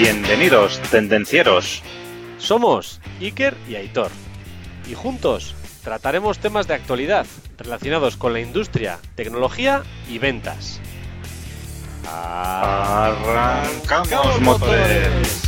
Bienvenidos, 0.00 0.80
tendencieros. 0.90 1.82
Somos 2.38 3.02
Iker 3.20 3.54
y 3.68 3.74
Aitor. 3.74 4.10
Y 4.90 4.94
juntos 4.94 5.54
trataremos 5.84 6.38
temas 6.38 6.66
de 6.66 6.72
actualidad 6.72 7.26
relacionados 7.58 8.16
con 8.16 8.32
la 8.32 8.40
industria, 8.40 8.98
tecnología 9.14 9.82
y 10.08 10.16
ventas. 10.18 10.80
Arrancamos 12.10 13.20
motores. 14.40 15.42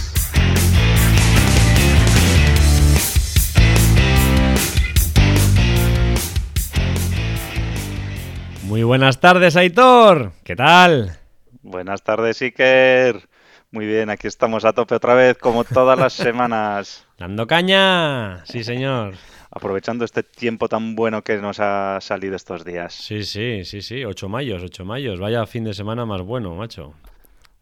Muy 8.65 8.83
buenas 8.83 9.19
tardes, 9.19 9.57
Aitor. 9.57 10.33
¿Qué 10.45 10.55
tal? 10.57 11.19
Buenas 11.63 12.03
tardes, 12.03 12.43
Iker. 12.43 13.32
Muy 13.73 13.87
bien, 13.87 14.11
aquí 14.11 14.27
estamos 14.27 14.67
a 14.67 14.75
tope 14.75 14.95
otra 14.95 15.15
vez, 15.15 15.39
como 15.39 15.65
todas 15.65 15.99
las 15.99 16.13
semanas. 16.13 17.07
Dando 17.19 17.47
caña. 17.47 18.45
Sí, 18.45 18.63
señor. 18.65 19.15
Aprovechando 19.51 20.05
este 20.05 20.23
tiempo 20.23 20.69
tan 20.69 20.95
bueno 20.95 21.23
que 21.23 21.39
nos 21.39 21.59
ha 21.59 21.99
salido 22.03 22.37
estos 22.37 22.65
días. 22.65 22.93
Sí, 22.95 23.25
sí, 23.25 23.65
sí, 23.65 23.81
sí. 23.81 24.05
8 24.05 24.29
mayos, 24.29 24.63
8 24.63 24.85
mayos. 24.85 25.19
Vaya 25.19 25.47
fin 25.47 25.65
de 25.65 25.73
semana 25.75 26.05
más 26.05 26.21
bueno, 26.23 26.55
macho. 26.55 26.95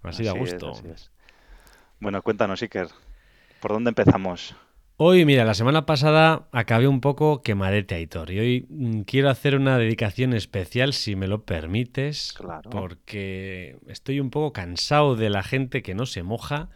Así, 0.02 0.24
de 0.24 0.30
a 0.30 0.32
Así 0.32 0.42
es, 0.42 0.52
gusto. 0.52 0.70
así 0.72 0.88
es. 0.92 1.10
Bueno, 2.00 2.22
cuéntanos, 2.22 2.60
Iker. 2.62 2.88
¿Por 3.60 3.72
dónde 3.72 3.90
empezamos? 3.90 4.56
Hoy, 5.02 5.24
mira, 5.24 5.46
la 5.46 5.54
semana 5.54 5.86
pasada 5.86 6.46
acabé 6.52 6.86
un 6.86 7.00
poco 7.00 7.40
quemadete, 7.40 7.94
Aitor. 7.94 8.30
Y 8.30 8.38
hoy 8.38 8.66
mm, 8.68 9.00
quiero 9.04 9.30
hacer 9.30 9.56
una 9.56 9.78
dedicación 9.78 10.34
especial, 10.34 10.92
si 10.92 11.16
me 11.16 11.26
lo 11.26 11.46
permites. 11.46 12.34
Claro. 12.34 12.68
Porque 12.68 13.78
estoy 13.86 14.20
un 14.20 14.28
poco 14.28 14.52
cansado 14.52 15.16
de 15.16 15.30
la 15.30 15.42
gente 15.42 15.82
que 15.82 15.94
no 15.94 16.04
se 16.04 16.22
moja. 16.22 16.68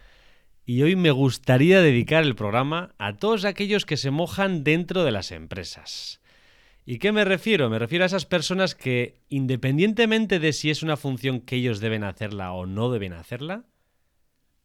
Y 0.65 0.81
hoy 0.81 0.95
me 0.95 1.11
gustaría 1.11 1.83
dedicar 1.83 2.23
el 2.23 2.33
programa 2.33 2.95
a 2.97 3.15
todos 3.15 3.45
aquellos 3.45 3.85
que 3.85 3.95
se 3.95 4.09
mojan 4.09 4.63
dentro 4.63 5.03
de 5.03 5.11
las 5.11 5.31
empresas. 5.31 6.19
¿Y 6.83 6.97
qué 6.97 7.11
me 7.11 7.25
refiero? 7.25 7.69
Me 7.69 7.77
refiero 7.77 8.05
a 8.05 8.07
esas 8.07 8.25
personas 8.25 8.73
que, 8.73 9.21
independientemente 9.29 10.39
de 10.39 10.51
si 10.51 10.71
es 10.71 10.81
una 10.81 10.97
función 10.97 11.41
que 11.41 11.57
ellos 11.57 11.79
deben 11.79 12.03
hacerla 12.03 12.53
o 12.53 12.65
no 12.65 12.89
deben 12.89 13.13
hacerla, 13.13 13.65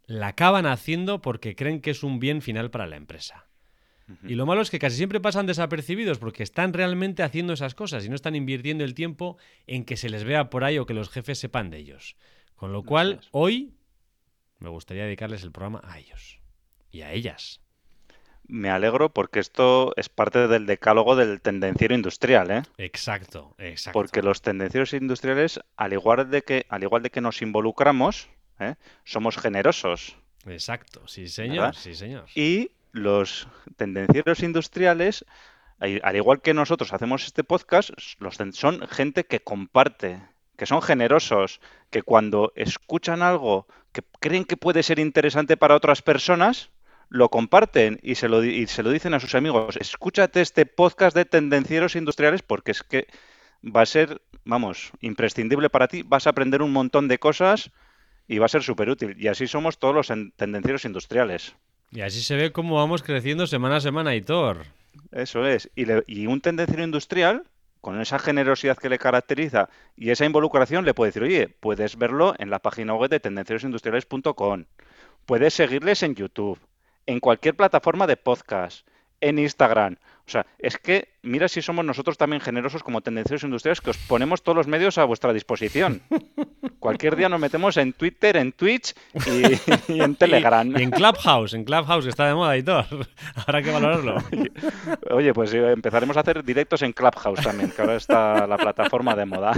la 0.07 0.29
acaban 0.29 0.65
haciendo 0.65 1.21
porque 1.21 1.55
creen 1.55 1.83
que 1.83 1.91
es 1.91 2.03
un 2.03 2.21
bien 2.21 2.41
final 2.41 2.71
para 2.71 2.87
la 2.87 2.97
empresa. 2.97 3.50
Y 4.25 4.35
lo 4.35 4.47
malo 4.47 4.63
es 4.63 4.71
que 4.71 4.79
casi 4.79 4.97
siempre 4.97 5.21
pasan 5.21 5.47
desapercibidos 5.47 6.19
porque 6.19 6.43
están 6.43 6.73
realmente 6.73 7.23
haciendo 7.23 7.53
esas 7.53 7.75
cosas 7.75 8.05
y 8.05 8.09
no 8.09 8.15
están 8.15 8.35
invirtiendo 8.35 8.85
el 8.85 8.95
tiempo 8.95 9.37
en 9.67 9.85
que 9.85 9.97
se 9.97 10.09
les 10.09 10.25
vea 10.25 10.51
por 10.51 10.65
ahí 10.65 10.79
o 10.79 10.87
que 10.87 10.95
los 10.95 11.11
jefes 11.11 11.39
sepan 11.39 11.71
de 11.71 11.79
ellos. 11.79 12.17
Con 12.57 12.73
lo 12.73 12.83
cual, 12.83 13.21
hoy 13.31 13.73
me 14.59 14.69
gustaría 14.69 15.05
dedicarles 15.05 15.43
el 15.43 15.53
programa 15.53 15.81
a 15.85 15.99
ellos 15.99 16.41
y 16.91 17.03
a 17.03 17.13
ellas. 17.13 17.61
Me 18.47 18.69
alegro 18.69 19.11
porque 19.11 19.39
esto 19.39 19.93
es 19.97 20.09
parte 20.09 20.49
del 20.49 20.67
decálogo 20.67 21.15
del 21.15 21.41
tendenciero 21.41 21.95
industrial, 21.95 22.51
¿eh? 22.51 22.63
Exacto, 22.79 23.55
exacto. 23.59 23.99
Porque 23.99 24.23
los 24.23 24.43
tendencieros 24.43 24.93
industriales, 24.93 25.61
al 25.77 25.93
igual 25.93 26.29
de 26.31 26.43
que, 26.43 26.67
al 26.69 26.83
igual 26.83 27.03
de 27.03 27.11
que 27.11 27.21
nos 27.21 27.43
involucramos, 27.43 28.29
¿eh? 28.59 28.75
somos 29.05 29.37
generosos. 29.37 30.17
Exacto, 30.47 31.07
sí 31.07 31.29
señor, 31.29 31.67
¿Verdad? 31.67 31.81
sí 31.81 31.95
señor. 31.95 32.27
Y 32.35 32.73
los 32.93 33.49
tendencieros 33.77 34.43
industriales, 34.43 35.25
al 35.79 36.01
al 36.05 36.17
igual 36.17 36.41
que 36.43 36.55
nosotros 36.55 36.93
hacemos 36.93 37.25
este 37.27 37.45
podcast, 37.45 37.91
son 38.53 38.87
gente 38.89 39.25
que 39.25 39.41
comparte, 39.41 40.23
que 40.57 40.67
son 40.67 40.83
generosos, 40.83 41.61
que 41.91 42.03
cuando 42.03 42.53
escuchan 42.57 43.23
algo 43.23 43.67
que 43.93 44.03
creen 44.21 44.45
que 44.45 44.57
puede 44.57 44.83
ser 44.83 44.99
interesante 44.99 45.57
para 45.57 45.75
otras 45.75 46.03
personas, 46.03 46.71
lo 47.09 47.29
comparten 47.29 47.99
y 48.03 48.15
se 48.17 48.29
lo, 48.29 48.45
y 48.45 48.67
se 48.69 48.83
lo 48.83 48.91
dicen 48.91 49.15
a 49.15 49.21
sus 49.21 49.35
amigos. 49.35 49.77
Escúchate 49.77 50.41
este 50.41 50.65
podcast 50.67 51.17
de 51.17 51.25
tendencieros 51.25 51.97
industriales 51.97 52.43
porque 52.43 52.71
es 52.71 52.83
que 52.85 53.09
va 53.65 53.83
a 53.83 53.87
ser, 53.87 54.23
vamos, 54.45 54.93
imprescindible 55.01 55.71
para 55.71 55.89
ti. 55.89 56.03
Vas 56.03 56.27
a 56.27 56.31
aprender 56.31 56.63
un 56.63 56.73
montón 56.73 57.09
de 57.09 57.19
cosas 57.19 57.73
y 58.29 58.39
va 58.39 58.47
a 58.47 58.49
ser 58.49 58.63
súper 58.63 58.91
útil. 58.91 59.17
Y 59.19 59.27
así 59.29 59.47
somos 59.49 59.79
todos 59.79 59.95
los 59.95 60.11
en- 60.11 60.31
tendencieros 60.33 60.85
industriales. 60.85 61.57
Y 61.93 62.03
así 62.03 62.21
se 62.23 62.37
ve 62.37 62.53
cómo 62.53 62.77
vamos 62.77 63.03
creciendo 63.03 63.47
semana 63.47 63.77
a 63.77 63.81
semana, 63.81 64.11
Aitor. 64.11 64.59
Eso 65.11 65.47
es. 65.47 65.71
Y, 65.75 66.27
un 66.27 66.41
tendenciero 66.41 66.85
industrial, 66.85 67.45
con 67.81 68.01
esa 68.01 68.19
generosidad 68.21 68.79
que 68.79 68.89
le 68.89 68.99
caracteriza 68.99 69.69
y 69.97 70.11
esa 70.11 70.25
involucración, 70.25 70.85
le 70.85 70.95
puede 70.95 71.09
decir, 71.09 71.23
oye, 71.25 71.49
puedes 71.49 71.97
verlo 71.97 72.35
en 72.39 72.51
la 72.51 72.61
página 72.61 72.95
web 72.95 73.11
de 73.11 73.19
tendencierosindustriales.com. 73.19 74.67
Puedes 75.27 75.55
seguirles 75.55 76.03
en 76.05 76.15
YouTube, 76.15 76.61
en 77.07 77.19
cualquier 77.19 77.57
plataforma 77.57 78.07
de 78.07 78.17
podcast, 78.17 78.87
en 79.21 79.41
Instagram. 79.41 79.97
O 80.31 80.33
sea, 80.33 80.47
es 80.61 80.79
que 80.79 81.09
mira 81.23 81.49
si 81.49 81.61
somos 81.61 81.85
nosotros 81.85 82.17
también 82.17 82.41
generosos 82.41 82.85
como 82.85 83.01
tendencieros 83.01 83.43
industriales 83.43 83.81
que 83.81 83.91
os 83.91 83.99
ponemos 83.99 84.45
todos 84.45 84.55
los 84.55 84.69
medios 84.69 84.97
a 84.97 85.05
vuestra 85.05 85.33
disposición. 85.33 86.03
Cualquier 86.79 87.17
día 87.17 87.29
nos 87.29 87.41
metemos 87.41 87.77
en 87.79 87.93
Twitter, 87.93 88.37
en 88.37 88.53
Twitch 88.53 88.95
y, 89.27 89.93
y 89.93 90.01
en 90.01 90.15
Telegram. 90.17 90.71
Y, 90.71 90.79
y 90.79 90.83
en 90.85 90.93
Clubhouse, 90.93 91.55
en 91.55 91.65
Clubhouse, 91.65 92.05
que 92.05 92.11
está 92.11 92.29
de 92.29 92.35
moda, 92.35 92.51
Aitor. 92.53 92.87
Habrá 93.35 93.61
que 93.61 93.73
valorarlo. 93.73 94.19
Oye, 95.11 95.35
pues 95.35 95.53
eh, 95.53 95.73
empezaremos 95.73 96.17
a 96.17 96.21
hacer 96.21 96.45
directos 96.45 96.83
en 96.83 96.93
Clubhouse 96.93 97.43
también, 97.43 97.73
que 97.73 97.83
ahora 97.83 97.97
está 97.97 98.47
la 98.47 98.57
plataforma 98.57 99.17
de 99.17 99.27
moda. 99.27 99.53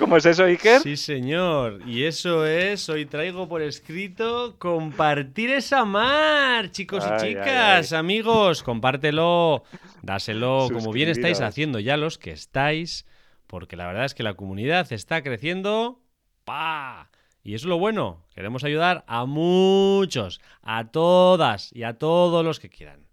¿Cómo 0.00 0.16
es 0.16 0.24
eso, 0.24 0.44
Iker? 0.44 0.80
Sí, 0.80 0.96
señor. 0.96 1.86
Y 1.86 2.04
eso 2.04 2.46
es, 2.46 2.88
hoy 2.88 3.04
traigo 3.04 3.50
por 3.50 3.60
escrito 3.60 4.56
compartir 4.58 5.50
esa 5.50 5.84
mar, 5.84 6.70
chicos 6.70 7.04
Ay, 7.04 7.12
y 7.12 7.34
chicas, 7.34 7.92
ay. 7.92 7.98
amigos, 7.98 8.62
compártelo, 8.62 9.62
dáselo, 10.00 10.68
como 10.72 10.90
bien 10.90 11.10
estáis 11.10 11.42
haciendo 11.42 11.80
ya 11.80 11.98
los 11.98 12.16
que 12.16 12.30
estáis, 12.30 13.04
porque 13.46 13.76
la 13.76 13.86
verdad 13.86 14.06
es 14.06 14.14
que 14.14 14.22
la 14.22 14.32
comunidad 14.32 14.90
está 14.90 15.22
creciendo, 15.22 16.00
¡pa! 16.46 17.10
Y 17.42 17.52
eso 17.54 17.66
es 17.66 17.68
lo 17.68 17.78
bueno, 17.78 18.24
queremos 18.34 18.64
ayudar 18.64 19.04
a 19.06 19.26
muchos, 19.26 20.40
a 20.62 20.90
todas 20.90 21.70
y 21.74 21.82
a 21.82 21.98
todos 21.98 22.42
los 22.42 22.58
que 22.58 22.70
quieran. 22.70 23.06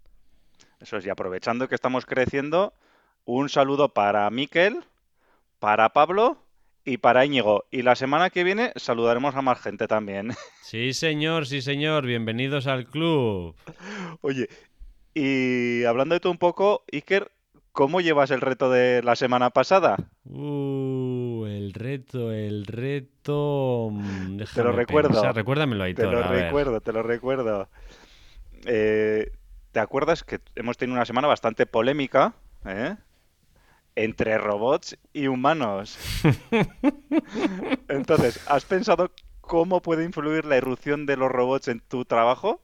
Eso 0.80 0.96
es, 0.96 1.04
y 1.04 1.10
aprovechando 1.10 1.68
que 1.68 1.74
estamos 1.74 2.06
creciendo, 2.06 2.72
un 3.26 3.50
saludo 3.50 3.92
para 3.92 4.30
Miquel, 4.30 4.86
para 5.58 5.90
Pablo 5.92 6.47
y 6.88 6.96
para 6.96 7.24
Íñigo. 7.26 7.66
Y 7.70 7.82
la 7.82 7.94
semana 7.94 8.30
que 8.30 8.44
viene 8.44 8.72
saludaremos 8.76 9.34
a 9.34 9.42
más 9.42 9.60
gente 9.60 9.86
también. 9.86 10.30
Sí, 10.62 10.92
señor, 10.94 11.46
sí, 11.46 11.60
señor, 11.62 12.06
bienvenidos 12.06 12.66
al 12.66 12.86
club. 12.86 13.54
Oye, 14.22 14.48
y 15.14 15.84
hablando 15.84 16.14
de 16.14 16.20
tú 16.20 16.30
un 16.30 16.38
poco, 16.38 16.84
Iker, 16.92 17.30
¿cómo 17.72 18.00
llevas 18.00 18.30
el 18.30 18.40
reto 18.40 18.70
de 18.70 19.02
la 19.02 19.16
semana 19.16 19.50
pasada? 19.50 19.96
Uh, 20.24 21.44
el 21.46 21.72
reto, 21.74 22.32
el 22.32 22.64
reto. 22.66 23.90
mm, 23.92 24.36
déjame 24.38 24.72
recuerdo. 24.72 25.10
pensar. 25.10 25.34
Recuérdamelo, 25.34 25.84
Te 25.84 25.88
Aitor. 25.88 26.12
lo 26.12 26.24
a 26.24 26.30
ver. 26.30 26.44
recuerdo, 26.44 26.80
te 26.80 26.92
lo 26.92 27.02
recuerdo. 27.02 27.68
Eh, 28.64 29.30
¿te 29.72 29.80
acuerdas 29.80 30.24
que 30.24 30.40
hemos 30.54 30.76
tenido 30.78 30.96
una 30.96 31.04
semana 31.04 31.28
bastante 31.28 31.66
polémica? 31.66 32.34
¿eh? 32.64 32.96
Entre 33.98 34.38
robots 34.38 34.96
y 35.12 35.26
humanos. 35.26 35.98
Entonces, 37.88 38.40
¿has 38.46 38.64
pensado 38.64 39.10
cómo 39.40 39.82
puede 39.82 40.04
influir 40.04 40.44
la 40.44 40.56
irrupción 40.56 41.04
de 41.04 41.16
los 41.16 41.28
robots 41.28 41.66
en 41.66 41.80
tu 41.80 42.04
trabajo? 42.04 42.62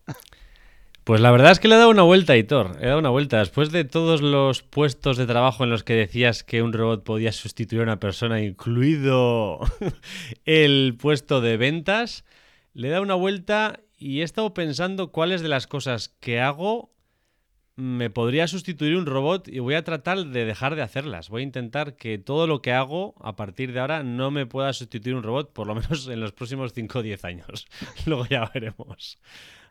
Pues 1.03 1.21
la 1.21 1.33
verdad 1.33 1.50
es 1.50 1.59
que 1.59 1.67
le 1.67 1.75
he 1.75 1.78
dado 1.78 1.91
una 1.91 2.05
vuelta, 2.05 2.34
Aitor. 2.34 2.78
He 2.81 2.87
dado 2.87 3.00
una 3.00 3.11
vuelta. 3.11 3.41
Después 3.41 3.72
de 3.72 3.83
todos 3.83 4.22
los 4.22 4.62
puestos 4.62 5.17
de 5.17 5.27
trabajo 5.27 5.65
en 5.65 5.71
los 5.71 5.83
que 5.83 5.95
decías 5.95 6.45
que 6.45 6.63
un 6.63 6.72
robot 6.72 7.03
podía 7.03 7.33
sustituir 7.33 7.80
a 7.80 7.84
una 7.84 7.98
persona, 7.98 8.41
incluido 8.41 9.59
el 10.45 10.97
puesto 10.97 11.41
de 11.41 11.57
ventas, 11.57 12.25
le 12.75 12.87
he 12.87 12.91
dado 12.92 13.03
una 13.03 13.16
vuelta 13.16 13.80
y 13.98 14.21
he 14.21 14.22
estado 14.22 14.54
pensando 14.54 15.10
cuáles 15.10 15.42
de 15.42 15.48
las 15.48 15.66
cosas 15.66 16.10
que 16.21 16.41
hago 16.41 16.93
me 17.76 18.09
podría 18.09 18.47
sustituir 18.47 18.97
un 18.97 19.06
robot 19.06 19.48
y 19.48 19.59
voy 19.59 19.74
a 19.74 19.82
tratar 19.82 20.26
de 20.26 20.44
dejar 20.44 20.76
de 20.76 20.82
hacerlas. 20.82 21.28
Voy 21.28 21.42
a 21.42 21.44
intentar 21.44 21.97
que 21.97 22.18
todo 22.18 22.47
lo 22.47 22.62
que 22.62 22.72
hago 22.72 23.15
a 23.21 23.34
partir 23.34 23.72
de 23.72 23.80
ahora 23.80 24.03
no 24.03 24.30
me 24.30 24.47
pueda 24.47 24.72
sustituir 24.72 25.16
un 25.16 25.22
robot, 25.22 25.53
por 25.53 25.66
lo 25.66 25.74
menos 25.74 26.06
en 26.09 26.21
los 26.21 26.32
próximos 26.32 26.72
5 26.72 26.98
o 26.98 27.03
10 27.03 27.24
años. 27.24 27.66
Luego 28.06 28.26
ya 28.26 28.50
veremos. 28.54 29.18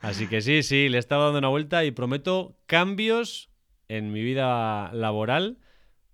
Así 0.01 0.27
que 0.27 0.41
sí, 0.41 0.63
sí, 0.63 0.89
le 0.89 0.97
he 0.97 0.99
estado 0.99 1.23
dando 1.25 1.39
una 1.39 1.47
vuelta 1.47 1.85
y 1.85 1.91
prometo 1.91 2.57
cambios 2.65 3.49
en 3.87 4.11
mi 4.11 4.21
vida 4.21 4.91
laboral 4.93 5.57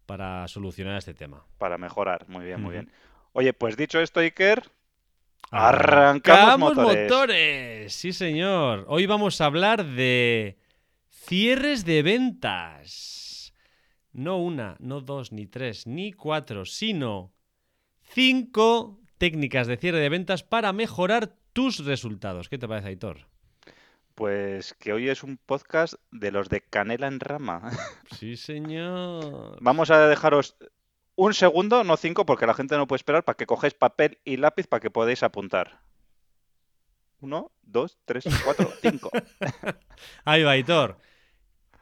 para 0.06 0.48
solucionar 0.48 0.98
este 0.98 1.16
tema. 1.16 1.46
Para 1.58 1.78
mejorar. 1.78 2.28
Muy 2.30 2.46
bien, 2.46 2.62
muy 2.62 2.74
bien. 2.74 2.92
Oye, 3.34 3.54
pues 3.54 3.78
dicho 3.78 4.00
esto, 4.00 4.20
Iker, 4.20 4.64
Arrancamos 5.52 6.76
motores. 6.76 7.10
motores! 7.10 7.94
Sí, 7.94 8.14
señor. 8.14 8.86
Hoy 8.88 9.08
vamos 9.08 9.42
a 9.42 9.46
hablar 9.46 9.84
de 9.84 10.60
cierres 11.30 11.86
de 11.86 12.02
ventas. 12.02 13.54
No 14.12 14.38
una, 14.38 14.78
no 14.80 15.00
dos, 15.00 15.32
ni 15.32 15.46
tres, 15.46 15.86
ni 15.86 16.12
cuatro, 16.12 16.66
sino 16.66 17.32
cinco 18.02 19.00
técnicas 19.20 19.68
de 19.68 19.78
cierre 19.78 20.00
de 20.00 20.10
ventas 20.10 20.42
para 20.42 20.74
mejorar 20.74 21.36
tus 21.54 21.86
resultados. 21.86 22.50
¿Qué 22.50 22.58
te 22.58 22.68
parece, 22.68 22.88
Aitor? 22.88 23.28
Pues 24.16 24.74
que 24.74 24.92
hoy 24.92 25.08
es 25.08 25.22
un 25.22 25.38
podcast 25.38 25.94
de 26.10 26.32
los 26.32 26.50
de 26.50 26.62
Canela 26.62 27.06
en 27.08 27.20
Rama. 27.20 27.62
Sí, 28.18 28.36
señor. 28.36 29.60
Vamos 29.62 29.92
a 29.92 30.08
dejaros 30.08 30.58
un 31.16 31.36
segundo, 31.36 31.84
no 31.84 31.96
cinco, 31.96 32.26
porque 32.26 32.48
la 32.48 32.56
gente 32.56 32.76
no 32.76 32.88
puede 32.88 32.98
esperar, 32.98 33.24
para 33.24 33.38
que 33.38 33.46
cogáis 33.46 33.76
papel 33.76 34.18
y 34.26 34.38
lápiz 34.38 34.66
para 34.66 34.80
que 34.80 34.90
podáis 34.90 35.22
apuntar. 35.22 35.82
Uno, 37.22 37.52
dos, 37.62 38.00
tres, 38.06 38.26
cuatro, 38.44 38.74
cinco. 38.82 39.12
Ahí 40.26 40.42
va, 40.42 40.52
Aitor. 40.52 40.98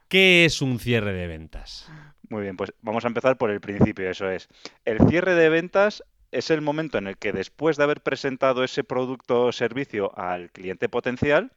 ¿Qué 0.08 0.46
es 0.46 0.62
un 0.62 0.78
cierre 0.78 1.12
de 1.12 1.26
ventas? 1.26 1.86
Muy 2.30 2.42
bien, 2.42 2.56
pues 2.56 2.72
vamos 2.80 3.04
a 3.04 3.08
empezar 3.08 3.36
por 3.36 3.50
el 3.50 3.60
principio, 3.60 4.10
eso 4.10 4.30
es. 4.30 4.48
El 4.86 4.98
cierre 5.08 5.34
de 5.34 5.50
ventas 5.50 6.02
es 6.32 6.50
el 6.50 6.62
momento 6.62 6.96
en 6.96 7.08
el 7.08 7.18
que 7.18 7.32
después 7.32 7.76
de 7.76 7.84
haber 7.84 8.00
presentado 8.00 8.64
ese 8.64 8.84
producto 8.84 9.44
o 9.44 9.52
servicio 9.52 10.16
al 10.18 10.50
cliente 10.50 10.88
potencial, 10.88 11.52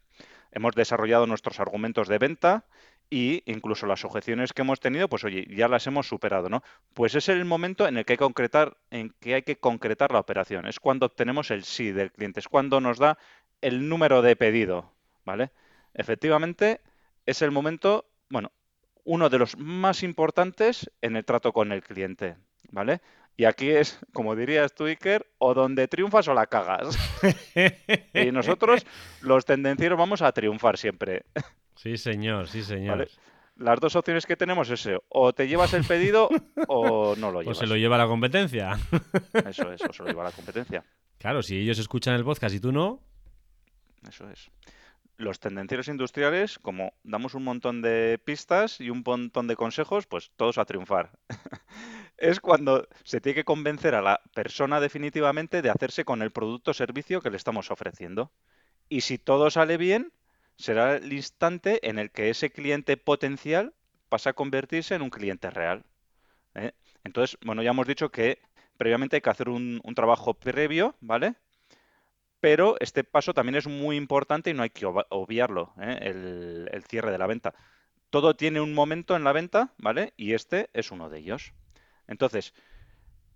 hemos 0.52 0.76
desarrollado 0.76 1.28
nuestros 1.28 1.62
argumentos 1.62 2.10
de 2.10 2.18
venta 2.18 2.66
y 3.10 3.44
incluso 3.46 3.86
las 3.88 4.04
objeciones 4.04 4.52
que 4.52 4.64
hemos 4.64 4.82
tenido, 4.82 5.08
pues 5.08 5.24
oye, 5.24 5.46
ya 5.50 5.70
las 5.70 5.88
hemos 5.88 6.08
superado, 6.08 6.50
¿no? 6.50 6.62
Pues 6.94 7.16
es 7.16 7.30
el 7.30 7.46
momento 7.46 7.88
en 7.88 7.98
el 7.98 8.06
que 8.06 8.14
hay 8.14 8.18
que 8.18 8.24
concretar, 8.24 8.78
en 8.90 9.14
que 9.22 9.36
hay 9.36 9.44
que 9.44 9.58
concretar 9.58 10.12
la 10.12 10.20
operación. 10.20 10.68
Es 10.68 10.80
cuando 10.80 11.06
obtenemos 11.06 11.52
el 11.52 11.64
sí 11.64 11.92
del 11.92 12.12
cliente, 12.12 12.42
es 12.42 12.48
cuando 12.48 12.82
nos 12.82 13.00
da 13.00 13.18
el 13.62 13.88
número 13.88 14.22
de 14.22 14.36
pedido, 14.36 14.92
¿vale? 15.26 15.52
Efectivamente, 15.94 16.82
es 17.26 17.42
el 17.42 17.52
momento, 17.52 18.06
bueno, 18.32 18.52
uno 19.04 19.30
de 19.30 19.38
los 19.40 19.58
más 19.58 20.04
importantes 20.04 20.90
en 21.02 21.16
el 21.16 21.26
trato 21.26 21.54
con 21.54 21.72
el 21.72 21.84
cliente, 21.84 22.38
¿vale? 22.72 23.02
Y 23.38 23.46
aquí 23.46 23.70
es, 23.70 24.00
como 24.14 24.36
dirías 24.36 24.74
tú, 24.76 24.86
Iker, 24.86 25.26
o 25.38 25.54
donde 25.54 25.88
triunfas 25.88 26.28
o 26.28 26.34
la 26.34 26.46
cagas. 26.48 26.98
y 28.14 28.32
nosotros, 28.32 28.86
los 29.22 29.46
tendencieros, 29.46 29.98
vamos 29.98 30.22
a 30.22 30.32
triunfar 30.32 30.78
siempre. 30.78 31.26
Sí, 31.76 31.98
señor, 31.98 32.48
sí, 32.48 32.64
señor. 32.64 32.98
¿vale? 32.98 33.12
Las 33.56 33.80
dos 33.80 33.96
opciones 33.96 34.26
que 34.26 34.36
tenemos 34.36 34.70
es 34.70 34.86
eso, 34.86 35.04
o 35.10 35.34
te 35.34 35.48
llevas 35.48 35.74
el 35.74 35.84
pedido 35.84 36.30
o 36.68 37.16
no 37.16 37.32
lo 37.32 37.40
O 37.40 37.42
llevas. 37.42 37.58
se 37.58 37.68
lo 37.68 37.76
lleva 37.76 37.98
la 37.98 38.08
competencia. 38.08 38.78
Eso 39.46 39.72
es, 39.72 39.82
o 39.84 39.94
se 39.94 40.04
lo 40.04 40.10
lleva 40.10 40.24
la 40.24 40.32
competencia. 40.32 40.84
Claro, 41.18 41.42
si 41.42 41.58
ellos 41.58 41.80
escuchan 41.80 42.16
el 42.16 42.24
podcast 42.24 42.56
y 42.56 42.60
tú 42.60 42.72
no, 42.72 43.02
Eso 44.08 44.30
es. 44.30 44.50
Los 45.22 45.40
tendencieros 45.40 45.88
industriales, 45.88 46.58
como 46.58 46.94
damos 47.04 47.36
un 47.36 47.44
montón 47.44 47.84
de 47.84 48.20
pistas 48.26 48.82
y 48.82 48.90
un 48.90 49.04
montón 49.06 49.46
de 49.48 49.56
consejos, 49.56 50.08
pues 50.08 50.32
todos 50.36 50.58
a 50.58 50.66
triunfar. 50.66 51.12
es 52.18 52.40
cuando 52.40 52.88
se 53.04 53.22
tiene 53.22 53.36
que 53.36 53.44
convencer 53.44 53.94
a 53.94 54.02
la 54.02 54.20
persona 54.34 54.80
definitivamente 54.80 55.62
de 55.62 55.70
hacerse 55.70 56.06
con 56.06 56.24
el 56.24 56.32
producto 56.32 56.72
o 56.72 56.74
servicio 56.74 57.22
que 57.22 57.30
le 57.30 57.38
estamos 57.38 57.70
ofreciendo. 57.70 58.32
Y 58.90 59.02
si 59.02 59.20
todo 59.20 59.52
sale 59.52 59.78
bien, 59.78 60.12
será 60.58 60.96
el 60.96 61.14
instante 61.14 61.88
en 61.88 62.00
el 62.00 62.10
que 62.10 62.32
ese 62.32 62.50
cliente 62.50 62.98
potencial 62.98 63.76
pasa 64.10 64.32
a 64.32 64.34
convertirse 64.34 64.96
en 64.96 65.04
un 65.04 65.12
cliente 65.12 65.52
real. 65.52 65.86
¿eh? 66.56 66.74
Entonces, 67.04 67.38
bueno, 67.46 67.62
ya 67.62 67.72
hemos 67.72 67.88
dicho 67.88 68.10
que 68.12 68.40
previamente 68.78 69.18
hay 69.18 69.22
que 69.22 69.30
hacer 69.30 69.50
un, 69.50 69.82
un 69.84 69.96
trabajo 69.96 70.34
previo, 70.34 70.96
¿vale? 71.00 71.36
Pero 72.42 72.78
este 72.82 73.04
paso 73.06 73.34
también 73.34 73.56
es 73.58 73.68
muy 73.68 73.98
importante 73.98 74.52
y 74.52 74.56
no 74.56 74.64
hay 74.64 74.72
que 74.72 74.88
ob- 74.88 75.08
obviarlo, 75.10 75.74
¿eh? 75.82 76.00
el, 76.04 76.70
el 76.72 76.84
cierre 76.86 77.12
de 77.12 77.20
la 77.20 77.28
venta. 77.28 77.54
Todo 78.12 78.36
tiene 78.36 78.62
un 78.62 78.74
momento 78.74 79.16
en 79.18 79.24
la 79.26 79.34
venta, 79.34 79.74
¿vale? 79.80 80.14
Y 80.18 80.34
este 80.34 80.70
es 80.74 80.92
uno 80.92 81.10
de 81.10 81.20
ellos. 81.20 81.54
Entonces, 82.08 82.54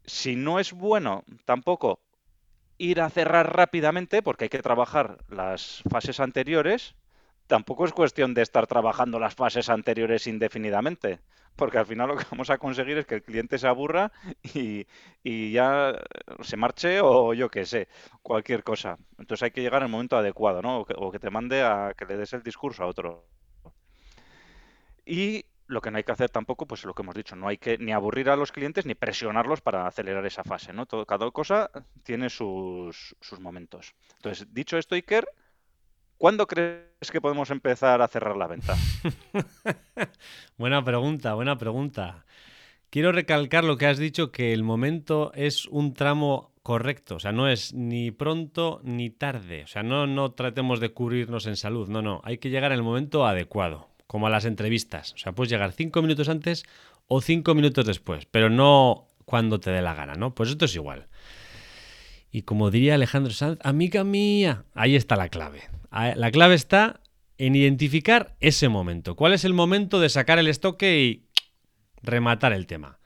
si 0.06 0.36
no 0.36 0.60
es 0.60 0.74
bueno 0.74 1.24
tampoco 1.46 2.02
ir 2.78 3.02
a 3.02 3.10
cerrar 3.10 3.56
rápidamente, 3.56 4.22
porque 4.24 4.46
hay 4.46 4.50
que 4.50 4.62
trabajar 4.62 5.20
las 5.30 5.84
fases 5.90 6.20
anteriores, 6.20 6.96
tampoco 7.48 7.86
es 7.86 7.94
cuestión 7.94 8.34
de 8.34 8.42
estar 8.42 8.68
trabajando 8.68 9.20
las 9.20 9.36
fases 9.36 9.70
anteriores 9.70 10.28
indefinidamente, 10.28 11.20
porque 11.56 11.78
al 11.78 11.86
final 11.86 12.10
lo 12.10 12.18
que 12.18 12.26
vamos 12.32 12.50
a 12.50 12.58
conseguir 12.58 12.98
es 12.98 13.06
que 13.06 13.16
el 13.16 13.24
cliente 13.24 13.58
se 13.58 13.68
aburra 13.68 14.12
y, 14.54 14.86
ya 15.52 15.94
se 16.42 16.58
marche 16.58 17.00
o 17.02 17.34
yo 17.34 17.50
qué 17.50 17.66
sé, 17.66 17.88
cualquier 18.22 18.64
cosa. 18.64 18.98
Entonces 19.18 19.44
hay 19.44 19.52
que 19.52 19.62
llegar 19.62 19.84
al 19.84 19.90
momento 19.90 20.18
adecuado, 20.18 20.62
¿no? 20.62 20.80
O 20.80 20.86
que, 20.86 20.94
o 20.98 21.12
que 21.12 21.20
te 21.20 21.30
mande 21.30 21.64
a 21.64 21.94
que 21.98 22.06
le 22.06 22.18
des 22.18 22.34
el 22.34 22.44
discurso 22.44 22.84
a 22.84 22.88
otro. 22.88 23.26
Y 25.06 25.46
lo 25.68 25.82
que 25.82 25.92
no 25.92 25.98
hay 25.98 26.04
que 26.04 26.12
hacer 26.12 26.30
tampoco, 26.30 26.68
pues 26.68 26.84
lo 26.84 26.94
que 26.94 27.02
hemos 27.02 27.16
dicho, 27.16 27.36
no 27.36 27.48
hay 27.48 27.58
que 27.58 27.78
ni 27.78 27.92
aburrir 27.92 28.30
a 28.30 28.36
los 28.36 28.52
clientes 28.52 28.86
ni 28.86 28.96
presionarlos 28.96 29.62
para 29.62 29.88
acelerar 29.88 30.26
esa 30.26 30.44
fase, 30.44 30.74
¿no? 30.74 30.86
Todo, 30.86 31.06
cada 31.06 31.30
cosa 31.32 31.72
tiene 32.04 32.30
sus, 32.30 33.16
sus 33.20 33.40
momentos. 33.40 33.96
Entonces, 34.18 34.54
dicho 34.54 34.78
esto, 34.78 34.96
Iker, 34.96 35.28
¿cuándo 36.18 36.48
crees 36.48 37.12
que 37.12 37.22
podemos 37.22 37.50
empezar 37.52 38.02
a 38.02 38.08
cerrar 38.08 38.38
la 38.38 38.48
venta? 38.48 38.76
Buena 40.58 40.84
pregunta, 40.84 41.34
buena 41.34 41.58
pregunta. 41.58 42.26
Quiero 42.90 43.12
recalcar 43.12 43.64
lo 43.64 43.78
que 43.78 43.88
has 43.88 43.98
dicho, 43.98 44.32
que 44.32 44.54
el 44.54 44.64
momento 44.64 45.32
es 45.36 45.66
un 45.66 45.94
tramo 45.94 46.54
correcto, 46.64 47.18
o 47.18 47.20
sea, 47.20 47.32
no 47.32 47.48
es 47.48 47.74
ni 47.74 48.10
pronto 48.10 48.82
ni 48.84 49.10
tarde, 49.10 49.66
o 49.66 49.68
sea, 49.68 49.84
no, 49.84 50.08
no 50.08 50.32
tratemos 50.32 50.80
de 50.80 50.90
cubrirnos 50.90 51.46
en 51.46 51.58
salud, 51.58 51.90
no, 51.90 52.02
no, 52.02 52.22
hay 52.24 52.40
que 52.40 52.50
llegar 52.50 52.72
en 52.72 52.78
el 52.78 52.84
momento 52.84 53.28
adecuado, 53.28 53.90
como 54.08 54.26
a 54.26 54.32
las 54.32 54.46
entrevistas, 54.46 55.14
o 55.14 55.18
sea, 55.18 55.34
puedes 55.34 55.52
llegar 55.52 55.74
cinco 55.74 56.02
minutos 56.02 56.28
antes 56.28 56.64
o 57.08 57.22
cinco 57.22 57.54
minutos 57.54 57.86
después, 57.86 58.26
pero 58.26 58.50
no 58.50 59.10
cuando 59.26 59.60
te 59.60 59.72
dé 59.72 59.82
la 59.82 59.94
gana, 59.94 60.16
¿no? 60.16 60.34
Pues 60.34 60.50
esto 60.50 60.66
es 60.66 60.76
igual. 60.76 61.08
Y 62.32 62.42
como 62.42 62.72
diría 62.72 62.96
Alejandro 62.96 63.32
Sanz, 63.32 63.60
amiga 63.64 64.04
mía, 64.04 64.66
ahí 64.74 64.96
está 64.96 65.16
la 65.16 65.30
clave. 65.30 65.64
La 65.96 66.30
clave 66.30 66.56
está 66.56 67.00
en 67.38 67.56
identificar 67.56 68.36
ese 68.42 68.68
momento. 68.68 69.16
¿Cuál 69.16 69.32
es 69.32 69.46
el 69.46 69.54
momento 69.54 70.02
de 70.02 70.10
sacar 70.10 70.40
el 70.40 70.50
estoque 70.50 71.00
y 71.00 71.26
rematar 72.02 72.52
el 72.52 72.68
tema? 72.68 73.00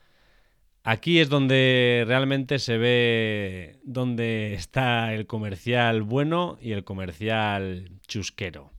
Aquí 0.83 1.19
es 1.19 1.30
donde 1.30 2.03
realmente 2.07 2.57
se 2.57 2.80
ve 2.80 3.80
dónde 3.83 4.56
está 4.56 5.13
el 5.13 5.27
comercial 5.27 6.01
bueno 6.01 6.57
y 6.59 6.71
el 6.71 6.83
comercial 6.83 7.91
chusquero. 8.07 8.71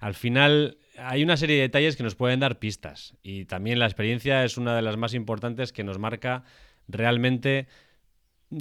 Al 0.00 0.14
final 0.14 0.78
hay 0.98 1.22
una 1.22 1.36
serie 1.36 1.54
de 1.54 1.62
detalles 1.62 1.94
que 1.94 2.02
nos 2.02 2.16
pueden 2.16 2.40
dar 2.40 2.58
pistas 2.58 3.14
y 3.22 3.44
también 3.44 3.78
la 3.78 3.86
experiencia 3.86 4.44
es 4.44 4.56
una 4.56 4.74
de 4.74 4.82
las 4.82 4.96
más 4.96 5.14
importantes 5.14 5.72
que 5.72 5.84
nos 5.84 5.98
marca 6.00 6.42
realmente 6.88 7.68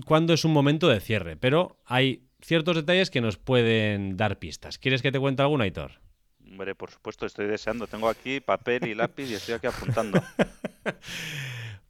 cuándo 0.05 0.33
es 0.33 0.45
un 0.45 0.53
momento 0.53 0.89
de 0.89 0.99
cierre, 0.99 1.37
pero 1.37 1.79
hay 1.85 2.24
ciertos 2.41 2.75
detalles 2.75 3.09
que 3.09 3.21
nos 3.21 3.37
pueden 3.37 4.17
dar 4.17 4.39
pistas. 4.39 4.77
¿Quieres 4.77 5.01
que 5.01 5.11
te 5.11 5.19
cuente 5.19 5.41
alguna, 5.41 5.63
Aitor? 5.65 5.99
Hombre, 6.43 6.75
por 6.75 6.91
supuesto, 6.91 7.25
estoy 7.25 7.47
deseando. 7.47 7.87
Tengo 7.87 8.07
aquí 8.07 8.39
papel 8.39 8.87
y 8.87 8.95
lápiz 8.95 9.29
y 9.29 9.33
estoy 9.33 9.55
aquí 9.55 9.67
apuntando. 9.67 10.21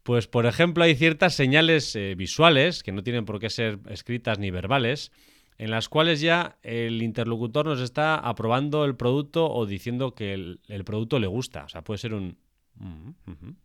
Pues, 0.04 0.28
por 0.28 0.46
ejemplo, 0.46 0.84
hay 0.84 0.94
ciertas 0.94 1.34
señales 1.34 1.96
eh, 1.96 2.14
visuales, 2.16 2.84
que 2.84 2.92
no 2.92 3.02
tienen 3.02 3.26
por 3.26 3.40
qué 3.40 3.50
ser 3.50 3.80
escritas 3.90 4.38
ni 4.38 4.52
verbales, 4.52 5.12
en 5.58 5.72
las 5.72 5.90
cuales 5.90 6.22
ya 6.22 6.60
el 6.62 7.02
interlocutor 7.02 7.66
nos 7.66 7.82
está 7.82 8.16
aprobando 8.16 8.86
el 8.86 8.96
producto 8.96 9.50
o 9.52 9.66
diciendo 9.66 10.14
que 10.14 10.34
el, 10.34 10.60
el 10.68 10.84
producto 10.86 11.18
le 11.18 11.26
gusta. 11.26 11.64
O 11.64 11.70
sea, 11.70 11.84
puede 11.84 11.98
ser 11.98 12.14
un... 12.14 12.38
"Mm, 12.76 13.10
ujú". 13.32 13.56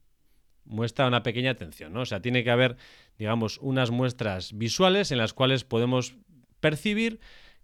Muestra 0.64 1.06
una 1.08 1.22
pequeña 1.22 1.50
atención, 1.50 1.92
¿no? 1.92 2.00
O 2.00 2.06
sea, 2.06 2.22
tiene 2.22 2.42
que 2.42 2.50
haber, 2.50 2.78
digamos, 3.18 3.58
unas 3.58 3.90
muestras 3.90 4.56
visuales 4.56 5.12
en 5.12 5.18
las 5.18 5.34
cuales 5.34 5.64
podemos 5.64 6.14
percibir 6.60 7.20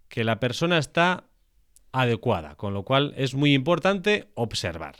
que 0.09 0.23
la 0.23 0.39
persona 0.39 0.77
está 0.77 1.23
adecuada, 1.91 2.55
con 2.55 2.73
lo 2.73 2.83
cual 2.83 3.13
es 3.17 3.33
muy 3.33 3.53
importante 3.53 4.29
observar. 4.35 4.95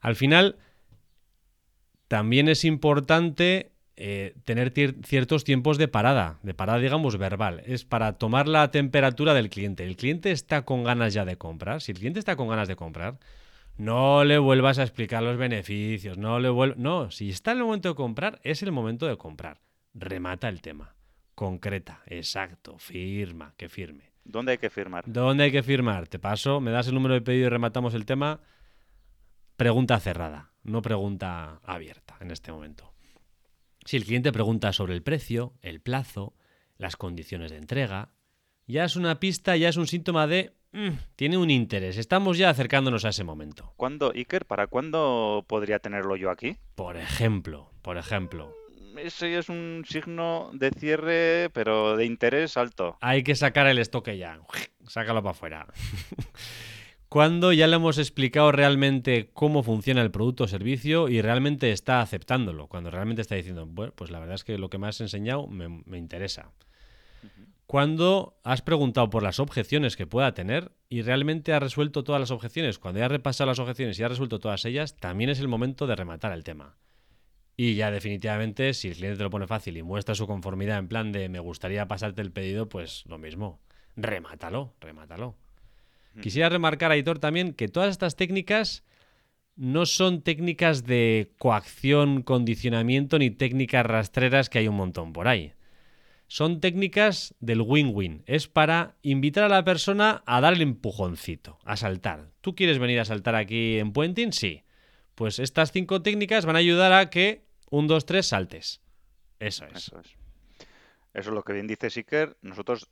Al 0.00 0.16
final, 0.16 0.56
también 2.08 2.48
es 2.48 2.64
importante 2.64 3.72
eh, 3.96 4.34
tener 4.44 4.72
ciertos 5.04 5.44
tiempos 5.44 5.78
de 5.78 5.88
parada, 5.88 6.38
de 6.42 6.54
parada, 6.54 6.78
digamos, 6.78 7.16
verbal. 7.16 7.62
Es 7.66 7.84
para 7.84 8.14
tomar 8.18 8.48
la 8.48 8.70
temperatura 8.70 9.34
del 9.34 9.50
cliente. 9.50 9.84
El 9.84 9.96
cliente 9.96 10.30
está 10.30 10.64
con 10.64 10.84
ganas 10.84 11.14
ya 11.14 11.24
de 11.24 11.36
comprar. 11.38 11.80
Si 11.80 11.92
el 11.92 11.98
cliente 11.98 12.18
está 12.18 12.36
con 12.36 12.48
ganas 12.48 12.68
de 12.68 12.76
comprar, 12.76 13.18
no 13.76 14.24
le 14.24 14.38
vuelvas 14.38 14.78
a 14.78 14.82
explicar 14.82 15.22
los 15.22 15.36
beneficios. 15.36 16.18
No 16.18 16.38
le 16.40 16.50
vuel- 16.50 16.76
No, 16.76 17.10
si 17.10 17.30
está 17.30 17.52
en 17.52 17.58
el 17.58 17.64
momento 17.64 17.88
de 17.88 17.94
comprar, 17.94 18.40
es 18.42 18.62
el 18.62 18.72
momento 18.72 19.06
de 19.06 19.16
comprar. 19.16 19.60
Remata 19.94 20.48
el 20.48 20.60
tema. 20.60 20.94
Concreta, 21.34 22.02
exacto, 22.06 22.78
firma, 22.78 23.54
que 23.56 23.68
firme. 23.68 24.12
¿Dónde 24.24 24.52
hay 24.52 24.58
que 24.58 24.70
firmar? 24.70 25.04
¿Dónde 25.06 25.44
hay 25.44 25.52
que 25.52 25.62
firmar? 25.62 26.08
Te 26.08 26.18
paso, 26.18 26.60
me 26.60 26.70
das 26.70 26.88
el 26.88 26.94
número 26.94 27.14
de 27.14 27.20
pedido 27.20 27.46
y 27.46 27.50
rematamos 27.50 27.94
el 27.94 28.06
tema. 28.06 28.40
Pregunta 29.56 29.98
cerrada, 30.00 30.50
no 30.62 30.82
pregunta 30.82 31.60
abierta 31.62 32.16
en 32.20 32.30
este 32.30 32.50
momento. 32.52 32.92
Si 33.84 33.96
el 33.96 34.04
cliente 34.04 34.32
pregunta 34.32 34.72
sobre 34.72 34.94
el 34.94 35.02
precio, 35.02 35.52
el 35.60 35.80
plazo, 35.80 36.34
las 36.78 36.96
condiciones 36.96 37.50
de 37.50 37.58
entrega, 37.58 38.10
ya 38.66 38.84
es 38.84 38.96
una 38.96 39.20
pista, 39.20 39.56
ya 39.56 39.68
es 39.68 39.76
un 39.76 39.86
síntoma 39.86 40.26
de 40.26 40.54
"Mm, 40.72 40.88
tiene 41.16 41.36
un 41.36 41.50
interés. 41.50 41.98
Estamos 41.98 42.38
ya 42.38 42.48
acercándonos 42.50 43.04
a 43.04 43.10
ese 43.10 43.22
momento. 43.24 43.74
¿Cuándo, 43.76 44.10
Iker, 44.14 44.46
para 44.46 44.66
cuándo 44.66 45.44
podría 45.46 45.78
tenerlo 45.78 46.16
yo 46.16 46.30
aquí? 46.30 46.56
Por 46.74 46.96
ejemplo, 46.96 47.70
por 47.82 47.98
ejemplo. 47.98 48.52
Ese 49.06 49.38
es 49.38 49.48
un 49.48 49.84
signo 49.86 50.50
de 50.52 50.70
cierre, 50.70 51.50
pero 51.50 51.96
de 51.96 52.06
interés 52.06 52.56
alto. 52.56 52.96
Hay 53.00 53.22
que 53.22 53.34
sacar 53.34 53.66
el 53.66 53.78
estoque 53.78 54.16
ya. 54.16 54.40
Sácalo 54.86 55.22
para 55.22 55.32
afuera. 55.32 55.66
Cuando 57.08 57.52
ya 57.52 57.66
le 57.66 57.76
hemos 57.76 57.98
explicado 57.98 58.50
realmente 58.50 59.30
cómo 59.32 59.62
funciona 59.62 60.02
el 60.02 60.10
producto 60.10 60.44
o 60.44 60.48
servicio 60.48 61.08
y 61.08 61.20
realmente 61.20 61.70
está 61.70 62.00
aceptándolo. 62.00 62.66
Cuando 62.66 62.90
realmente 62.90 63.22
está 63.22 63.36
diciendo, 63.36 63.66
bueno, 63.66 63.92
pues 63.94 64.10
la 64.10 64.18
verdad 64.18 64.34
es 64.34 64.42
que 64.42 64.58
lo 64.58 64.68
que 64.68 64.78
me 64.78 64.88
has 64.88 65.00
enseñado 65.00 65.46
me, 65.46 65.68
me 65.68 65.98
interesa. 65.98 66.50
Cuando 67.66 68.38
has 68.42 68.62
preguntado 68.62 69.10
por 69.10 69.22
las 69.22 69.38
objeciones 69.38 69.96
que 69.96 70.06
pueda 70.06 70.34
tener 70.34 70.72
y 70.88 71.02
realmente 71.02 71.52
has 71.52 71.62
resuelto 71.62 72.04
todas 72.04 72.20
las 72.20 72.30
objeciones, 72.30 72.78
cuando 72.78 73.00
ya 73.00 73.06
has 73.06 73.12
repasado 73.12 73.48
las 73.48 73.58
objeciones 73.58 73.98
y 73.98 74.02
has 74.02 74.10
resuelto 74.10 74.38
todas 74.38 74.64
ellas, 74.64 74.96
también 74.96 75.30
es 75.30 75.40
el 75.40 75.48
momento 75.48 75.86
de 75.86 75.96
rematar 75.96 76.32
el 76.32 76.44
tema. 76.44 76.76
Y 77.56 77.74
ya 77.74 77.90
definitivamente, 77.90 78.74
si 78.74 78.88
el 78.88 78.94
cliente 78.94 79.18
te 79.18 79.22
lo 79.22 79.30
pone 79.30 79.46
fácil 79.46 79.76
y 79.76 79.82
muestra 79.82 80.14
su 80.14 80.26
conformidad 80.26 80.78
en 80.78 80.88
plan 80.88 81.12
de 81.12 81.28
me 81.28 81.38
gustaría 81.38 81.86
pasarte 81.86 82.20
el 82.20 82.32
pedido, 82.32 82.68
pues 82.68 83.04
lo 83.06 83.18
mismo. 83.18 83.60
Remátalo, 83.96 84.74
remátalo. 84.80 85.36
Quisiera 86.20 86.48
remarcar, 86.48 86.92
Aitor, 86.92 87.18
también 87.18 87.54
que 87.54 87.68
todas 87.68 87.90
estas 87.90 88.16
técnicas 88.16 88.84
no 89.56 89.86
son 89.86 90.22
técnicas 90.22 90.84
de 90.84 91.32
coacción, 91.38 92.22
condicionamiento 92.22 93.18
ni 93.18 93.30
técnicas 93.30 93.86
rastreras 93.86 94.48
que 94.48 94.58
hay 94.58 94.68
un 94.68 94.76
montón 94.76 95.12
por 95.12 95.28
ahí. 95.28 95.52
Son 96.26 96.60
técnicas 96.60 97.34
del 97.40 97.60
win-win. 97.60 98.22
Es 98.26 98.48
para 98.48 98.96
invitar 99.02 99.44
a 99.44 99.48
la 99.48 99.64
persona 99.64 100.22
a 100.26 100.40
dar 100.40 100.54
el 100.54 100.62
empujoncito, 100.62 101.58
a 101.64 101.76
saltar. 101.76 102.30
¿Tú 102.40 102.54
quieres 102.54 102.78
venir 102.78 102.98
a 102.98 103.04
saltar 103.04 103.34
aquí 103.34 103.78
en 103.78 103.92
Puenting? 103.92 104.32
Sí. 104.32 104.63
Pues 105.14 105.38
estas 105.38 105.72
cinco 105.72 106.02
técnicas 106.02 106.46
van 106.46 106.56
a 106.56 106.60
ayudar 106.60 106.92
a 106.92 107.10
que 107.10 107.44
un, 107.70 107.86
dos, 107.86 108.06
tres 108.06 108.28
saltes. 108.28 108.80
Eso 109.38 109.64
es. 109.66 109.76
Eso 109.76 110.00
es. 110.00 110.16
Eso 111.14 111.30
es 111.30 111.34
lo 111.34 111.42
que 111.44 111.52
bien 111.52 111.66
dice 111.66 111.90
Siker. 111.90 112.36
Nosotros, 112.42 112.90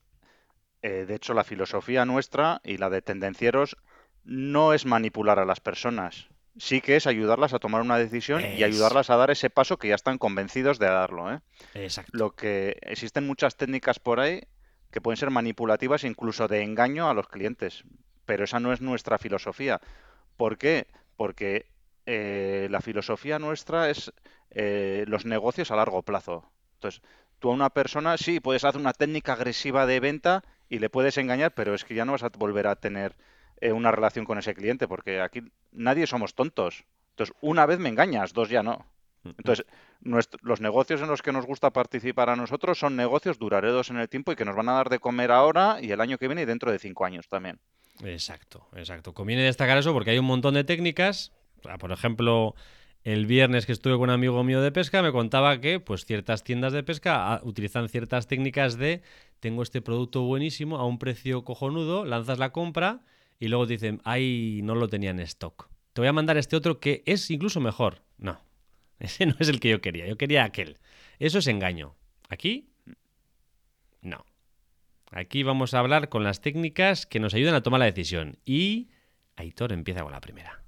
eh, 0.82 1.04
de 1.06 1.14
hecho, 1.14 1.34
la 1.34 1.44
filosofía 1.44 2.04
nuestra 2.04 2.60
y 2.64 2.78
la 2.78 2.88
de 2.88 3.02
tendencieros 3.02 3.76
no 4.24 4.72
es 4.72 4.86
manipular 4.86 5.38
a 5.38 5.44
las 5.44 5.60
personas. 5.60 6.28
Sí 6.58 6.80
que 6.80 6.96
es 6.96 7.06
ayudarlas 7.06 7.54
a 7.54 7.58
tomar 7.58 7.80
una 7.80 7.98
decisión 7.98 8.42
y 8.42 8.62
ayudarlas 8.62 9.08
a 9.08 9.16
dar 9.16 9.30
ese 9.30 9.48
paso 9.48 9.78
que 9.78 9.88
ya 9.88 9.94
están 9.94 10.18
convencidos 10.18 10.78
de 10.78 10.86
darlo. 10.86 11.32
¿eh? 11.32 11.40
Exacto. 11.74 12.12
Lo 12.14 12.36
que 12.36 12.76
existen 12.82 13.26
muchas 13.26 13.56
técnicas 13.56 13.98
por 13.98 14.20
ahí 14.20 14.42
que 14.90 15.00
pueden 15.00 15.16
ser 15.16 15.30
manipulativas, 15.30 16.04
incluso 16.04 16.48
de 16.48 16.62
engaño 16.62 17.08
a 17.08 17.14
los 17.14 17.26
clientes. 17.26 17.84
Pero 18.26 18.44
esa 18.44 18.60
no 18.60 18.72
es 18.72 18.82
nuestra 18.82 19.18
filosofía. 19.18 19.80
¿Por 20.36 20.58
qué? 20.58 20.86
Porque 21.16 21.66
eh, 22.06 22.68
la 22.70 22.80
filosofía 22.80 23.38
nuestra 23.38 23.90
es 23.90 24.12
eh, 24.50 25.04
los 25.08 25.24
negocios 25.24 25.70
a 25.70 25.76
largo 25.76 26.02
plazo. 26.02 26.50
Entonces, 26.74 27.02
tú 27.38 27.50
a 27.50 27.54
una 27.54 27.70
persona, 27.70 28.16
sí, 28.18 28.40
puedes 28.40 28.64
hacer 28.64 28.80
una 28.80 28.92
técnica 28.92 29.32
agresiva 29.34 29.86
de 29.86 30.00
venta 30.00 30.44
y 30.68 30.78
le 30.78 30.90
puedes 30.90 31.16
engañar, 31.18 31.52
pero 31.54 31.74
es 31.74 31.84
que 31.84 31.94
ya 31.94 32.04
no 32.04 32.12
vas 32.12 32.22
a 32.22 32.30
volver 32.36 32.66
a 32.66 32.76
tener 32.76 33.14
eh, 33.60 33.72
una 33.72 33.90
relación 33.92 34.24
con 34.24 34.38
ese 34.38 34.54
cliente, 34.54 34.88
porque 34.88 35.20
aquí 35.20 35.42
nadie 35.70 36.06
somos 36.06 36.34
tontos. 36.34 36.84
Entonces, 37.10 37.34
una 37.40 37.66
vez 37.66 37.78
me 37.78 37.88
engañas, 37.88 38.32
dos 38.32 38.48
ya 38.48 38.62
no. 38.62 38.86
Entonces, 39.24 39.64
nuestro- 40.00 40.40
los 40.42 40.60
negocios 40.60 41.00
en 41.00 41.06
los 41.06 41.22
que 41.22 41.30
nos 41.30 41.46
gusta 41.46 41.70
participar 41.70 42.28
a 42.28 42.34
nosotros 42.36 42.76
son 42.78 42.96
negocios 42.96 43.38
duraderos 43.38 43.88
en 43.90 43.98
el 43.98 44.08
tiempo 44.08 44.32
y 44.32 44.36
que 44.36 44.44
nos 44.44 44.56
van 44.56 44.68
a 44.68 44.72
dar 44.72 44.88
de 44.88 44.98
comer 44.98 45.30
ahora 45.30 45.78
y 45.80 45.92
el 45.92 46.00
año 46.00 46.18
que 46.18 46.26
viene 46.26 46.42
y 46.42 46.44
dentro 46.46 46.72
de 46.72 46.80
cinco 46.80 47.04
años 47.04 47.28
también. 47.28 47.60
Exacto, 48.02 48.66
exacto. 48.74 49.14
Conviene 49.14 49.42
destacar 49.44 49.78
eso 49.78 49.92
porque 49.92 50.10
hay 50.10 50.18
un 50.18 50.24
montón 50.24 50.54
de 50.54 50.64
técnicas. 50.64 51.32
Por 51.62 51.92
ejemplo, 51.92 52.54
el 53.04 53.26
viernes 53.26 53.66
que 53.66 53.72
estuve 53.72 53.94
con 53.94 54.04
un 54.04 54.10
amigo 54.10 54.44
mío 54.44 54.60
de 54.60 54.70
pesca 54.70 55.02
me 55.02 55.12
contaba 55.12 55.60
que 55.60 55.80
pues 55.80 56.04
ciertas 56.04 56.44
tiendas 56.44 56.72
de 56.72 56.82
pesca 56.82 57.32
ah, 57.32 57.40
utilizan 57.42 57.88
ciertas 57.88 58.28
técnicas 58.28 58.76
de 58.76 59.02
tengo 59.40 59.62
este 59.62 59.82
producto 59.82 60.22
buenísimo 60.22 60.76
a 60.76 60.86
un 60.86 60.98
precio 60.98 61.44
cojonudo, 61.44 62.04
lanzas 62.04 62.38
la 62.38 62.52
compra 62.52 63.00
y 63.40 63.48
luego 63.48 63.66
dicen, 63.66 64.00
ay, 64.04 64.60
no 64.62 64.76
lo 64.76 64.88
tenía 64.88 65.10
en 65.10 65.18
stock. 65.20 65.68
Te 65.92 66.00
voy 66.00 66.08
a 66.08 66.12
mandar 66.12 66.36
este 66.36 66.54
otro 66.54 66.78
que 66.78 67.02
es 67.06 67.28
incluso 67.30 67.60
mejor. 67.60 68.02
No, 68.18 68.40
ese 69.00 69.26
no 69.26 69.34
es 69.40 69.48
el 69.48 69.58
que 69.58 69.70
yo 69.70 69.80
quería, 69.80 70.06
yo 70.06 70.16
quería 70.16 70.44
aquel. 70.44 70.78
Eso 71.18 71.38
es 71.38 71.48
engaño. 71.48 71.96
Aquí, 72.28 72.70
no. 74.00 74.24
Aquí 75.10 75.42
vamos 75.42 75.74
a 75.74 75.80
hablar 75.80 76.08
con 76.08 76.24
las 76.24 76.40
técnicas 76.40 77.04
que 77.04 77.20
nos 77.20 77.34
ayudan 77.34 77.54
a 77.54 77.62
tomar 77.62 77.80
la 77.80 77.86
decisión. 77.86 78.38
Y 78.46 78.88
Aitor 79.36 79.72
empieza 79.72 80.02
con 80.02 80.12
la 80.12 80.20
primera. 80.20 80.61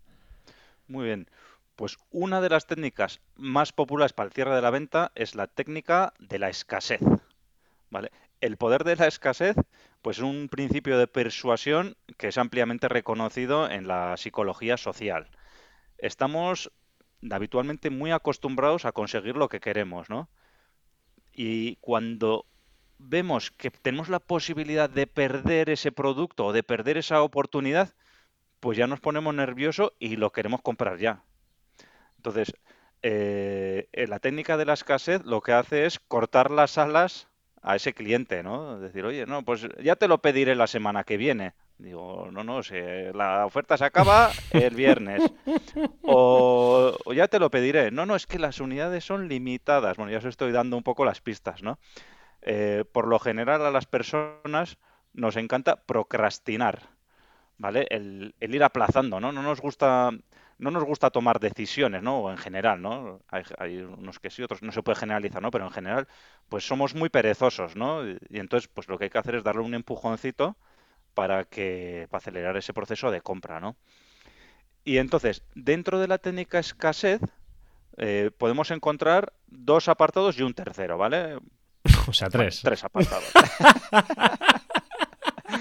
Muy 0.88 1.06
bien. 1.06 1.28
Pues 1.76 1.96
una 2.10 2.40
de 2.40 2.48
las 2.50 2.66
técnicas 2.66 3.20
más 3.34 3.72
populares 3.72 4.12
para 4.12 4.28
el 4.28 4.32
cierre 4.32 4.54
de 4.54 4.62
la 4.62 4.70
venta 4.70 5.12
es 5.14 5.34
la 5.34 5.46
técnica 5.46 6.12
de 6.18 6.38
la 6.38 6.48
escasez. 6.48 7.00
¿Vale? 7.90 8.12
El 8.40 8.56
poder 8.56 8.84
de 8.84 8.96
la 8.96 9.06
escasez, 9.06 9.56
pues 10.02 10.18
es 10.18 10.22
un 10.22 10.48
principio 10.48 10.98
de 10.98 11.06
persuasión 11.06 11.96
que 12.18 12.28
es 12.28 12.38
ampliamente 12.38 12.88
reconocido 12.88 13.70
en 13.70 13.88
la 13.88 14.16
psicología 14.16 14.76
social. 14.76 15.28
Estamos 15.98 16.70
habitualmente 17.30 17.90
muy 17.90 18.12
acostumbrados 18.12 18.84
a 18.84 18.92
conseguir 18.92 19.36
lo 19.36 19.48
que 19.48 19.60
queremos, 19.60 20.10
¿no? 20.10 20.28
Y 21.32 21.76
cuando 21.76 22.46
vemos 22.98 23.50
que 23.50 23.70
tenemos 23.70 24.08
la 24.08 24.20
posibilidad 24.20 24.88
de 24.90 25.06
perder 25.06 25.70
ese 25.70 25.92
producto 25.92 26.46
o 26.46 26.52
de 26.52 26.62
perder 26.62 26.98
esa 26.98 27.22
oportunidad, 27.22 27.94
pues 28.64 28.78
ya 28.78 28.86
nos 28.86 28.98
ponemos 28.98 29.34
nerviosos 29.34 29.92
y 29.98 30.16
lo 30.16 30.32
queremos 30.32 30.62
comprar 30.62 30.96
ya. 30.96 31.22
Entonces, 32.16 32.54
eh, 33.02 33.88
eh, 33.92 34.06
la 34.06 34.20
técnica 34.20 34.56
de 34.56 34.64
la 34.64 34.72
escasez 34.72 35.22
lo 35.26 35.42
que 35.42 35.52
hace 35.52 35.84
es 35.84 35.98
cortar 35.98 36.50
las 36.50 36.78
alas 36.78 37.28
a 37.60 37.76
ese 37.76 37.92
cliente, 37.92 38.42
¿no? 38.42 38.80
Decir, 38.80 39.04
oye, 39.04 39.26
no, 39.26 39.44
pues 39.44 39.68
ya 39.82 39.96
te 39.96 40.08
lo 40.08 40.22
pediré 40.22 40.54
la 40.54 40.66
semana 40.66 41.04
que 41.04 41.18
viene. 41.18 41.52
Digo, 41.76 42.30
no, 42.32 42.42
no, 42.42 42.62
si 42.62 42.76
la 43.12 43.44
oferta 43.44 43.76
se 43.76 43.84
acaba 43.84 44.30
el 44.52 44.74
viernes. 44.74 45.22
O, 46.00 46.96
ya 47.14 47.28
te 47.28 47.38
lo 47.38 47.50
pediré. 47.50 47.90
No, 47.90 48.06
no, 48.06 48.16
es 48.16 48.26
que 48.26 48.38
las 48.38 48.60
unidades 48.60 49.04
son 49.04 49.28
limitadas. 49.28 49.98
Bueno, 49.98 50.10
ya 50.10 50.18
os 50.18 50.24
estoy 50.24 50.52
dando 50.52 50.78
un 50.78 50.82
poco 50.82 51.04
las 51.04 51.20
pistas, 51.20 51.62
¿no? 51.62 51.78
Eh, 52.40 52.86
por 52.92 53.08
lo 53.08 53.18
general 53.18 53.66
a 53.66 53.70
las 53.70 53.84
personas 53.84 54.78
nos 55.12 55.36
encanta 55.36 55.84
procrastinar, 55.84 56.93
¿vale? 57.58 57.86
El, 57.90 58.34
el 58.40 58.54
ir 58.54 58.62
aplazando, 58.64 59.20
¿no? 59.20 59.32
No 59.32 59.42
nos 59.42 59.60
gusta, 59.60 60.10
no 60.58 60.70
nos 60.70 60.84
gusta 60.84 61.10
tomar 61.10 61.40
decisiones, 61.40 62.02
¿no? 62.02 62.18
O 62.20 62.30
en 62.30 62.36
general, 62.38 62.80
¿no? 62.82 63.20
Hay, 63.28 63.42
hay 63.58 63.78
unos 63.78 64.18
que 64.18 64.30
sí, 64.30 64.42
otros 64.42 64.62
no 64.62 64.72
se 64.72 64.82
puede 64.82 64.96
generalizar, 64.98 65.40
¿no? 65.42 65.50
Pero 65.50 65.64
en 65.66 65.70
general, 65.72 66.08
pues 66.48 66.66
somos 66.66 66.94
muy 66.94 67.08
perezosos, 67.08 67.76
¿no? 67.76 68.06
Y, 68.08 68.18
y 68.30 68.38
entonces, 68.40 68.68
pues 68.72 68.88
lo 68.88 68.98
que 68.98 69.04
hay 69.04 69.10
que 69.10 69.18
hacer 69.18 69.36
es 69.36 69.44
darle 69.44 69.62
un 69.62 69.74
empujoncito 69.74 70.56
para 71.14 71.44
que, 71.44 72.06
para 72.10 72.18
acelerar 72.18 72.56
ese 72.56 72.72
proceso 72.74 73.10
de 73.10 73.20
compra, 73.20 73.60
¿no? 73.60 73.76
Y 74.84 74.98
entonces, 74.98 75.42
dentro 75.54 75.98
de 75.98 76.08
la 76.08 76.18
técnica 76.18 76.58
escasez, 76.58 77.20
eh, 77.96 78.30
podemos 78.36 78.70
encontrar 78.70 79.32
dos 79.46 79.88
apartados 79.88 80.38
y 80.38 80.42
un 80.42 80.54
tercero, 80.54 80.98
¿vale? 80.98 81.38
O 82.08 82.12
sea, 82.12 82.28
Bueno, 82.28 82.44
tres. 82.44 82.60
tres 82.62 82.84
apartados. 82.84 83.24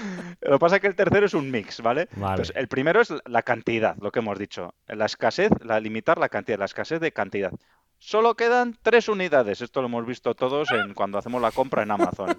Lo 0.40 0.52
que 0.52 0.58
pasa 0.58 0.76
es 0.76 0.80
que 0.82 0.88
el 0.88 0.94
tercero 0.96 1.26
es 1.26 1.34
un 1.34 1.50
mix, 1.50 1.80
¿vale? 1.80 2.08
Vale. 2.16 2.32
Entonces, 2.32 2.56
el 2.56 2.68
primero 2.68 3.00
es 3.00 3.12
la 3.26 3.42
cantidad, 3.42 3.96
lo 4.00 4.10
que 4.12 4.18
hemos 4.20 4.38
dicho. 4.38 4.74
La 4.86 5.06
escasez, 5.06 5.50
la 5.62 5.80
limitar 5.80 6.18
la 6.18 6.28
cantidad, 6.28 6.58
la 6.58 6.66
escasez 6.66 7.00
de 7.00 7.12
cantidad. 7.12 7.52
Solo 7.98 8.34
quedan 8.34 8.76
tres 8.82 9.08
unidades. 9.08 9.62
Esto 9.62 9.80
lo 9.80 9.86
hemos 9.86 10.04
visto 10.06 10.34
todos 10.34 10.70
en 10.72 10.92
cuando 10.94 11.16
hacemos 11.16 11.40
la 11.40 11.50
compra 11.52 11.82
en 11.84 11.90
Amazon. 11.92 12.36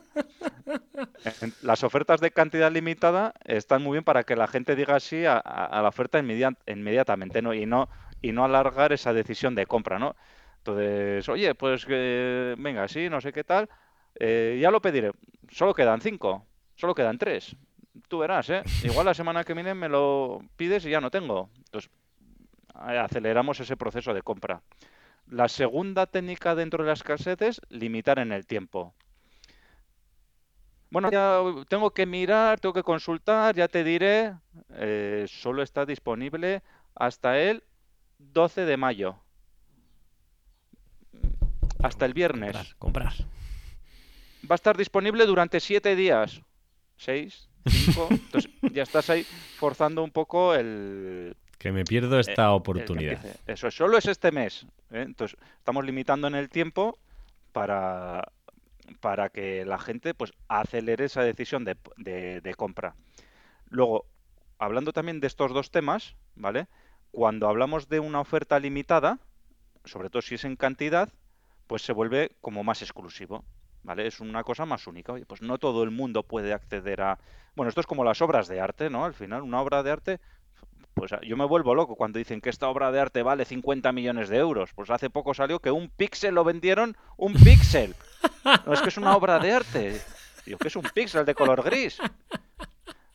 Las 1.61 1.83
ofertas 1.83 2.19
de 2.21 2.31
cantidad 2.31 2.71
limitada 2.71 3.33
están 3.45 3.81
muy 3.81 3.93
bien 3.93 4.03
para 4.03 4.23
que 4.23 4.35
la 4.35 4.47
gente 4.47 4.75
diga 4.75 4.99
sí 4.99 5.25
a, 5.25 5.41
la 5.43 5.87
oferta 5.87 6.19
inmedia- 6.19 6.55
inmediatamente, 6.67 7.41
¿no? 7.41 7.53
Y 7.53 7.65
no, 7.65 7.89
y 8.21 8.31
no 8.31 8.45
alargar 8.45 8.93
esa 8.93 9.13
decisión 9.13 9.55
de 9.55 9.65
compra, 9.65 9.97
¿no? 9.97 10.15
Entonces, 10.57 11.27
oye, 11.29 11.55
pues 11.55 11.85
venga, 11.87 12.87
sí, 12.87 13.09
no 13.09 13.21
sé 13.21 13.33
qué 13.33 13.43
tal. 13.43 13.69
eh, 14.19 14.59
ya 14.61 14.71
lo 14.71 14.81
pediré. 14.81 15.11
Solo 15.49 15.73
quedan 15.73 16.01
cinco, 16.01 16.45
solo 16.75 16.95
quedan 16.95 17.17
tres. 17.17 17.55
Tú 18.07 18.19
verás, 18.19 18.49
¿eh? 18.49 18.61
Igual 18.83 19.05
la 19.05 19.13
semana 19.13 19.43
que 19.43 19.53
viene 19.53 19.73
me 19.73 19.89
lo 19.89 20.41
pides 20.57 20.85
y 20.85 20.89
ya 20.89 21.01
no 21.01 21.09
tengo. 21.09 21.49
Entonces, 21.57 21.89
eh, 22.89 22.97
aceleramos 22.97 23.59
ese 23.59 23.77
proceso 23.77 24.13
de 24.13 24.21
compra. 24.21 24.61
La 25.27 25.47
segunda 25.47 26.05
técnica 26.05 26.53
dentro 26.55 26.83
de 26.83 26.87
la 26.87 26.93
escasez 26.93 27.41
es 27.41 27.61
limitar 27.69 28.19
en 28.19 28.31
el 28.31 28.45
tiempo. 28.45 28.93
Bueno, 30.91 31.09
ya 31.11 31.39
tengo 31.67 31.91
que 31.91 32.05
mirar, 32.05 32.59
tengo 32.59 32.73
que 32.73 32.83
consultar, 32.83 33.55
ya 33.55 33.67
te 33.67 33.83
diré. 33.83 34.33
eh, 34.69 35.25
solo 35.27 35.63
está 35.63 35.85
disponible 35.85 36.61
hasta 36.93 37.39
el 37.39 37.63
12 38.19 38.65
de 38.65 38.77
mayo. 38.77 39.17
Hasta 41.83 42.05
el 42.05 42.13
viernes. 42.13 42.53
Comprar, 42.53 42.75
comprar. 42.77 43.13
Va 44.49 44.53
a 44.53 44.55
estar 44.55 44.77
disponible 44.77 45.25
durante 45.25 45.59
siete 45.59 45.95
días. 45.95 46.41
Seis, 46.97 47.49
cinco. 47.67 48.07
Entonces 48.09 48.51
ya 48.71 48.83
estás 48.83 49.09
ahí 49.09 49.23
forzando 49.57 50.03
un 50.03 50.11
poco 50.11 50.55
el, 50.55 51.35
Que 51.57 51.71
me 51.71 51.83
pierdo 51.83 52.19
esta 52.19 52.35
que 52.35 52.47
oportunidad. 52.47 53.23
Eso, 53.47 53.71
solo 53.71 53.97
es 53.97 54.05
este 54.05 54.31
mes. 54.31 54.65
¿eh? 54.91 55.01
Entonces 55.01 55.37
estamos 55.57 55.85
limitando 55.85 56.27
en 56.27 56.35
el 56.35 56.49
tiempo 56.49 56.97
para, 57.51 58.31
para 58.99 59.29
que 59.29 59.65
la 59.65 59.77
gente 59.77 60.13
pues 60.13 60.33
acelere 60.47 61.05
esa 61.05 61.23
decisión 61.23 61.65
de, 61.65 61.75
de 62.41 62.55
compra. 62.55 62.95
Luego, 63.69 64.05
hablando 64.57 64.93
también 64.93 65.19
de 65.19 65.27
estos 65.27 65.53
dos 65.53 65.71
temas, 65.71 66.15
¿vale? 66.35 66.67
Cuando 67.11 67.47
hablamos 67.47 67.87
de 67.89 67.99
una 67.99 68.19
oferta 68.19 68.59
limitada, 68.59 69.19
sobre 69.85 70.09
todo 70.09 70.21
si 70.21 70.35
es 70.35 70.45
en 70.45 70.55
cantidad, 70.55 71.09
pues 71.67 71.81
se 71.81 71.93
vuelve 71.93 72.31
como 72.41 72.63
más 72.63 72.81
exclusivo. 72.81 73.43
¿Vale? 73.85 74.07
Es 74.07 74.19
una 74.19 74.43
cosa 74.43 74.65
más 74.65 74.87
única. 74.87 75.13
Oye, 75.13 75.25
pues 75.27 75.43
no 75.43 75.59
todo 75.59 75.83
el 75.83 75.91
mundo 75.91 76.23
puede 76.23 76.53
acceder 76.53 77.01
a. 77.01 77.19
Bueno, 77.55 77.69
esto 77.69 77.81
es 77.81 77.87
como 77.87 78.03
las 78.03 78.19
obras 78.19 78.47
de 78.47 78.59
arte, 78.59 78.89
¿no? 78.89 79.05
Al 79.05 79.13
final, 79.13 79.43
una 79.43 79.61
obra 79.61 79.83
de 79.83 79.91
arte. 79.91 80.19
Pues 80.95 81.11
yo 81.21 81.37
me 81.37 81.45
vuelvo 81.45 81.75
loco 81.75 81.95
cuando 81.95 82.17
dicen 82.17 82.41
que 82.41 82.49
esta 82.49 82.67
obra 82.67 82.91
de 82.91 82.99
arte 82.99 83.21
vale 83.21 83.45
50 83.45 83.91
millones 83.91 84.29
de 84.29 84.37
euros. 84.37 84.73
Pues 84.73 84.89
hace 84.89 85.11
poco 85.11 85.35
salió 85.35 85.59
que 85.59 85.69
un 85.69 85.89
píxel 85.89 86.33
lo 86.33 86.43
vendieron 86.43 86.97
un 87.17 87.33
píxel. 87.33 87.95
No 88.65 88.73
es 88.73 88.81
que 88.81 88.89
es 88.89 88.97
una 88.97 89.15
obra 89.15 89.37
de 89.39 89.51
arte. 89.51 90.01
Digo, 90.45 90.57
que 90.57 90.67
es 90.67 90.75
un 90.75 90.83
píxel 90.83 91.25
de 91.25 91.35
color 91.35 91.63
gris. 91.63 91.99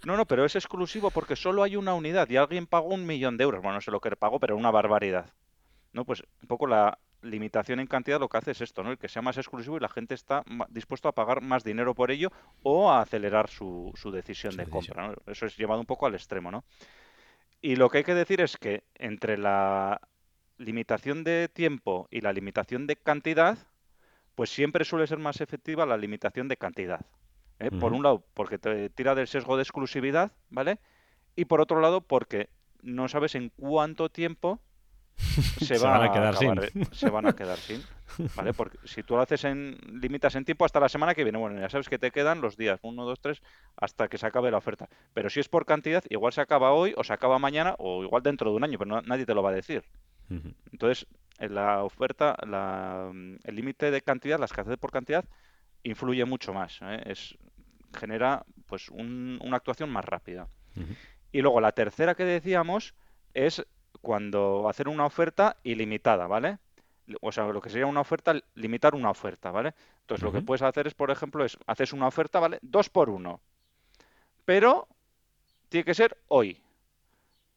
No, 0.04 0.16
no, 0.16 0.24
pero 0.24 0.44
es 0.44 0.56
exclusivo 0.56 1.10
porque 1.10 1.36
solo 1.36 1.62
hay 1.62 1.76
una 1.76 1.94
unidad 1.94 2.28
y 2.30 2.36
alguien 2.36 2.66
pagó 2.66 2.88
un 2.88 3.06
millón 3.06 3.36
de 3.36 3.44
euros. 3.44 3.60
Bueno, 3.60 3.74
no 3.74 3.80
sé 3.80 3.90
lo 3.90 4.00
que 4.00 4.14
pagó, 4.16 4.38
pero 4.38 4.56
una 4.56 4.70
barbaridad. 4.70 5.26
¿No? 5.92 6.04
Pues 6.04 6.22
un 6.42 6.48
poco 6.48 6.66
la, 6.66 6.98
limitación 7.22 7.80
en 7.80 7.86
cantidad 7.86 8.20
lo 8.20 8.28
que 8.28 8.38
hace 8.38 8.52
es 8.52 8.60
esto, 8.60 8.82
¿no? 8.82 8.90
El 8.90 8.98
que 8.98 9.08
sea 9.08 9.22
más 9.22 9.36
exclusivo 9.36 9.76
y 9.76 9.80
la 9.80 9.88
gente 9.88 10.14
está 10.14 10.44
dispuesto 10.68 11.08
a 11.08 11.12
pagar 11.12 11.40
más 11.40 11.64
dinero 11.64 11.94
por 11.94 12.10
ello 12.10 12.30
o 12.62 12.90
a 12.90 13.02
acelerar 13.02 13.48
su, 13.48 13.92
su 13.94 14.10
decisión 14.10 14.56
de 14.56 14.66
compra, 14.66 15.08
¿no? 15.08 15.14
Eso 15.26 15.46
es 15.46 15.56
llevado 15.56 15.80
un 15.80 15.86
poco 15.86 16.06
al 16.06 16.14
extremo, 16.14 16.50
¿no? 16.50 16.64
Y 17.62 17.76
lo 17.76 17.90
que 17.90 17.98
hay 17.98 18.04
que 18.04 18.14
decir 18.14 18.40
es 18.40 18.56
que 18.56 18.84
entre 18.94 19.36
la 19.36 20.00
limitación 20.56 21.24
de 21.24 21.48
tiempo 21.48 22.08
y 22.10 22.20
la 22.20 22.32
limitación 22.32 22.86
de 22.86 22.96
cantidad, 22.96 23.58
pues 24.34 24.50
siempre 24.50 24.84
suele 24.84 25.06
ser 25.06 25.18
más 25.18 25.40
efectiva 25.40 25.86
la 25.86 25.96
limitación 25.96 26.48
de 26.48 26.56
cantidad. 26.56 27.04
¿eh? 27.58 27.70
Por 27.70 27.92
un 27.92 28.02
lado, 28.02 28.24
porque 28.34 28.58
te 28.58 28.88
tira 28.90 29.14
del 29.14 29.28
sesgo 29.28 29.56
de 29.56 29.62
exclusividad, 29.62 30.32
¿vale? 30.48 30.78
Y 31.36 31.44
por 31.46 31.60
otro 31.60 31.80
lado, 31.80 32.00
porque 32.00 32.48
no 32.82 33.08
sabes 33.08 33.34
en 33.34 33.50
cuánto 33.50 34.08
tiempo 34.08 34.60
se, 35.60 35.78
van, 35.78 36.02
a 36.02 36.12
quedar 36.12 36.36
sin. 36.36 36.58
¿eh? 36.58 36.70
Se 36.92 37.10
van 37.10 37.26
a 37.26 37.32
quedar 37.34 37.58
sin. 37.58 37.82
¿Vale? 38.34 38.52
Porque 38.52 38.78
si 38.84 39.02
tú 39.02 39.14
lo 39.14 39.22
haces 39.22 39.44
en 39.44 39.76
limitas 40.00 40.34
en 40.34 40.44
tiempo 40.44 40.64
hasta 40.64 40.80
la 40.80 40.88
semana 40.88 41.14
que 41.14 41.22
viene, 41.22 41.38
bueno, 41.38 41.60
ya 41.60 41.68
sabes 41.68 41.88
que 41.88 41.98
te 41.98 42.10
quedan 42.10 42.40
los 42.40 42.56
días, 42.56 42.80
uno, 42.82 43.04
dos, 43.04 43.20
tres, 43.20 43.42
hasta 43.76 44.08
que 44.08 44.18
se 44.18 44.26
acabe 44.26 44.50
la 44.50 44.58
oferta. 44.58 44.88
Pero 45.14 45.30
si 45.30 45.40
es 45.40 45.48
por 45.48 45.66
cantidad, 45.66 46.02
igual 46.08 46.32
se 46.32 46.40
acaba 46.40 46.72
hoy 46.72 46.94
o 46.96 47.04
se 47.04 47.12
acaba 47.12 47.38
mañana 47.38 47.74
o 47.78 48.02
igual 48.02 48.22
dentro 48.22 48.50
de 48.50 48.56
un 48.56 48.64
año, 48.64 48.78
pero 48.78 49.02
nadie 49.02 49.26
te 49.26 49.34
lo 49.34 49.42
va 49.42 49.50
a 49.50 49.54
decir. 49.54 49.84
Entonces, 50.72 51.06
en 51.38 51.54
la 51.54 51.82
oferta, 51.82 52.36
el 52.42 53.54
límite 53.54 53.90
de 53.90 54.00
cantidad, 54.00 54.38
la 54.38 54.44
escasez 54.44 54.76
por 54.78 54.92
cantidad, 54.92 55.24
influye 55.82 56.24
mucho 56.24 56.52
más. 56.52 56.78
¿eh? 56.82 57.02
Es, 57.06 57.36
genera 57.98 58.44
pues 58.66 58.88
una 58.90 59.56
actuación 59.56 59.90
más 59.90 60.04
rápida. 60.04 60.48
Y 61.32 61.42
luego 61.42 61.60
la 61.60 61.72
tercera 61.72 62.14
que 62.14 62.24
decíamos 62.24 62.94
es 63.34 63.64
cuando 64.00 64.68
hacer 64.68 64.88
una 64.88 65.06
oferta 65.06 65.56
ilimitada, 65.62 66.26
¿vale? 66.26 66.58
O 67.20 67.32
sea, 67.32 67.46
lo 67.46 67.60
que 67.60 67.70
sería 67.70 67.86
una 67.86 68.00
oferta, 68.00 68.34
limitar 68.54 68.94
una 68.94 69.10
oferta, 69.10 69.50
¿vale? 69.50 69.74
Entonces, 70.02 70.22
lo 70.22 70.32
que 70.32 70.42
puedes 70.42 70.62
hacer 70.62 70.86
es, 70.86 70.94
por 70.94 71.10
ejemplo, 71.10 71.44
es 71.44 71.58
haces 71.66 71.92
una 71.92 72.06
oferta, 72.06 72.38
¿vale? 72.38 72.58
Dos 72.62 72.88
por 72.88 73.10
uno. 73.10 73.40
Pero 74.44 74.86
tiene 75.68 75.84
que 75.84 75.94
ser 75.94 76.16
hoy. 76.28 76.60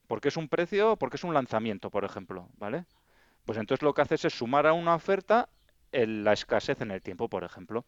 Porque 0.07 0.29
es 0.29 0.37
un 0.37 0.47
precio, 0.47 0.95
porque 0.97 1.17
es 1.17 1.23
un 1.23 1.33
lanzamiento, 1.33 1.89
por 1.89 2.03
ejemplo, 2.03 2.49
¿vale? 2.57 2.85
Pues 3.45 3.57
entonces 3.57 3.83
lo 3.83 3.93
que 3.93 4.01
haces 4.01 4.25
es 4.25 4.33
sumar 4.33 4.67
a 4.67 4.73
una 4.73 4.95
oferta 4.95 5.49
la 5.91 6.33
escasez 6.33 6.81
en 6.81 6.91
el 6.91 7.01
tiempo, 7.01 7.29
por 7.29 7.43
ejemplo. 7.43 7.85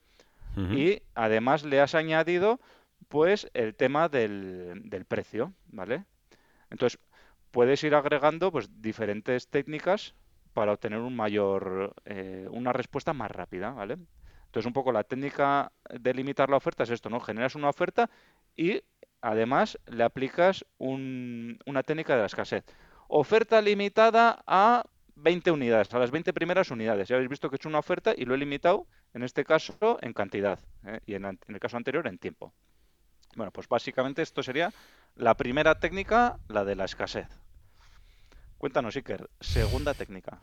Y 0.56 1.02
además 1.16 1.66
le 1.66 1.82
has 1.82 1.96
añadido, 1.96 2.62
pues, 3.10 3.50
el 3.54 3.76
tema 3.76 4.08
del, 4.08 4.84
del 4.86 5.04
precio, 5.04 5.52
¿vale? 5.68 6.06
Entonces, 6.70 6.98
puedes 7.56 7.82
ir 7.86 7.96
agregando 7.96 8.52
pues 8.52 8.82
diferentes 8.82 9.48
técnicas 9.48 10.14
para 10.52 10.74
obtener 10.74 11.00
un 11.00 11.16
mayor, 11.16 11.96
eh, 12.04 12.50
una 12.52 12.74
respuesta 12.74 13.14
más 13.14 13.32
rápida, 13.32 13.72
¿vale? 13.72 13.96
Entonces 14.48 14.66
un 14.66 14.74
poco 14.74 14.92
la 14.92 15.06
técnica 15.06 15.72
de 15.90 16.14
limitar 16.14 16.50
la 16.50 16.58
oferta 16.58 16.84
es 16.84 16.90
esto, 16.90 17.10
¿no? 17.10 17.22
Generas 17.22 17.56
una 17.56 17.70
oferta 17.70 18.10
y 18.58 18.82
además 19.22 19.80
le 19.86 20.04
aplicas 20.04 20.66
una 20.80 21.84
técnica 21.84 22.16
de 22.16 22.20
la 22.20 22.26
escasez. 22.26 22.66
Oferta 23.08 23.62
limitada 23.62 24.44
a 24.46 24.84
20 25.16 25.50
unidades, 25.52 25.94
a 25.94 26.00
las 26.00 26.12
20 26.12 26.34
primeras 26.34 26.72
unidades. 26.72 27.08
Ya 27.08 27.16
habéis 27.16 27.30
visto 27.30 27.50
que 27.50 27.56
he 27.56 27.58
hecho 27.58 27.70
una 27.70 27.80
oferta 27.80 28.14
y 28.18 28.26
lo 28.26 28.36
he 28.36 28.38
limitado, 28.38 28.86
en 29.14 29.24
este 29.24 29.46
caso, 29.46 29.98
en 30.02 30.12
cantidad 30.12 30.60
¿eh? 30.86 31.00
y 31.06 31.14
en, 31.14 31.24
en, 31.24 31.40
el 31.48 31.60
caso 31.62 31.78
anterior 31.78 32.06
en 32.06 32.18
tiempo. 32.18 32.54
Bueno, 33.38 33.54
pues 33.54 33.70
básicamente 33.70 34.22
esto 34.24 34.44
sería 34.44 34.74
la 35.16 35.38
primera 35.38 35.80
técnica, 35.80 36.38
la 36.50 36.66
de 36.66 36.76
la 36.76 36.84
escasez. 36.84 37.45
Cuéntanos, 38.58 38.96
Iker, 38.96 39.30
segunda 39.40 39.94
técnica. 39.94 40.40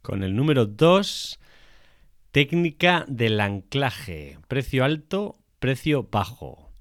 Con 0.00 0.24
el 0.24 0.34
número 0.34 0.66
2, 0.66 1.38
técnica 2.32 3.04
del 3.08 3.40
anclaje. 3.40 4.38
Precio 4.48 4.84
alto, 4.84 5.36
precio 5.58 6.08
bajo. 6.10 6.72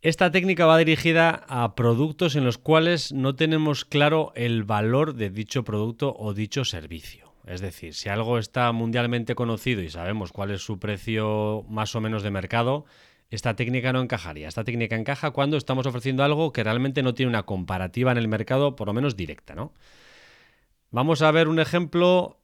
Esta 0.00 0.30
técnica 0.30 0.64
va 0.64 0.78
dirigida 0.78 1.44
a 1.48 1.74
productos 1.74 2.36
en 2.36 2.44
los 2.44 2.56
cuales 2.56 3.12
no 3.12 3.34
tenemos 3.34 3.84
claro 3.84 4.32
el 4.36 4.64
valor 4.64 5.14
de 5.14 5.28
dicho 5.28 5.64
producto 5.64 6.14
o 6.16 6.34
dicho 6.34 6.64
servicio. 6.64 7.32
Es 7.46 7.60
decir, 7.60 7.94
si 7.94 8.08
algo 8.08 8.38
está 8.38 8.70
mundialmente 8.72 9.34
conocido 9.34 9.82
y 9.82 9.90
sabemos 9.90 10.32
cuál 10.32 10.50
es 10.50 10.62
su 10.62 10.78
precio 10.78 11.64
más 11.68 11.94
o 11.94 12.00
menos 12.00 12.22
de 12.22 12.30
mercado, 12.30 12.84
esta 13.30 13.54
técnica 13.56 13.92
no 13.92 14.00
encajaría. 14.00 14.48
Esta 14.48 14.64
técnica 14.64 14.96
encaja 14.96 15.30
cuando 15.32 15.56
estamos 15.56 15.86
ofreciendo 15.86 16.24
algo 16.24 16.52
que 16.52 16.64
realmente 16.64 17.02
no 17.02 17.14
tiene 17.14 17.30
una 17.30 17.44
comparativa 17.44 18.12
en 18.12 18.18
el 18.18 18.28
mercado, 18.28 18.74
por 18.76 18.88
lo 18.88 18.94
menos 18.94 19.16
directa, 19.16 19.54
¿no? 19.54 19.72
Vamos 20.90 21.20
a 21.20 21.30
ver 21.30 21.48
un 21.48 21.60
ejemplo, 21.60 22.40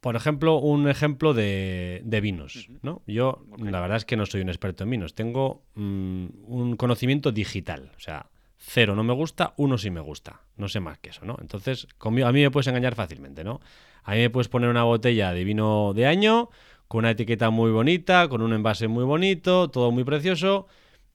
por 0.00 0.16
ejemplo, 0.16 0.58
un 0.58 0.88
ejemplo 0.88 1.32
de, 1.32 2.02
vinos, 2.22 2.68
¿no? 2.82 3.02
Yo, 3.06 3.46
la 3.58 3.80
verdad 3.80 3.96
es 3.96 4.04
que 4.04 4.16
no 4.16 4.26
soy 4.26 4.42
un 4.42 4.50
experto 4.50 4.84
en 4.84 4.90
vinos. 4.90 5.14
Tengo 5.14 5.64
mm, 5.74 6.26
un 6.44 6.76
conocimiento 6.76 7.32
digital, 7.32 7.90
o 7.96 8.00
sea, 8.00 8.26
cero 8.58 8.94
no 8.94 9.04
me 9.04 9.14
gusta, 9.14 9.54
uno 9.56 9.78
sí 9.78 9.90
me 9.90 10.00
gusta. 10.00 10.42
No 10.56 10.68
sé 10.68 10.80
más 10.80 10.98
que 10.98 11.10
eso, 11.10 11.24
¿no? 11.24 11.38
Entonces, 11.40 11.88
a 11.98 12.10
mí 12.10 12.42
me 12.42 12.50
puedes 12.50 12.66
engañar 12.66 12.94
fácilmente, 12.94 13.44
¿no? 13.44 13.60
A 14.02 14.12
mí 14.12 14.18
me 14.18 14.30
puedes 14.30 14.48
poner 14.48 14.68
una 14.68 14.84
botella 14.84 15.32
de 15.32 15.44
vino 15.44 15.94
de 15.94 16.06
año 16.06 16.50
con 16.88 17.00
una 17.00 17.10
etiqueta 17.10 17.50
muy 17.50 17.70
bonita, 17.70 18.28
con 18.28 18.42
un 18.42 18.52
envase 18.54 18.88
muy 18.88 19.04
bonito, 19.04 19.70
todo 19.70 19.90
muy 19.90 20.04
precioso. 20.04 20.66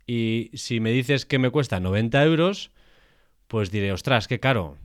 Y 0.05 0.51
si 0.53 0.79
me 0.79 0.91
dices 0.91 1.25
que 1.25 1.39
me 1.39 1.49
cuesta 1.49 1.79
90 1.79 2.23
euros, 2.23 2.71
pues 3.47 3.71
diré, 3.71 3.91
ostras, 3.91 4.27
qué 4.27 4.39
caro. 4.39 4.77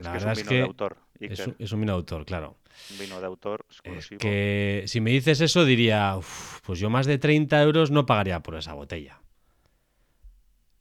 La 0.00 0.12
verdad 0.12 0.32
es 0.32 0.44
que 0.44 0.56
de 0.56 0.62
autor, 0.62 0.96
es, 1.18 1.72
un, 1.72 1.80
vino 1.80 1.92
de 1.92 1.96
autor, 1.96 2.24
claro. 2.24 2.56
Un 2.90 2.98
vino 2.98 3.20
de 3.20 3.26
autor 3.26 3.64
exclusivo. 3.68 4.20
que 4.20 4.84
si 4.86 5.00
me 5.00 5.10
dices 5.10 5.40
eso 5.40 5.64
diría, 5.64 6.16
pues 6.64 6.78
yo 6.78 6.90
más 6.90 7.06
de 7.06 7.18
30 7.18 7.60
euros 7.62 7.90
no 7.90 8.06
pagaría 8.06 8.40
por 8.40 8.54
esa 8.54 8.74
botella. 8.74 9.19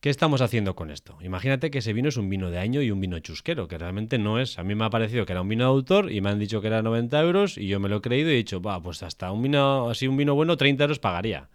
¿Qué 0.01 0.09
estamos 0.09 0.39
haciendo 0.39 0.77
con 0.77 0.91
esto? 0.91 1.17
Imagínate 1.21 1.69
que 1.69 1.79
ese 1.79 1.91
vino 1.91 2.07
es 2.07 2.15
un 2.15 2.29
vino 2.29 2.49
de 2.51 2.57
año 2.57 2.81
y 2.81 2.89
un 2.89 3.01
vino 3.01 3.19
chusquero, 3.19 3.67
que 3.67 3.77
realmente 3.77 4.17
no 4.17 4.39
es. 4.39 4.57
A 4.57 4.63
mí 4.63 4.73
me 4.73 4.85
ha 4.85 4.89
parecido 4.89 5.25
que 5.25 5.33
era 5.33 5.41
un 5.41 5.49
vino 5.49 5.65
de 5.65 5.71
autor 5.71 6.09
y 6.09 6.21
me 6.21 6.29
han 6.29 6.39
dicho 6.39 6.61
que 6.61 6.67
era 6.67 6.81
90 6.81 7.19
euros 7.19 7.57
y 7.57 7.67
yo 7.67 7.81
me 7.81 7.89
lo 7.89 7.97
he 7.97 8.01
creído 8.01 8.29
y 8.29 8.33
he 8.35 8.37
dicho, 8.37 8.61
va, 8.61 8.81
pues 8.81 9.03
hasta 9.03 9.29
un 9.29 9.41
vino 9.41 9.89
así, 9.89 10.07
un 10.07 10.15
vino 10.15 10.35
bueno, 10.35 10.55
30 10.55 10.85
euros 10.85 10.99
pagaría. 10.99 11.49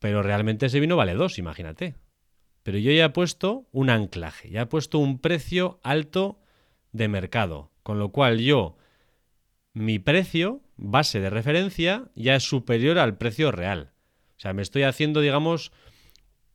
Pero 0.00 0.20
realmente 0.24 0.66
ese 0.66 0.80
vino 0.80 0.96
vale 0.96 1.14
2, 1.14 1.38
imagínate. 1.38 1.94
Pero 2.64 2.78
yo 2.78 2.90
ya 2.90 3.04
he 3.04 3.10
puesto 3.10 3.68
un 3.70 3.88
anclaje, 3.88 4.50
ya 4.50 4.62
he 4.62 4.66
puesto 4.66 4.98
un 4.98 5.20
precio 5.20 5.78
alto 5.84 6.40
de 6.90 7.06
mercado, 7.06 7.70
con 7.84 8.00
lo 8.00 8.10
cual 8.10 8.40
yo, 8.40 8.76
mi 9.74 10.00
precio, 10.00 10.60
base 10.76 11.20
de 11.20 11.30
referencia, 11.30 12.10
ya 12.16 12.34
es 12.34 12.42
superior 12.42 12.98
al 12.98 13.16
precio 13.16 13.52
real. 13.52 13.92
O 14.36 14.40
sea, 14.42 14.54
me 14.54 14.62
estoy 14.62 14.82
haciendo, 14.82 15.20
digamos, 15.20 15.70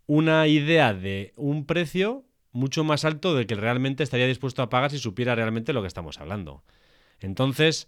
una 0.07 0.47
idea 0.47 0.93
de 0.93 1.33
un 1.35 1.65
precio 1.65 2.25
mucho 2.51 2.83
más 2.83 3.05
alto 3.05 3.35
del 3.35 3.45
que 3.45 3.55
realmente 3.55 4.03
estaría 4.03 4.25
dispuesto 4.25 4.63
a 4.63 4.69
pagar 4.69 4.89
si 4.89 4.97
supiera 4.97 5.35
realmente 5.35 5.73
lo 5.73 5.81
que 5.81 5.87
estamos 5.87 6.19
hablando. 6.19 6.63
Entonces, 7.19 7.87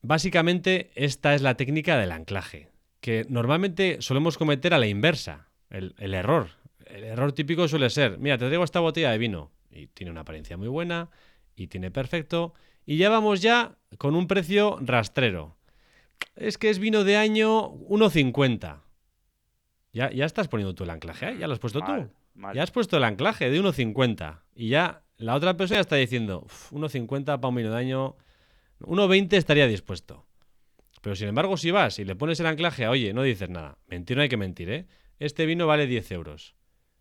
básicamente 0.00 0.90
esta 0.94 1.34
es 1.34 1.42
la 1.42 1.56
técnica 1.56 1.98
del 1.98 2.10
anclaje, 2.10 2.70
que 3.00 3.24
normalmente 3.28 3.98
solemos 4.00 4.38
cometer 4.38 4.74
a 4.74 4.78
la 4.78 4.86
inversa, 4.86 5.48
el, 5.70 5.94
error. 6.14 6.50
El 6.86 7.04
error 7.04 7.32
típico 7.32 7.68
suele 7.68 7.90
ser, 7.90 8.18
mira, 8.18 8.38
te 8.38 8.46
traigo 8.46 8.64
esta 8.64 8.80
botella 8.80 9.10
de 9.10 9.18
vino 9.18 9.52
y 9.70 9.86
tiene 9.86 10.10
una 10.10 10.22
apariencia 10.22 10.56
muy 10.56 10.68
buena 10.68 11.10
y 11.54 11.68
tiene 11.68 11.90
perfecto 11.90 12.54
y 12.84 12.96
ya 12.96 13.08
vamos 13.08 13.40
ya 13.40 13.76
con 13.98 14.14
un 14.14 14.26
precio 14.26 14.78
rastrero. 14.80 15.56
Es 16.34 16.58
que 16.58 16.70
es 16.70 16.78
vino 16.78 17.04
de 17.04 17.16
año 17.16 17.72
1,50. 17.72 18.81
Ya, 19.92 20.06
estás 20.06 20.48
poniendo 20.48 20.74
tú 20.74 20.84
el 20.84 20.90
anclaje, 20.90 21.30
¿eh? 21.30 21.36
Ya 21.38 21.46
lo 21.46 21.52
has 21.52 21.58
puesto 21.58 21.80
tú. 21.80 22.10
Ya 22.54 22.62
has 22.62 22.70
puesto 22.70 22.96
el 22.96 23.04
anclaje 23.04 23.50
de 23.50 23.60
1,50. 23.60 24.40
Y 24.54 24.68
ya 24.68 25.02
la 25.18 25.34
otra 25.34 25.56
persona 25.56 25.80
está 25.80 25.96
diciendo, 25.96 26.46
1,50 26.70 27.24
para 27.24 27.48
un 27.48 27.54
vino 27.54 27.70
de 27.70 27.76
año. 27.76 28.16
1,20 28.80 29.34
estaría 29.34 29.66
dispuesto. 29.66 30.26
Pero 31.02 31.14
sin 31.14 31.28
embargo, 31.28 31.56
si 31.56 31.70
vas 31.70 31.98
y 31.98 32.04
le 32.04 32.16
pones 32.16 32.40
el 32.40 32.46
anclaje 32.46 32.84
a, 32.84 32.90
oye, 32.90 33.12
no 33.12 33.22
dices 33.22 33.50
nada, 33.50 33.78
mentir 33.86 34.16
no 34.16 34.22
hay 34.22 34.28
que 34.28 34.36
mentir, 34.36 34.70
¿eh? 34.70 34.86
Este 35.18 35.46
vino 35.46 35.66
vale 35.66 35.86
10 35.86 36.10
euros. 36.12 36.54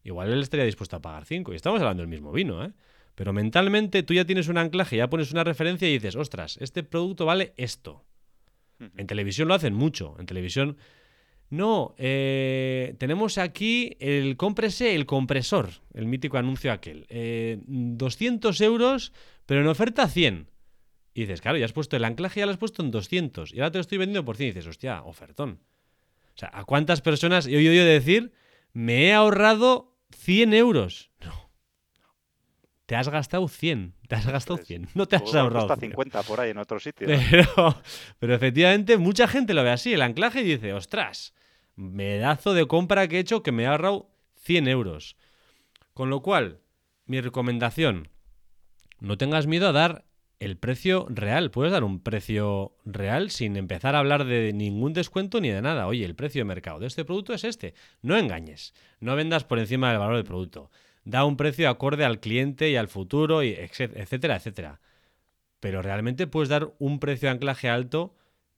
Igual 0.03 0.31
él 0.31 0.41
estaría 0.41 0.65
dispuesto 0.65 0.95
a 0.97 1.01
pagar 1.01 1.25
5. 1.25 1.53
Y 1.53 1.55
estamos 1.55 1.79
hablando 1.79 2.01
del 2.01 2.09
mismo 2.09 2.31
vino, 2.31 2.63
¿eh? 2.65 2.73
Pero 3.15 3.33
mentalmente 3.33 4.03
tú 4.03 4.13
ya 4.13 4.25
tienes 4.25 4.47
un 4.47 4.57
anclaje, 4.57 4.97
ya 4.97 5.09
pones 5.09 5.31
una 5.31 5.43
referencia 5.43 5.87
y 5.87 5.93
dices, 5.93 6.15
ostras, 6.15 6.57
este 6.59 6.83
producto 6.83 7.25
vale 7.25 7.53
esto. 7.57 8.05
En 8.97 9.05
televisión 9.05 9.47
lo 9.47 9.53
hacen 9.53 9.75
mucho. 9.75 10.15
En 10.19 10.25
televisión, 10.25 10.77
no, 11.51 11.95
eh, 11.97 12.95
tenemos 12.97 13.37
aquí 13.37 13.97
el 13.99 14.37
cómprese, 14.37 14.95
el 14.95 15.05
compresor, 15.05 15.69
el 15.93 16.05
mítico 16.05 16.37
anuncio 16.37 16.71
aquel. 16.71 17.05
200 17.67 18.61
eh, 18.61 18.65
euros, 18.65 19.11
pero 19.45 19.59
en 19.59 19.67
oferta 19.67 20.07
100. 20.07 20.49
Y 21.13 21.21
dices, 21.21 21.41
claro, 21.41 21.57
ya 21.57 21.65
has 21.65 21.73
puesto 21.73 21.97
el 21.97 22.05
anclaje, 22.05 22.39
ya 22.39 22.45
lo 22.45 22.53
has 22.53 22.57
puesto 22.57 22.81
en 22.81 22.89
200. 22.89 23.53
Y 23.53 23.59
ahora 23.59 23.71
te 23.71 23.79
lo 23.79 23.81
estoy 23.81 23.97
vendiendo 23.97 24.23
por 24.23 24.37
100. 24.37 24.47
Y 24.47 24.51
dices, 24.53 24.67
hostia, 24.67 25.03
ofertón. 25.03 25.59
O 26.33 26.37
sea, 26.37 26.51
¿a 26.53 26.63
cuántas 26.63 27.01
personas 27.01 27.47
he 27.47 27.57
oído 27.57 27.73
yo 27.73 27.83
decir, 27.83 28.31
me 28.71 29.07
he 29.07 29.13
ahorrado 29.13 29.97
100 30.15 30.53
euros? 30.53 31.11
No. 31.25 31.51
Te 32.85 32.95
has 32.97 33.07
gastado 33.07 33.47
100. 33.47 33.93
Te 34.07 34.15
has 34.15 34.25
gastado 34.25 34.57
100. 34.57 34.89
No 34.95 35.05
te 35.05 35.17
has 35.17 35.35
ahorrado. 35.35 35.71
Hasta 35.71 35.81
50 35.81 36.23
por 36.23 36.39
ahí 36.39 36.51
en 36.51 36.57
otro 36.57 36.79
sitio. 36.79 37.07
Pero, 37.31 37.81
pero 38.19 38.35
efectivamente, 38.35 38.97
mucha 38.97 39.27
gente 39.27 39.53
lo 39.53 39.63
ve 39.63 39.71
así. 39.71 39.93
El 39.93 40.01
anclaje 40.01 40.41
y 40.41 40.43
dice, 40.43 40.73
ostras, 40.73 41.33
medazo 41.81 42.53
de 42.53 42.67
compra 42.67 43.07
que 43.07 43.17
he 43.17 43.19
hecho 43.19 43.43
que 43.43 43.51
me 43.51 43.65
ha 43.65 43.71
ahorrado 43.71 44.09
100 44.35 44.67
euros. 44.67 45.17
Con 45.93 46.09
lo 46.09 46.21
cual, 46.21 46.59
mi 47.05 47.19
recomendación, 47.19 48.09
no 48.99 49.17
tengas 49.17 49.47
miedo 49.47 49.67
a 49.67 49.71
dar 49.71 50.05
el 50.39 50.57
precio 50.57 51.07
real. 51.09 51.51
Puedes 51.51 51.71
dar 51.71 51.83
un 51.83 51.99
precio 51.99 52.75
real 52.85 53.31
sin 53.31 53.57
empezar 53.57 53.95
a 53.95 53.99
hablar 53.99 54.25
de 54.25 54.53
ningún 54.53 54.93
descuento 54.93 55.41
ni 55.41 55.49
de 55.49 55.61
nada. 55.61 55.87
Oye, 55.87 56.05
el 56.05 56.15
precio 56.15 56.41
de 56.41 56.45
mercado 56.45 56.79
de 56.79 56.87
este 56.87 57.03
producto 57.03 57.33
es 57.33 57.43
este. 57.43 57.73
No 58.01 58.15
engañes. 58.15 58.73
No 58.99 59.15
vendas 59.15 59.43
por 59.43 59.59
encima 59.59 59.89
del 59.89 59.99
valor 59.99 60.15
del 60.15 60.25
producto. 60.25 60.71
Da 61.03 61.25
un 61.25 61.35
precio 61.35 61.67
acorde 61.69 62.05
al 62.05 62.19
cliente 62.19 62.69
y 62.69 62.75
al 62.75 62.87
futuro, 62.87 63.43
y 63.43 63.49
etcétera, 63.49 64.35
etcétera. 64.35 64.81
Pero 65.59 65.81
realmente 65.81 66.27
puedes 66.27 66.49
dar 66.49 66.73
un 66.79 66.99
precio 66.99 67.27
de 67.27 67.33
anclaje 67.33 67.69
alto 67.69 68.15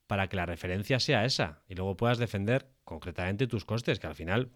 para 0.07 0.27
que 0.27 0.35
la 0.35 0.45
referencia 0.45 0.99
sea 0.99 1.25
esa 1.25 1.61
y 1.67 1.75
luego 1.75 1.95
puedas 1.95 2.17
defender 2.17 2.67
concretamente 2.83 3.47
tus 3.47 3.65
costes, 3.65 3.99
que 3.99 4.07
al 4.07 4.15
final 4.15 4.51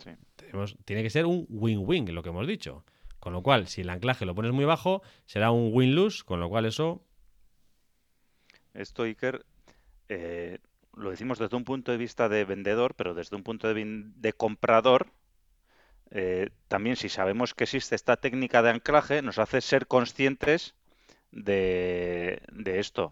tiene 0.85 1.03
que 1.03 1.09
ser 1.09 1.25
un 1.25 1.45
win-win, 1.49 2.13
lo 2.13 2.23
que 2.23 2.29
hemos 2.29 2.47
dicho. 2.47 2.85
Con 3.19 3.33
lo 3.33 3.41
cual, 3.41 3.67
si 3.67 3.81
el 3.81 3.89
anclaje 3.89 4.25
lo 4.25 4.35
pones 4.35 4.51
muy 4.51 4.65
bajo, 4.65 5.01
será 5.25 5.51
un 5.51 5.71
win-lose, 5.73 6.23
con 6.23 6.39
lo 6.39 6.49
cual 6.49 6.65
eso 6.65 7.07
esto, 8.77 9.03
Iker, 9.03 9.43
eh, 10.07 10.59
lo 10.95 11.09
decimos 11.09 11.39
desde 11.39 11.57
un 11.57 11.63
punto 11.63 11.91
de 11.91 11.97
vista 11.97 12.29
de 12.29 12.45
vendedor, 12.45 12.93
pero 12.93 13.15
desde 13.15 13.35
un 13.35 13.43
punto 13.43 13.73
de, 13.73 14.33
comprador, 14.33 15.07
eh, 16.11 16.51
también 16.67 16.95
si 16.95 17.09
sabemos 17.09 17.55
que 17.55 17.63
existe 17.63 17.95
esta 17.95 18.17
técnica 18.17 18.61
de 18.61 18.69
anclaje, 18.69 19.23
nos 19.23 19.39
hace 19.39 19.61
ser 19.61 19.87
conscientes 19.87 20.75
de 21.31 22.39
esto. 22.65 23.11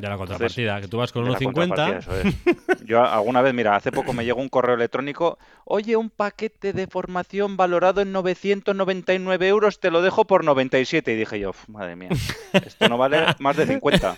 De 0.00 0.08
la 0.08 0.16
contrapartida, 0.16 0.80
que 0.80 0.88
tú 0.88 0.98
vas 0.98 1.12
con 1.12 1.26
1,50. 1.26 2.84
Yo 2.84 3.04
alguna 3.04 3.42
vez, 3.42 3.52
mira, 3.52 3.74
hace 3.74 3.90
poco 3.90 4.12
me 4.12 4.24
llegó 4.24 4.40
un 4.40 4.48
correo 4.48 4.76
electrónico, 4.76 5.38
oye, 5.64 5.96
un 5.96 6.10
paquete 6.10 6.72
de 6.72 6.86
formación 6.86 7.56
valorado 7.56 8.00
en 8.00 8.12
999 8.12 9.48
euros, 9.48 9.80
te 9.80 9.90
lo 9.90 10.02
dejo 10.02 10.26
por 10.26 10.44
97. 10.44 11.12
Y 11.12 11.16
dije 11.16 11.40
yo, 11.40 11.52
madre 11.66 11.96
mía, 11.96 12.10
esto 12.52 12.88
no 12.88 12.96
vale 12.98 13.18
más 13.40 13.56
de 13.56 13.66
50. 13.66 14.14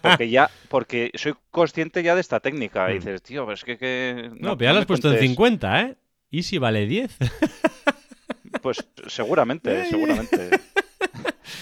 Porque 0.00 0.30
ya, 0.30 0.50
porque 0.68 1.10
soy 1.14 1.34
consciente 1.50 2.02
ya 2.02 2.14
de 2.14 2.20
esta 2.20 2.40
técnica. 2.40 2.90
Y 2.90 2.94
mm. 2.94 2.98
dices, 2.98 3.22
tío, 3.22 3.50
es 3.50 3.64
que... 3.64 4.30
no, 4.38 4.56
pero 4.56 4.70
ya 4.70 4.74
lo 4.74 4.80
has 4.80 4.86
puesto 4.86 5.12
en 5.12 5.18
50, 5.18 5.80
¿eh? 5.80 5.96
¿Y 6.30 6.42
si 6.42 6.58
vale 6.58 6.86
10? 6.86 7.16
Pues 8.62 8.84
seguramente, 9.06 9.84
seguramente. 9.90 10.50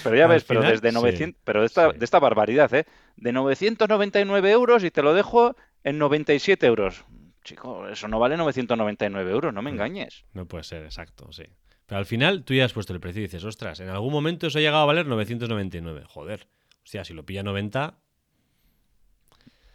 Pero 0.03 0.17
ya 0.17 0.27
ves, 0.27 0.45
pero 0.45 0.63
desde 0.63 0.93
900, 0.93 1.41
pero 1.45 1.61
de 1.61 1.67
esta, 1.67 1.93
de 1.93 2.05
esta 2.05 2.19
barbaridad, 2.19 2.73
¿eh? 2.75 2.85
De 3.17 3.33
999 3.33 4.51
euros 4.51 4.85
y 4.85 4.91
te 4.91 5.03
lo 5.03 5.15
dejo 5.15 5.57
en 5.85 5.99
97 5.99 6.67
euros. 6.67 7.05
Chico, 7.45 7.89
eso 7.89 8.07
no 8.09 8.19
vale 8.19 8.37
999 8.37 9.31
euros, 9.31 9.53
no 9.53 9.63
me 9.63 9.71
engañes. 9.71 10.25
No 10.33 10.47
puede 10.47 10.65
ser, 10.65 10.85
exacto, 10.85 11.33
sí. 11.33 11.45
Pero 11.87 11.99
al 11.99 12.07
final 12.07 12.45
tú 12.45 12.55
ya 12.55 12.65
has 12.65 12.73
puesto 12.73 12.93
el 12.93 13.01
precio 13.01 13.21
y 13.21 13.25
dices, 13.25 13.45
ostras, 13.45 13.81
en 13.81 13.89
algún 13.89 14.13
momento 14.13 14.47
eso 14.47 14.59
ha 14.59 14.63
llegado 14.63 14.85
a 14.85 14.87
valer 14.87 15.07
999. 15.07 16.05
Joder, 16.07 16.47
hostia, 16.85 17.05
si 17.05 17.13
lo 17.13 17.25
pilla 17.25 17.43
90. 17.43 17.99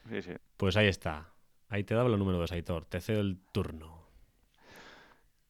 Sí, 0.10 0.22
sí. 0.22 0.32
Pues 0.56 0.78
ahí 0.78 0.88
está. 0.88 1.34
Ahí 1.70 1.84
te 1.84 1.93
daba 1.93 2.10
el 2.10 2.17
número 2.17 2.39
de 2.39 2.48
Saitor. 2.48 2.86
Te 2.86 3.02
cedo 3.02 3.20
el 3.20 3.39
turno. 3.52 4.08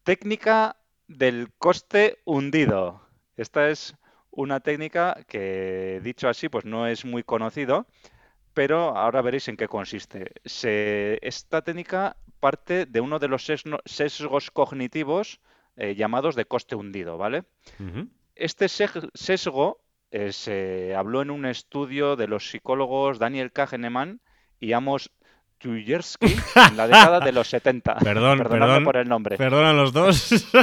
Técnica 0.04 0.78
del 1.08 1.54
coste 1.58 2.17
hundido. 2.26 3.02
Esta 3.36 3.70
es 3.70 3.96
una 4.38 4.60
técnica 4.60 5.17
que, 5.28 6.00
dicho 6.04 6.30
así, 6.30 6.47
pues 6.47 6.63
no 6.63 6.86
es 6.86 7.06
muy 7.06 7.23
conocido, 7.23 7.88
pero 8.54 8.95
ahora 8.95 9.23
veréis 9.23 9.47
en 9.47 9.58
qué 9.58 9.67
consiste. 9.67 10.32
esta 10.43 11.63
técnica 11.63 12.17
parte 12.39 12.86
de 12.86 13.02
uno 13.02 13.17
de 13.17 13.30
los 13.30 13.52
sesgos 13.86 14.52
cognitivos 14.52 15.39
eh, 15.76 15.95
llamados 15.95 16.36
de 16.36 16.45
coste 16.45 16.76
hundido, 16.76 17.17
¿vale? 17.17 17.45
Este 18.36 18.67
sesgo 18.69 19.82
eh, 20.12 20.32
se 20.32 20.93
habló 20.95 21.23
en 21.23 21.32
un 21.32 21.47
estudio 21.47 22.15
de 22.15 22.28
los 22.28 22.52
psicólogos 22.52 23.17
Daniel 23.17 23.52
Kahneman 23.52 24.21
y 24.60 24.73
Amos 24.73 25.10
Tversky 25.58 26.36
en 26.69 26.78
la 26.78 26.86
década 26.86 27.19
de 27.21 27.32
los 27.32 27.47
70. 27.50 27.95
Perdón, 28.04 28.38
perdón 28.38 28.84
por 28.84 28.97
el 28.97 29.10
nombre. 29.10 29.36
Perdón 29.36 29.76
los 29.78 29.93
dos. 29.93 30.47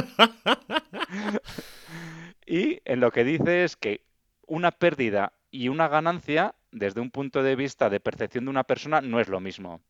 Y 2.46 2.80
en 2.84 3.00
lo 3.00 3.10
que 3.10 3.24
dice 3.24 3.64
es 3.64 3.76
que 3.76 4.02
una 4.46 4.70
pérdida 4.70 5.32
y 5.50 5.68
una 5.68 5.88
ganancia, 5.88 6.54
desde 6.70 7.00
un 7.00 7.10
punto 7.10 7.42
de 7.42 7.56
vista 7.56 7.88
de 7.88 8.00
percepción 8.00 8.44
de 8.44 8.50
una 8.50 8.64
persona, 8.64 9.00
no 9.00 9.20
es 9.20 9.28
lo 9.28 9.40
mismo. 9.40 9.80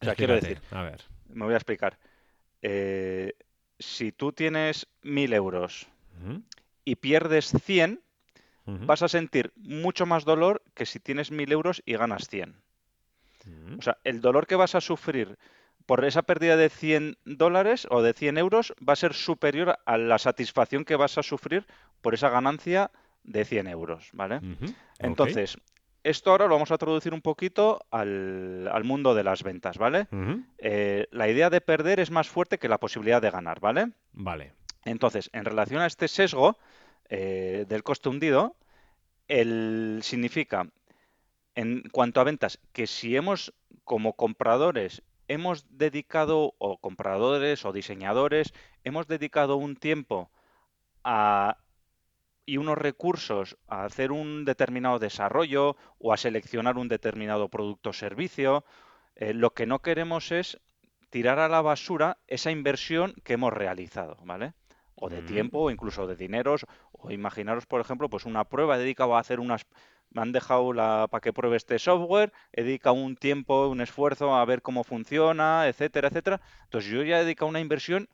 O 0.00 0.04
sea, 0.04 0.14
quiero 0.14 0.34
decir, 0.34 0.60
a 0.70 0.82
ver. 0.82 1.02
me 1.28 1.44
voy 1.44 1.54
a 1.54 1.56
explicar. 1.56 1.98
Eh, 2.62 3.34
si 3.78 4.12
tú 4.12 4.32
tienes 4.32 4.86
mil 5.02 5.32
euros 5.32 5.86
y 6.84 6.96
pierdes 6.96 7.52
100, 7.64 8.00
vas 8.66 9.02
a 9.02 9.08
sentir 9.08 9.52
mucho 9.56 10.04
más 10.04 10.24
dolor 10.24 10.62
que 10.74 10.84
si 10.84 11.00
tienes 11.00 11.30
mil 11.30 11.50
euros 11.52 11.82
y 11.86 11.94
ganas 11.94 12.28
100. 12.28 12.56
O 13.78 13.82
sea, 13.82 13.98
el 14.04 14.20
dolor 14.20 14.46
que 14.46 14.56
vas 14.56 14.74
a 14.74 14.80
sufrir 14.80 15.38
por 15.88 16.04
esa 16.04 16.20
pérdida 16.20 16.58
de 16.58 16.68
100 16.68 17.16
dólares 17.24 17.86
o 17.90 18.02
de 18.02 18.12
100 18.12 18.36
euros 18.36 18.74
va 18.86 18.92
a 18.92 18.96
ser 18.96 19.14
superior 19.14 19.78
a 19.86 19.96
la 19.96 20.18
satisfacción 20.18 20.84
que 20.84 20.96
vas 20.96 21.16
a 21.16 21.22
sufrir 21.22 21.64
por 22.02 22.12
esa 22.12 22.28
ganancia 22.28 22.90
de 23.24 23.46
100 23.46 23.68
euros, 23.68 24.10
¿vale? 24.12 24.42
Entonces, 24.98 25.56
esto 26.04 26.30
ahora 26.30 26.46
lo 26.46 26.56
vamos 26.56 26.72
a 26.72 26.76
traducir 26.76 27.14
un 27.14 27.22
poquito 27.22 27.80
al, 27.90 28.82
mundo 28.84 29.14
de 29.14 29.24
las 29.24 29.42
ventas, 29.42 29.78
¿vale? 29.78 30.08
Eh, 30.58 31.06
la 31.10 31.26
idea 31.26 31.48
de 31.48 31.62
perder 31.62 32.00
es 32.00 32.10
más 32.10 32.28
fuerte 32.28 32.58
que 32.58 32.68
la 32.68 32.76
posibilidad 32.76 33.22
de 33.22 33.30
ganar, 33.30 33.58
¿vale? 33.58 33.92
Vale. 34.12 34.52
Entonces, 34.84 35.30
en 35.32 35.46
relación 35.46 35.80
a 35.80 35.86
este 35.86 36.06
sesgo 36.06 36.58
eh, 37.08 37.64
del 37.66 37.82
coste 37.82 38.10
hundido, 38.10 38.56
el, 39.26 40.00
significa, 40.02 40.68
en 41.54 41.80
cuanto 41.92 42.20
a 42.20 42.24
ventas, 42.24 42.60
que 42.74 42.86
si 42.86 43.16
hemos 43.16 43.54
como 43.84 44.12
compradores 44.12 45.02
hemos 45.28 45.66
dedicado, 45.78 46.54
o 46.58 46.78
compradores 46.78 47.64
o 47.64 47.72
diseñadores, 47.72 48.52
hemos 48.84 49.06
dedicado 49.06 49.56
un 49.56 49.76
tiempo 49.76 50.30
y 52.44 52.56
unos 52.56 52.78
recursos 52.78 53.56
a 53.68 53.84
hacer 53.84 54.10
un 54.10 54.44
determinado 54.44 54.98
desarrollo 54.98 55.76
o 55.98 56.12
a 56.12 56.16
seleccionar 56.16 56.76
un 56.76 56.88
determinado 56.88 57.48
producto 57.48 57.90
o 57.90 57.92
servicio, 57.92 58.64
eh, 59.14 59.34
lo 59.34 59.52
que 59.52 59.66
no 59.66 59.80
queremos 59.80 60.32
es 60.32 60.58
tirar 61.10 61.38
a 61.38 61.48
la 61.48 61.60
basura 61.60 62.18
esa 62.26 62.50
inversión 62.50 63.14
que 63.24 63.34
hemos 63.34 63.52
realizado, 63.52 64.16
¿vale? 64.24 64.54
O 64.94 65.08
de 65.08 65.22
mm. 65.22 65.26
tiempo, 65.26 65.58
o 65.60 65.70
incluso 65.70 66.06
de 66.06 66.16
dineros, 66.16 66.66
o 66.92 67.10
imaginaros, 67.10 67.66
por 67.66 67.80
ejemplo, 67.80 68.10
pues 68.10 68.24
una 68.24 68.44
prueba 68.44 68.78
dedicada 68.78 69.16
a 69.16 69.20
hacer 69.20 69.40
unas 69.40 69.66
me 70.10 70.22
han 70.22 70.32
dejado 70.32 70.72
la, 70.72 71.06
para 71.10 71.20
que 71.20 71.32
pruebe 71.32 71.56
este 71.56 71.78
software, 71.78 72.32
he 72.52 72.62
dedicado 72.62 72.94
un 72.94 73.16
tiempo, 73.16 73.68
un 73.68 73.80
esfuerzo 73.80 74.34
a 74.34 74.44
ver 74.44 74.62
cómo 74.62 74.84
funciona, 74.84 75.66
etcétera, 75.68 76.08
etcétera. 76.08 76.40
Entonces 76.64 76.90
yo 76.90 77.02
ya 77.02 77.20
he 77.20 77.24
dedicado 77.24 77.48
una 77.48 77.60
inversión 77.60 78.08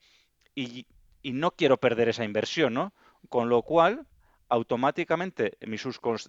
y, 0.55 0.87
no 1.23 1.53
quiero 1.53 1.79
perder 1.79 2.11
esa 2.11 2.25
inversión, 2.25 2.75
¿no? 2.75 2.93
Con 3.31 3.49
lo 3.49 3.63
cual, 3.63 4.07
automáticamente 4.51 5.57
mi, 5.67 5.79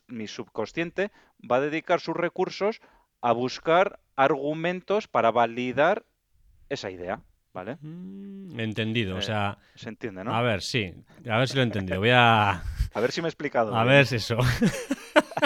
mi 0.07 0.27
subconsciente 0.27 1.11
va 1.39 1.57
a 1.57 1.61
dedicar 1.61 1.99
sus 1.99 2.15
recursos 2.15 2.79
a 3.21 3.33
buscar 3.33 3.99
argumentos 4.15 5.07
para 5.09 5.31
validar 5.31 6.05
esa 6.69 6.91
idea. 6.91 7.21
¿Vale? 7.53 7.77
Mm, 7.79 8.59
entendido, 8.59 9.15
o 9.15 9.19
eh, 9.19 9.21
sea... 9.21 9.57
Se 9.75 9.87
entiende, 9.87 10.25
¿no? 10.25 10.35
A 10.35 10.41
ver, 10.41 10.61
sí, 10.61 10.93
a 11.29 11.37
ver 11.37 11.47
si 11.47 11.55
lo 11.55 11.61
he 11.61 11.63
entendido. 11.63 11.99
Voy 11.99 12.09
a... 12.13 12.61
A 12.93 12.99
ver 12.99 13.11
si 13.11 13.21
me 13.21 13.27
he 13.27 13.29
explicado. 13.29 13.75
A 13.75 13.83
ver 13.83 14.05
si 14.05 14.15
eso. 14.15 14.37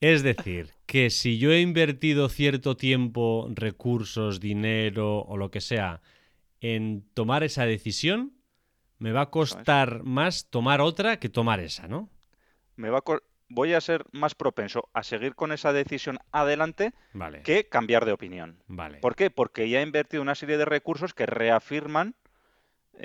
es 0.00 0.22
decir, 0.22 0.72
que 0.86 1.10
si 1.10 1.38
yo 1.38 1.52
he 1.52 1.60
invertido 1.60 2.28
cierto 2.28 2.76
tiempo, 2.76 3.48
recursos, 3.54 4.40
dinero 4.40 5.20
o 5.20 5.36
lo 5.36 5.50
que 5.50 5.60
sea 5.60 6.02
en 6.60 7.04
tomar 7.14 7.42
esa 7.42 7.66
decisión, 7.66 8.32
me 8.98 9.12
va 9.12 9.22
a 9.22 9.30
costar 9.30 10.02
más 10.04 10.48
tomar 10.48 10.80
otra 10.80 11.18
que 11.18 11.28
tomar 11.28 11.60
esa, 11.60 11.86
¿no? 11.88 12.10
Me 12.76 12.90
va 12.90 12.98
a 12.98 13.02
voy 13.48 13.74
a 13.74 13.80
ser 13.80 14.04
más 14.12 14.34
propenso 14.34 14.88
a 14.92 15.02
seguir 15.02 15.34
con 15.34 15.52
esa 15.52 15.72
decisión 15.72 16.18
adelante 16.32 16.92
Vale. 17.12 17.42
que 17.42 17.68
cambiar 17.68 18.04
de 18.04 18.12
opinión. 18.12 18.62
Vale. 18.66 18.98
¿Por 18.98 19.14
qué? 19.14 19.30
Porque 19.30 19.68
ya 19.68 19.80
he 19.80 19.82
invertido 19.82 20.22
una 20.22 20.34
serie 20.34 20.58
de 20.58 20.64
recursos 20.64 21.14
que 21.14 21.26
reafirman 21.26 22.14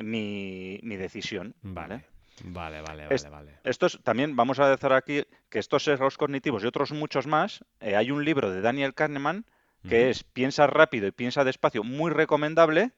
mi, 0.01 0.80
mi 0.84 0.95
decisión. 0.95 1.56
Vale. 1.62 1.95
Vale, 1.95 2.06
vale, 2.45 2.82
vale, 2.82 3.08
Es- 3.10 3.30
vale. 3.30 3.60
Estos 3.63 3.99
también 4.04 4.36
vamos 4.36 4.60
a 4.60 4.69
decir 4.69 4.91
aquí 4.91 5.23
que 5.49 5.60
estos 5.60 5.84
sesgos 5.84 6.17
cognitivos 6.17 6.63
y 6.63 6.67
otros 6.67 6.91
muchos 6.91 7.27
más, 7.27 7.63
eh, 7.80 7.95
hay 7.95 8.12
un 8.12 8.25
libro 8.25 8.49
de 8.51 8.62
Daniel 8.62 8.93
Kahneman 8.93 9.45
que 9.88 10.10
es 10.12 10.23
Piensa 10.23 10.67
rápido 10.67 11.08
y 11.08 11.12
piensa 11.12 11.43
despacio, 11.43 11.84
muy 11.84 12.12
recomendable, 12.12 12.91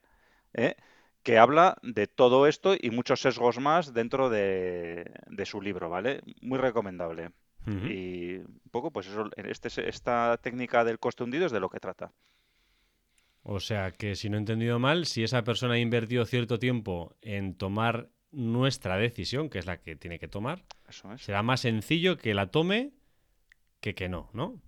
eh, 0.54 0.76
que 1.24 1.38
habla 1.38 1.78
de 1.82 2.08
todo 2.08 2.46
esto 2.48 2.76
y 2.80 2.90
muchos 2.90 3.22
sesgos 3.22 3.58
más 3.60 3.94
dentro 3.94 4.30
de, 4.30 5.10
de 5.28 5.46
su 5.46 5.62
libro, 5.62 5.90
¿vale? 5.90 6.22
Muy 6.42 6.60
recomendable. 6.60 7.32
Y 7.66 8.36
un 8.40 8.60
poco, 8.72 8.92
pues 8.92 9.08
eso, 9.08 9.30
este, 9.38 9.70
es- 9.70 9.78
esta 9.78 10.38
técnica 10.42 10.84
del 10.84 11.00
coste 11.00 11.24
hundido 11.24 11.46
es 11.46 11.54
de 11.54 11.62
lo 11.62 11.70
que 11.70 11.80
trata. 11.80 12.12
O 13.44 13.60
sea 13.60 13.92
que 13.92 14.16
si 14.16 14.30
no 14.30 14.38
he 14.38 14.40
entendido 14.40 14.80
mal, 14.80 15.06
si 15.06 15.24
esa 15.24 15.44
persona 15.44 15.76
ha 15.76 15.80
invertido 15.80 16.26
cierto 16.26 16.60
tiempo 16.60 17.16
en 17.22 17.56
tomar 17.56 18.10
nuestra 18.34 18.98
decisión, 18.98 19.50
que 19.50 19.60
es 19.60 19.66
la 19.66 19.78
que 19.78 19.96
tiene 19.96 20.20
que 20.20 20.28
tomar, 20.28 20.64
Eso 20.90 21.14
es. 21.14 21.22
será 21.22 21.42
más 21.44 21.62
sencillo 21.62 22.18
que 22.18 22.34
la 22.34 22.48
tome 22.48 22.92
que 23.80 23.96
que 23.96 24.10
no, 24.10 24.30
¿no? 24.34 24.60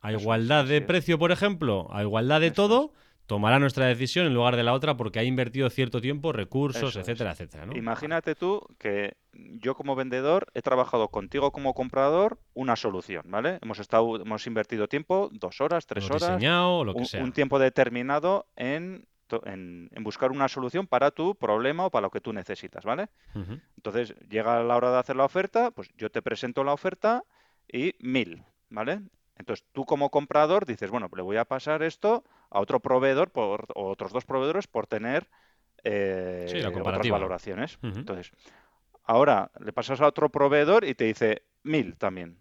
A 0.00 0.10
Eso 0.10 0.16
es, 0.18 0.22
igualdad 0.22 0.64
de 0.66 0.76
es. 0.78 0.84
precio, 0.84 1.18
por 1.18 1.32
ejemplo, 1.32 1.88
a 1.90 2.02
igualdad 2.02 2.40
de 2.40 2.46
Eso 2.48 2.54
todo, 2.54 2.92
tomará 3.26 3.58
nuestra 3.58 3.86
decisión 3.86 4.26
en 4.26 4.32
lugar 4.34 4.56
de 4.56 4.62
la 4.62 4.72
otra 4.72 4.96
porque 4.96 5.18
ha 5.18 5.24
invertido 5.24 5.68
cierto 5.70 6.00
tiempo, 6.00 6.32
recursos, 6.32 6.90
Eso 6.90 7.00
es. 7.00 7.08
etcétera, 7.08 7.32
etcétera, 7.32 7.66
¿no? 7.66 7.76
Imagínate 7.76 8.34
tú 8.34 8.62
que 8.78 9.16
yo 9.32 9.74
como 9.74 9.96
vendedor 9.96 10.46
he 10.54 10.62
trabajado 10.62 11.08
contigo 11.08 11.50
como 11.52 11.74
comprador 11.74 12.38
una 12.54 12.76
solución, 12.76 13.22
¿vale? 13.26 13.58
Hemos 13.60 13.80
estado, 13.80 14.20
hemos 14.20 14.46
invertido 14.46 14.86
tiempo, 14.88 15.28
dos 15.32 15.60
horas, 15.60 15.86
tres 15.86 16.04
hemos 16.04 16.22
horas, 16.22 16.36
diseñado 16.36 16.78
o 16.78 16.84
lo 16.84 16.94
que 16.94 17.00
un, 17.00 17.06
sea. 17.06 17.22
un 17.24 17.32
tiempo 17.32 17.58
determinado 17.58 18.46
en, 18.56 19.06
en, 19.44 19.88
en 19.92 20.04
buscar 20.04 20.30
una 20.30 20.48
solución 20.48 20.86
para 20.86 21.10
tu 21.10 21.34
problema 21.34 21.86
o 21.86 21.90
para 21.90 22.02
lo 22.02 22.10
que 22.10 22.20
tú 22.20 22.32
necesitas, 22.32 22.84
¿vale? 22.84 23.08
Entonces 23.76 24.14
llega 24.28 24.62
la 24.62 24.76
hora 24.76 24.90
de 24.90 24.98
hacer 24.98 25.16
la 25.16 25.24
oferta, 25.24 25.70
pues 25.70 25.88
yo 25.96 26.10
te 26.10 26.22
presento 26.22 26.64
la 26.64 26.72
oferta 26.72 27.24
y 27.70 27.94
mil, 28.00 28.42
¿vale? 28.70 29.00
Entonces 29.36 29.64
tú 29.72 29.84
como 29.84 30.10
comprador 30.10 30.66
dices, 30.66 30.90
bueno, 30.90 31.08
le 31.14 31.22
voy 31.22 31.36
a 31.36 31.44
pasar 31.44 31.82
esto 31.82 32.24
a 32.50 32.60
otro 32.60 32.80
proveedor 32.80 33.30
por, 33.30 33.66
o 33.74 33.88
otros 33.88 34.12
dos 34.12 34.24
proveedores 34.24 34.66
por 34.66 34.86
tener 34.86 35.28
eh, 35.84 36.46
Sí, 36.48 36.58
la 36.58 36.70
otras 36.70 37.08
valoraciones. 37.08 37.78
Entonces, 37.82 38.32
ahora 39.04 39.50
le 39.60 39.72
pasas 39.72 40.00
a 40.00 40.06
otro 40.06 40.28
proveedor 40.28 40.84
y 40.84 40.94
te 40.94 41.04
dice 41.04 41.42
mil 41.62 41.96
también. 41.96 42.38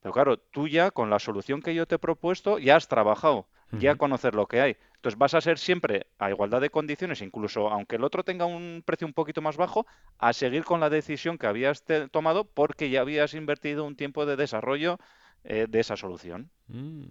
Pero 0.00 0.12
claro, 0.12 0.36
tú 0.36 0.66
ya 0.66 0.90
con 0.90 1.10
la 1.10 1.18
solución 1.18 1.62
que 1.62 1.74
yo 1.74 1.86
te 1.86 1.94
he 1.94 1.98
propuesto 1.98 2.58
ya 2.58 2.76
has 2.76 2.88
trabajado, 2.88 3.46
ya 3.72 3.92
Ujú. 3.92 3.98
conocer 3.98 4.34
lo 4.34 4.46
que 4.46 4.60
hay. 4.60 4.76
Entonces 4.96 5.18
vas 5.18 5.34
a 5.34 5.40
ser 5.40 5.58
siempre 5.58 6.06
a 6.18 6.30
igualdad 6.30 6.60
de 6.60 6.70
condiciones, 6.70 7.22
incluso 7.22 7.68
aunque 7.70 7.96
el 7.96 8.04
otro 8.04 8.22
tenga 8.22 8.46
un 8.46 8.82
precio 8.84 9.06
un 9.06 9.12
poquito 9.12 9.42
más 9.42 9.56
bajo, 9.56 9.86
a 10.18 10.32
seguir 10.32 10.64
con 10.64 10.80
la 10.80 10.90
decisión 10.90 11.38
que 11.38 11.46
habías 11.46 11.84
tomado 12.10 12.44
porque 12.44 12.90
ya 12.90 13.00
habías 13.00 13.34
invertido 13.34 13.84
un 13.84 13.96
tiempo 13.96 14.26
de 14.26 14.36
desarrollo 14.36 14.98
eh, 15.44 15.66
de 15.68 15.80
esa 15.80 15.96
solución. 15.96 16.50
Mm. 16.68 17.02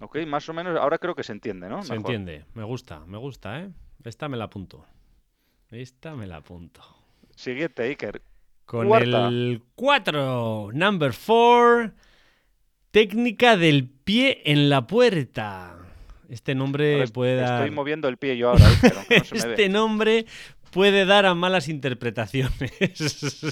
¿Ok? 0.00 0.18
Más 0.26 0.46
o 0.48 0.52
menos, 0.52 0.78
ahora 0.78 0.98
creo 0.98 1.14
que 1.14 1.22
se 1.22 1.32
entiende, 1.32 1.68
¿no? 1.68 1.82
Se 1.82 1.94
Mejor. 1.94 2.10
entiende, 2.10 2.44
me 2.52 2.64
gusta, 2.64 3.00
me 3.06 3.16
gusta, 3.16 3.60
¿eh? 3.60 3.70
Esta 4.04 4.28
me 4.28 4.36
la 4.36 4.44
apunto. 4.44 4.84
Esta 5.70 6.14
me 6.14 6.26
la 6.26 6.36
apunto. 6.36 6.82
Siguiente, 7.34 7.82
Iker. 7.84 8.20
Con 8.66 8.88
Cuarta. 8.88 9.28
el 9.28 9.62
4, 9.74 10.70
number 10.72 11.12
4, 11.26 11.92
técnica 12.96 13.58
del 13.58 13.90
pie 13.90 14.40
en 14.46 14.70
la 14.70 14.86
puerta. 14.86 15.76
Este 16.30 16.54
nombre 16.54 17.06
puede 17.08 17.36
dar... 17.36 17.60
Estoy 17.60 17.70
moviendo 17.70 18.08
el 18.08 18.16
pie 18.16 18.38
yo 18.38 18.48
ahora, 18.48 18.66
Iker, 18.66 18.94
aunque 18.96 19.18
no 19.18 19.24
se 19.26 19.34
me 19.34 19.40
ve. 19.44 19.50
Este 19.50 19.68
nombre 19.68 20.26
puede 20.70 21.04
dar 21.04 21.26
a 21.26 21.34
malas 21.34 21.68
interpretaciones. 21.68 23.44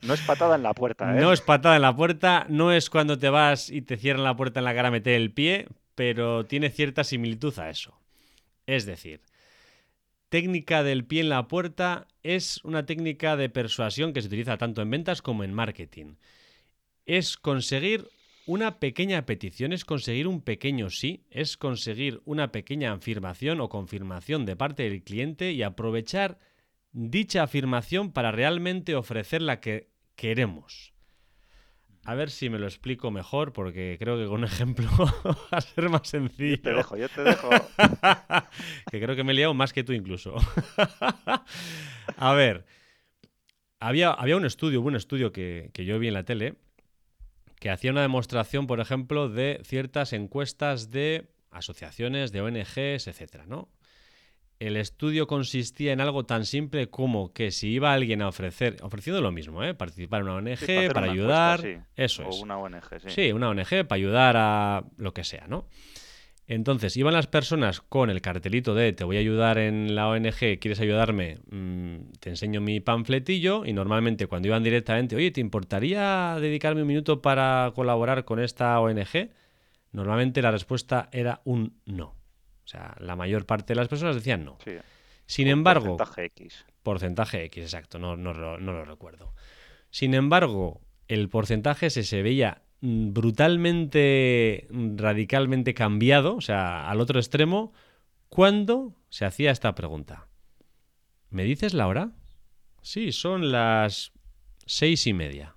No 0.00 0.14
es 0.14 0.20
patada 0.22 0.56
en 0.56 0.62
la 0.62 0.72
puerta, 0.72 1.14
¿eh? 1.14 1.20
No 1.20 1.30
es 1.30 1.42
patada 1.42 1.76
en 1.76 1.82
la 1.82 1.94
puerta, 1.94 2.46
no 2.48 2.72
es 2.72 2.88
cuando 2.88 3.18
te 3.18 3.28
vas 3.28 3.68
y 3.68 3.82
te 3.82 3.98
cierran 3.98 4.24
la 4.24 4.34
puerta 4.34 4.60
en 4.60 4.64
la 4.64 4.74
cara 4.74 4.88
a 4.88 4.92
meter 4.92 5.12
el 5.12 5.30
pie, 5.30 5.68
pero 5.94 6.46
tiene 6.46 6.70
cierta 6.70 7.04
similitud 7.04 7.58
a 7.58 7.68
eso. 7.68 8.00
Es 8.64 8.86
decir, 8.86 9.20
técnica 10.30 10.82
del 10.82 11.04
pie 11.04 11.20
en 11.20 11.28
la 11.28 11.48
puerta 11.48 12.06
es 12.22 12.64
una 12.64 12.86
técnica 12.86 13.36
de 13.36 13.50
persuasión 13.50 14.14
que 14.14 14.22
se 14.22 14.28
utiliza 14.28 14.56
tanto 14.56 14.80
en 14.80 14.90
ventas 14.90 15.20
como 15.20 15.44
en 15.44 15.52
marketing. 15.52 16.14
Es 17.06 17.36
conseguir 17.36 18.08
una 18.46 18.78
pequeña 18.78 19.26
petición, 19.26 19.72
es 19.72 19.84
conseguir 19.84 20.28
un 20.28 20.40
pequeño 20.40 20.90
sí, 20.90 21.24
es 21.30 21.56
conseguir 21.56 22.20
una 22.24 22.52
pequeña 22.52 22.92
afirmación 22.92 23.60
o 23.60 23.68
confirmación 23.68 24.46
de 24.46 24.56
parte 24.56 24.84
del 24.84 25.02
cliente 25.02 25.52
y 25.52 25.62
aprovechar 25.62 26.38
dicha 26.92 27.42
afirmación 27.42 28.12
para 28.12 28.30
realmente 28.30 28.94
ofrecer 28.94 29.42
la 29.42 29.60
que 29.60 29.88
queremos. 30.14 30.94
A 32.04 32.14
ver 32.14 32.30
si 32.30 32.48
me 32.48 32.60
lo 32.60 32.66
explico 32.66 33.10
mejor, 33.10 33.52
porque 33.52 33.96
creo 33.98 34.16
que 34.16 34.26
con 34.26 34.38
un 34.38 34.44
ejemplo 34.44 34.88
va 35.52 35.58
a 35.58 35.60
ser 35.60 35.88
más 35.88 36.08
sencillo. 36.08 36.54
Yo 36.54 36.62
te 36.62 36.72
dejo, 36.72 36.96
yo 36.96 37.08
te 37.08 37.22
dejo. 37.22 37.50
que 38.90 39.00
creo 39.00 39.16
que 39.16 39.24
me 39.24 39.32
he 39.32 39.34
liado 39.34 39.54
más 39.54 39.72
que 39.72 39.82
tú 39.82 39.92
incluso. 39.92 40.36
a 42.16 42.32
ver, 42.34 42.64
había, 43.80 44.12
había 44.12 44.36
un 44.36 44.46
estudio, 44.46 44.80
hubo 44.80 44.86
un 44.86 44.94
estudio 44.94 45.32
que, 45.32 45.70
que 45.74 45.84
yo 45.84 45.98
vi 45.98 46.06
en 46.06 46.14
la 46.14 46.24
tele, 46.24 46.54
que 47.58 47.70
hacía 47.70 47.90
una 47.90 48.02
demostración, 48.02 48.66
por 48.66 48.80
ejemplo, 48.80 49.28
de 49.28 49.60
ciertas 49.64 50.12
encuestas 50.12 50.90
de 50.90 51.28
asociaciones, 51.50 52.32
de 52.32 52.42
ONGs, 52.42 53.06
etcétera, 53.08 53.46
¿no? 53.46 53.68
El 54.58 54.78
estudio 54.78 55.26
consistía 55.26 55.92
en 55.92 56.00
algo 56.00 56.24
tan 56.24 56.46
simple 56.46 56.88
como 56.88 57.32
que 57.34 57.50
si 57.50 57.68
iba 57.72 57.92
alguien 57.92 58.22
a 58.22 58.28
ofrecer, 58.28 58.76
ofreciendo 58.80 59.20
lo 59.20 59.30
mismo, 59.30 59.62
¿eh? 59.62 59.74
participar 59.74 60.22
en 60.22 60.28
una 60.28 60.36
ONG, 60.36 60.56
Sí, 60.56 60.66
para 60.66 60.78
hacer 60.80 60.92
para 60.94 61.06
una 61.06 61.12
ayudar, 61.12 61.60
encuesta, 61.60 61.86
sí. 61.94 62.02
eso 62.02 62.26
O 62.26 62.30
es. 62.30 62.40
una 62.40 62.58
ONG, 62.58 63.00
sí. 63.00 63.10
Sí, 63.10 63.32
una 63.32 63.50
ONG 63.50 63.68
para 63.86 63.96
ayudar 63.96 64.36
a 64.38 64.84
lo 64.96 65.12
que 65.12 65.24
sea, 65.24 65.46
¿no? 65.46 65.66
Entonces, 66.48 66.96
iban 66.96 67.12
las 67.14 67.26
personas 67.26 67.80
con 67.80 68.08
el 68.08 68.20
cartelito 68.20 68.74
de 68.74 68.92
te 68.92 69.02
voy 69.02 69.16
a 69.16 69.20
ayudar 69.20 69.58
en 69.58 69.96
la 69.96 70.08
ONG, 70.08 70.58
¿quieres 70.60 70.78
ayudarme? 70.78 71.38
Mm, 71.50 72.12
te 72.20 72.30
enseño 72.30 72.60
mi 72.60 72.78
panfletillo 72.78 73.64
y 73.64 73.72
normalmente 73.72 74.28
cuando 74.28 74.46
iban 74.48 74.62
directamente, 74.62 75.16
oye, 75.16 75.32
¿te 75.32 75.40
importaría 75.40 76.36
dedicarme 76.40 76.82
un 76.82 76.88
minuto 76.88 77.20
para 77.20 77.72
colaborar 77.74 78.24
con 78.24 78.38
esta 78.38 78.78
ONG? 78.78 79.30
Normalmente 79.90 80.40
la 80.40 80.52
respuesta 80.52 81.08
era 81.10 81.40
un 81.44 81.80
no. 81.84 82.08
O 82.64 82.68
sea, 82.68 82.94
la 83.00 83.16
mayor 83.16 83.44
parte 83.46 83.72
de 83.72 83.80
las 83.80 83.88
personas 83.88 84.14
decían 84.14 84.44
no. 84.44 84.58
Sí, 84.64 84.72
Sin 85.26 85.46
un 85.48 85.52
embargo, 85.54 85.96
porcentaje 85.96 86.24
X. 86.26 86.64
Porcentaje 86.84 87.44
X, 87.46 87.62
exacto, 87.64 87.98
no, 87.98 88.16
no, 88.16 88.32
lo- 88.34 88.58
no 88.58 88.72
lo 88.72 88.84
recuerdo. 88.84 89.34
Sin 89.90 90.14
embargo, 90.14 90.80
el 91.08 91.28
porcentaje 91.28 91.86
ese 91.86 92.04
se 92.04 92.22
veía 92.22 92.62
brutalmente, 92.80 94.66
mm, 94.70 94.96
radicalmente 94.98 95.74
cambiado, 95.74 96.36
o 96.36 96.40
sea, 96.40 96.88
al 96.88 97.00
otro 97.00 97.18
extremo, 97.18 97.72
cuando 98.28 98.94
se 99.08 99.24
hacía 99.24 99.50
esta 99.50 99.74
pregunta. 99.74 100.28
¿Me 101.30 101.44
dices 101.44 101.74
la 101.74 101.86
hora? 101.86 102.12
Sí, 102.82 103.12
son 103.12 103.50
las 103.50 104.12
seis 104.66 105.06
y 105.06 105.12
media. 105.12 105.56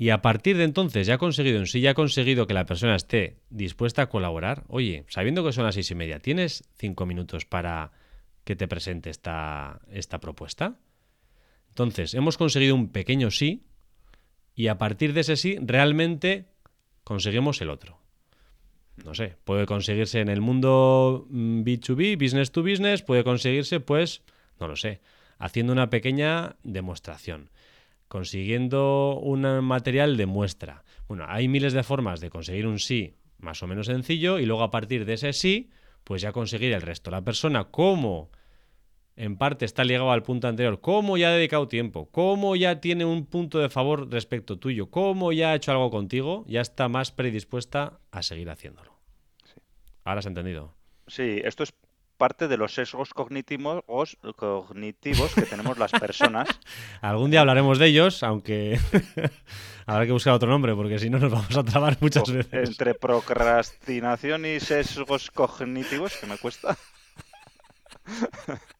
Y 0.00 0.10
a 0.10 0.22
partir 0.22 0.56
de 0.56 0.64
entonces 0.64 1.08
ya 1.08 1.14
ha 1.14 1.18
conseguido 1.18 1.58
en 1.58 1.66
sí, 1.66 1.80
ya 1.80 1.90
ha 1.90 1.94
conseguido 1.94 2.46
que 2.46 2.54
la 2.54 2.66
persona 2.66 2.94
esté 2.94 3.40
dispuesta 3.50 4.02
a 4.02 4.08
colaborar. 4.08 4.64
Oye, 4.68 5.04
sabiendo 5.08 5.44
que 5.44 5.52
son 5.52 5.64
las 5.64 5.74
seis 5.74 5.90
y 5.90 5.96
media, 5.96 6.20
¿tienes 6.20 6.62
cinco 6.76 7.04
minutos 7.04 7.44
para 7.46 7.90
que 8.44 8.54
te 8.54 8.68
presente 8.68 9.10
esta, 9.10 9.80
esta 9.90 10.20
propuesta? 10.20 10.78
Entonces, 11.70 12.14
hemos 12.14 12.36
conseguido 12.36 12.76
un 12.76 12.90
pequeño 12.90 13.32
sí 13.32 13.67
y 14.58 14.66
a 14.66 14.76
partir 14.76 15.12
de 15.12 15.20
ese 15.20 15.36
sí 15.36 15.56
realmente 15.60 16.46
conseguimos 17.04 17.60
el 17.60 17.70
otro. 17.70 18.00
No 19.04 19.14
sé, 19.14 19.36
puede 19.44 19.66
conseguirse 19.66 20.18
en 20.18 20.28
el 20.28 20.40
mundo 20.40 21.28
mm, 21.30 21.62
B2B, 21.62 22.20
business 22.20 22.50
to 22.50 22.64
business, 22.64 23.02
puede 23.02 23.22
conseguirse 23.22 23.78
pues, 23.78 24.22
no 24.58 24.66
lo 24.66 24.74
sé, 24.74 25.00
haciendo 25.38 25.72
una 25.72 25.90
pequeña 25.90 26.56
demostración, 26.64 27.50
consiguiendo 28.08 29.20
un 29.22 29.42
material 29.62 30.16
de 30.16 30.26
muestra. 30.26 30.82
Bueno, 31.06 31.24
hay 31.28 31.46
miles 31.46 31.72
de 31.72 31.84
formas 31.84 32.18
de 32.18 32.28
conseguir 32.28 32.66
un 32.66 32.80
sí 32.80 33.14
más 33.38 33.62
o 33.62 33.68
menos 33.68 33.86
sencillo 33.86 34.40
y 34.40 34.46
luego 34.46 34.64
a 34.64 34.72
partir 34.72 35.04
de 35.04 35.12
ese 35.12 35.32
sí, 35.34 35.70
pues 36.02 36.20
ya 36.20 36.32
conseguir 36.32 36.72
el 36.72 36.82
resto. 36.82 37.12
La 37.12 37.22
persona 37.22 37.66
como 37.66 38.32
en 39.18 39.36
parte 39.36 39.64
está 39.64 39.82
ligado 39.84 40.12
al 40.12 40.22
punto 40.22 40.46
anterior. 40.46 40.80
¿Cómo 40.80 41.16
ya 41.16 41.28
ha 41.28 41.32
dedicado 41.32 41.66
tiempo? 41.66 42.08
¿Cómo 42.12 42.54
ya 42.54 42.80
tiene 42.80 43.04
un 43.04 43.26
punto 43.26 43.58
de 43.58 43.68
favor 43.68 44.08
respecto 44.10 44.58
tuyo? 44.58 44.90
¿Cómo 44.90 45.32
ya 45.32 45.50
ha 45.50 45.54
hecho 45.56 45.72
algo 45.72 45.90
contigo? 45.90 46.44
Ya 46.46 46.60
está 46.60 46.88
más 46.88 47.10
predispuesta 47.10 47.98
a 48.12 48.22
seguir 48.22 48.48
haciéndolo. 48.48 48.96
Ahora 50.04 50.20
has 50.20 50.26
entendido. 50.26 50.72
Sí, 51.08 51.40
esto 51.42 51.64
es 51.64 51.74
parte 52.16 52.46
de 52.46 52.56
los 52.56 52.74
sesgos 52.74 53.12
cognitivos, 53.12 53.82
cognitivos 54.36 55.34
que 55.34 55.42
tenemos 55.42 55.78
las 55.78 55.90
personas. 55.90 56.48
Algún 57.00 57.32
día 57.32 57.40
hablaremos 57.40 57.78
de 57.80 57.86
ellos, 57.86 58.22
aunque 58.22 58.78
habrá 59.86 60.06
que 60.06 60.12
buscar 60.12 60.32
otro 60.32 60.48
nombre, 60.48 60.76
porque 60.76 61.00
si 61.00 61.10
no 61.10 61.18
nos 61.18 61.32
vamos 61.32 61.56
a 61.56 61.64
trabar 61.64 61.96
muchas 62.00 62.30
veces. 62.30 62.68
Entre 62.68 62.94
procrastinación 62.94 64.46
y 64.46 64.60
sesgos 64.60 65.32
cognitivos, 65.32 66.16
que 66.16 66.26
me 66.26 66.38
cuesta. 66.38 66.76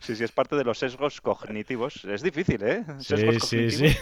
Sí, 0.00 0.16
sí, 0.16 0.24
es 0.24 0.32
parte 0.32 0.56
de 0.56 0.64
los 0.64 0.78
sesgos 0.78 1.20
cognitivos. 1.20 2.04
Es 2.04 2.22
difícil, 2.22 2.62
¿eh? 2.62 2.84
sí, 2.98 3.40
sí, 3.40 3.70
sí. 3.70 3.86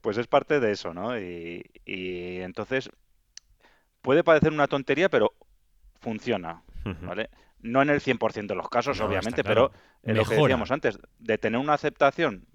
Pues 0.00 0.16
es 0.16 0.26
parte 0.26 0.58
de 0.58 0.72
eso, 0.72 0.92
¿no? 0.92 1.18
Y, 1.18 1.64
y 1.84 2.40
entonces 2.40 2.90
puede 4.00 4.24
parecer 4.24 4.52
una 4.52 4.66
tontería, 4.66 5.08
pero 5.08 5.32
funciona, 6.00 6.62
¿vale? 7.02 7.30
No 7.60 7.80
en 7.80 7.90
el 7.90 8.00
100% 8.00 8.46
de 8.48 8.54
los 8.56 8.68
casos, 8.68 9.00
obviamente, 9.00 9.44
pero 9.44 9.72
lo 10.02 10.24
que 10.24 10.34
decíamos 10.34 10.70
antes, 10.72 10.98
de 11.18 11.38
tener 11.38 11.60
una 11.60 11.74
aceptación, 11.74 12.46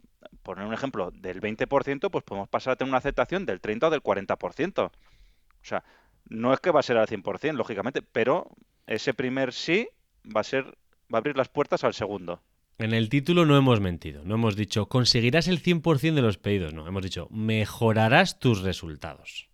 poner 0.44 0.66
un 0.66 0.74
ejemplo, 0.74 1.12
del 1.12 1.42
20%, 1.42 2.12
pues 2.12 2.24
podemos 2.26 2.50
pasar 2.50 2.74
a 2.74 2.76
tener 2.76 2.90
una 2.90 2.98
aceptación 2.98 3.46
del 3.46 3.62
30 3.62 3.88
o 3.88 3.90
del 3.90 4.04
40%. 4.04 4.86
O 4.88 4.92
sea, 5.62 5.84
no 6.26 6.54
es 6.54 6.60
que 6.60 6.72
va 6.72 6.82
a 6.82 6.84
ser 6.84 6.98
al 6.98 7.08
100%, 7.08 7.54
lógicamente, 7.54 8.02
pero 8.02 8.52
ese 8.86 9.14
primer 9.14 9.54
sí 9.54 9.90
va 10.36 10.42
a 10.42 10.44
ser 10.44 10.66
va 11.14 11.18
a 11.18 11.18
abrir 11.18 11.38
las 11.38 11.50
puertas 11.50 11.84
al 11.84 11.94
segundo. 11.94 12.42
En 12.80 12.94
el 12.94 13.10
título 13.10 13.46
no 13.46 13.58
hemos 13.58 13.80
mentido, 13.80 14.24
no 14.24 14.36
hemos 14.36 14.56
dicho 14.56 14.88
conseguirás 14.88 15.48
el 15.48 15.62
100% 15.64 16.14
de 16.14 16.22
los 16.22 16.38
pedidos, 16.38 16.74
no, 16.74 16.88
hemos 16.88 17.04
dicho 17.04 17.28
mejorarás 17.32 18.40
tus 18.40 18.62
resultados. 18.62 19.50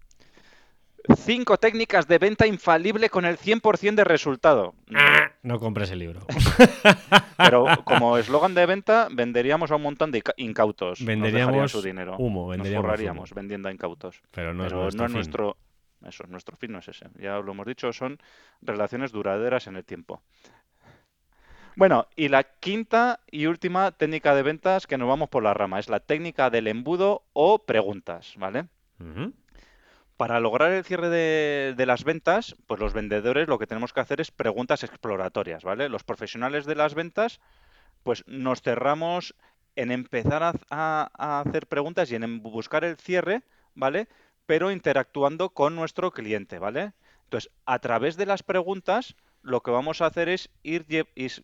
Cinco 1.17 1.57
técnicas 1.57 2.07
de 2.07 2.17
venta 2.17 2.47
infalible 2.47 3.09
con 3.09 3.25
el 3.25 3.37
100% 3.37 3.95
de 3.95 4.03
resultado. 4.05 4.73
No 5.41 5.59
compres 5.59 5.91
el 5.91 5.99
libro. 5.99 6.21
Pero 7.37 7.65
como 7.83 8.17
eslogan 8.17 8.53
de 8.55 8.65
venta, 8.65 9.09
venderíamos 9.11 9.71
a 9.71 9.75
un 9.75 9.81
montón 9.81 10.11
de 10.11 10.23
incautos. 10.37 11.03
Venderíamos 11.03 11.71
su 11.71 11.81
dinero. 11.81 12.15
humo, 12.17 12.47
venderíamos 12.47 13.01
Nos 13.01 13.33
vendiendo 13.33 13.67
a 13.67 13.73
incautos. 13.73 14.21
Pero 14.31 14.53
no 14.53 14.65
es 14.65 14.71
nuestro 14.71 15.05
fin. 15.07 15.13
nuestro. 15.13 15.57
Eso, 16.05 16.25
nuestro 16.27 16.57
fin 16.57 16.71
no 16.71 16.79
es 16.79 16.87
ese. 16.87 17.07
Ya 17.19 17.37
lo 17.39 17.51
hemos 17.51 17.65
dicho, 17.65 17.91
son 17.93 18.17
relaciones 18.61 19.11
duraderas 19.11 19.67
en 19.67 19.75
el 19.75 19.85
tiempo. 19.85 20.21
Bueno, 21.75 22.07
y 22.15 22.27
la 22.27 22.43
quinta 22.43 23.19
y 23.31 23.47
última 23.47 23.91
técnica 23.91 24.35
de 24.35 24.43
ventas 24.43 24.85
que 24.85 24.97
nos 24.97 25.07
vamos 25.07 25.29
por 25.29 25.41
la 25.41 25.53
rama 25.53 25.79
es 25.79 25.89
la 25.89 25.99
técnica 25.99 26.49
del 26.49 26.67
embudo 26.67 27.23
o 27.33 27.65
preguntas, 27.65 28.35
¿vale? 28.37 28.67
Para 30.17 30.39
lograr 30.39 30.71
el 30.71 30.83
cierre 30.83 31.09
de, 31.09 31.85
las 31.85 32.03
ventas, 32.03 32.55
pues 32.67 32.79
los 32.79 32.93
vendedores 32.93 33.47
lo 33.47 33.57
que 33.57 33.65
tenemos 33.65 33.91
que 33.91 34.01
hacer 34.01 34.21
es 34.21 34.29
preguntas 34.29 34.83
exploratorias, 34.83 35.63
¿vale? 35.63 35.89
Los 35.89 36.03
profesionales 36.03 36.65
de 36.65 36.75
las 36.75 36.93
ventas, 36.93 37.41
pues 38.03 38.23
nos 38.27 38.61
cerramos 38.61 39.35
en 39.75 39.91
empezar 39.91 40.43
a, 40.69 41.41
hacer 41.41 41.65
preguntas 41.65 42.11
y 42.11 42.15
en 42.15 42.43
buscar 42.43 42.83
el 42.83 42.97
cierre, 42.97 43.41
¿vale? 43.73 44.07
Pero 44.45 44.71
interactuando 44.71 45.49
con 45.49 45.75
nuestro 45.75 46.11
cliente, 46.11 46.59
¿vale? 46.59 46.93
Entonces, 47.23 47.51
a 47.65 47.79
través 47.79 48.15
de 48.15 48.27
las 48.27 48.43
preguntas, 48.43 49.15
lo 49.43 49.61
que 49.61 49.71
vamos 49.71 50.01
a 50.01 50.07
hacer 50.07 50.29
es 50.29 50.49
ir, 50.63 50.85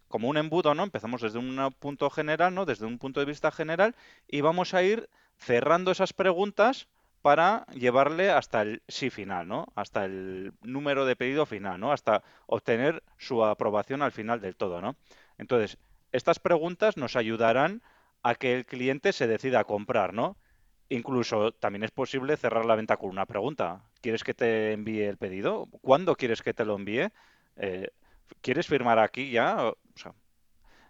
como 0.07 0.29
un 0.29 0.38
embudo, 0.38 0.73
¿no? 0.73 0.83
Empezamos 0.83 1.21
desde 1.21 1.38
un 1.38 1.73
punto 1.79 2.09
general, 2.09 2.55
¿no? 2.55 2.65
Desde 2.65 2.85
un 2.85 2.97
punto 2.97 3.19
de 3.19 3.25
vista 3.25 3.51
general 3.51 3.95
y 4.27 4.41
vamos 4.41 4.73
a 4.73 4.81
ir 4.81 5.09
cerrando 5.38 5.91
esas 5.91 6.13
preguntas 6.13 6.88
para 7.21 7.65
llevarle 7.73 8.31
hasta 8.31 8.62
el 8.62 8.81
sí 8.88 9.09
final, 9.09 9.47
¿no? 9.47 9.67
Hasta 9.75 10.05
el 10.05 10.53
número 10.62 11.05
de 11.05 11.17
pedido 11.17 11.45
final, 11.45 11.79
¿no? 11.79 11.91
Hasta 11.91 12.23
obtener 12.47 13.03
su 13.17 13.43
aprobación 13.43 14.01
al 14.01 14.13
final 14.13 14.39
del 14.39 14.55
todo, 14.55 14.81
¿no? 14.81 14.95
Entonces, 15.38 15.77
estas 16.13 16.39
preguntas 16.39 16.95
nos 16.95 17.17
ayudarán 17.17 17.81
a 18.23 18.35
que 18.35 18.55
el 18.55 18.65
cliente 18.65 19.12
se 19.12 19.27
decida 19.27 19.59
a 19.59 19.65
comprar, 19.65 20.13
¿no? 20.13 20.38
Incluso 20.88 21.51
también 21.51 21.83
es 21.83 21.91
posible 21.91 22.38
cerrar 22.38 22.65
la 22.65 22.75
venta 22.75 22.97
con 22.97 23.09
una 23.09 23.25
pregunta. 23.25 23.83
¿Quieres 24.01 24.23
que 24.23 24.33
te 24.33 24.71
envíe 24.73 25.03
el 25.03 25.17
pedido? 25.17 25.67
¿Cuándo 25.81 26.15
quieres 26.15 26.41
que 26.41 26.53
te 26.53 26.65
lo 26.65 26.75
envíe? 26.75 27.09
Eh, 27.57 27.89
¿Quieres 28.41 28.67
firmar 28.67 28.99
aquí 28.99 29.31
ya? 29.31 29.73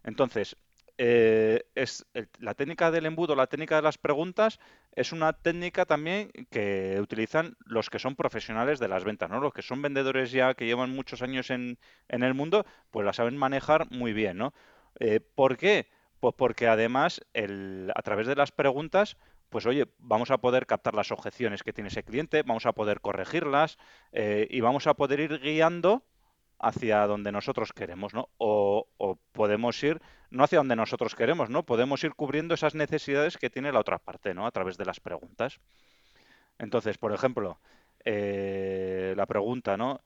entonces, 0.04 0.56
eh, 1.02 1.64
es 1.76 2.06
la 2.40 2.56
técnica 2.56 2.92
del 2.92 3.06
embudo, 3.06 3.34
la 3.34 3.48
técnica 3.48 3.78
de 3.78 3.82
las 3.82 3.98
preguntas, 3.98 4.60
es 4.92 5.14
una 5.14 5.32
técnica 5.32 5.86
también 5.86 6.30
que 6.52 7.00
utilizan 7.02 7.56
los 7.66 7.90
que 7.90 8.00
son 8.00 8.18
profesionales 8.18 8.80
de 8.80 8.90
las 8.90 9.06
ventas, 9.06 9.30
¿no? 9.30 9.40
Los 9.40 9.54
que 9.54 9.62
son 9.62 9.82
vendedores 9.82 10.34
ya 10.34 10.56
que 10.56 10.66
llevan 10.66 10.94
muchos 10.94 11.22
años 11.22 11.52
en, 11.52 11.78
el 12.10 12.34
mundo, 12.34 12.66
pues 12.92 13.06
la 13.06 13.14
saben 13.14 13.38
manejar 13.38 13.90
muy 13.92 14.12
bien, 14.12 14.38
¿no? 14.38 14.54
Eh, 15.00 15.22
¿Por 15.22 15.56
qué? 15.56 15.88
Pues 16.20 16.36
porque 16.38 16.68
además 16.68 17.22
a 17.34 18.02
través 18.02 18.28
de 18.28 18.36
las 18.36 18.52
preguntas, 18.52 19.16
pues 19.48 19.66
oye, 19.66 19.86
vamos 20.00 20.32
a 20.32 20.40
poder 20.40 20.66
captar 20.66 20.96
las 20.96 21.14
objeciones 21.14 21.64
que 21.64 21.72
tiene 21.72 21.88
ese 21.88 22.04
cliente, 22.04 22.44
vamos 22.44 22.66
a 22.66 22.74
poder 22.74 23.00
corregirlas 23.00 23.78
y 24.12 24.60
vamos 24.60 24.86
a 24.86 24.96
poder 24.96 25.22
ir 25.22 25.40
guiando 25.40 26.04
hacia 26.60 27.08
donde 27.08 27.32
nosotros 27.32 27.74
queremos, 27.74 28.14
¿no? 28.14 28.30
O, 28.38 28.88
podemos 29.32 29.82
ir 29.84 30.02
no 30.30 30.44
hacia 30.44 30.60
donde 30.60 30.76
nosotros 30.76 31.16
queremos, 31.16 31.50
¿no? 31.50 31.64
Podemos 31.66 32.04
ir 32.04 32.14
cubriendo 32.14 32.54
esas 32.54 32.76
necesidades 32.76 33.38
que 33.38 33.50
tiene 33.50 33.72
la 33.72 33.80
otra 33.80 33.98
parte, 33.98 34.34
¿no? 34.34 34.46
A 34.46 34.52
través 34.52 34.78
de 34.78 34.86
las 34.86 35.00
preguntas. 35.00 35.60
Entonces, 36.60 36.98
por 36.98 37.14
ejemplo, 37.14 37.60
eh, 38.06 39.14
la 39.18 39.26
pregunta, 39.26 39.78
¿no? 39.78 40.02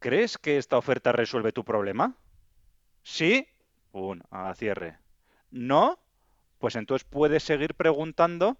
¿Crees 0.00 0.36
que 0.36 0.58
esta 0.58 0.76
oferta 0.76 1.12
resuelve 1.12 1.52
tu 1.52 1.64
problema? 1.64 2.14
Sí, 3.02 3.48
pum, 3.90 4.20
a 4.30 4.54
cierre. 4.54 4.98
¿No? 5.50 5.98
Pues 6.58 6.76
entonces 6.76 7.08
puedes 7.08 7.42
seguir 7.42 7.74
preguntando, 7.74 8.58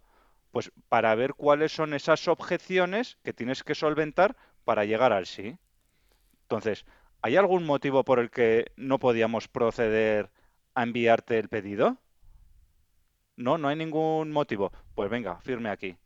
pues 0.53 0.73
para 0.89 1.15
ver 1.15 1.35
cuáles 1.35 1.73
son 1.73 1.93
esas 1.93 2.29
objeciones 2.29 3.19
que 3.25 3.33
tienes 3.33 3.63
que 3.63 3.75
solventar 3.75 4.37
para 4.65 4.85
llegar 4.85 5.13
al 5.13 5.27
sí. 5.27 5.59
Entonces, 6.43 6.87
¿Hay 7.21 7.37
algún 7.37 7.65
motivo 7.65 8.05
por 8.05 8.21
el 8.21 8.31
que 8.31 8.67
no 8.77 8.99
podíamos 8.99 9.49
proceder 9.49 10.31
a 10.75 10.85
enviarte 10.85 11.39
el 11.39 11.49
pedido? 11.49 11.99
No, 13.37 13.59
no 13.59 13.69
hay 13.69 13.77
ningún 13.77 14.31
motivo. 14.31 14.73
Pues 14.95 15.11
venga, 15.11 15.41
firme 15.41 15.71
aquí. 15.71 15.97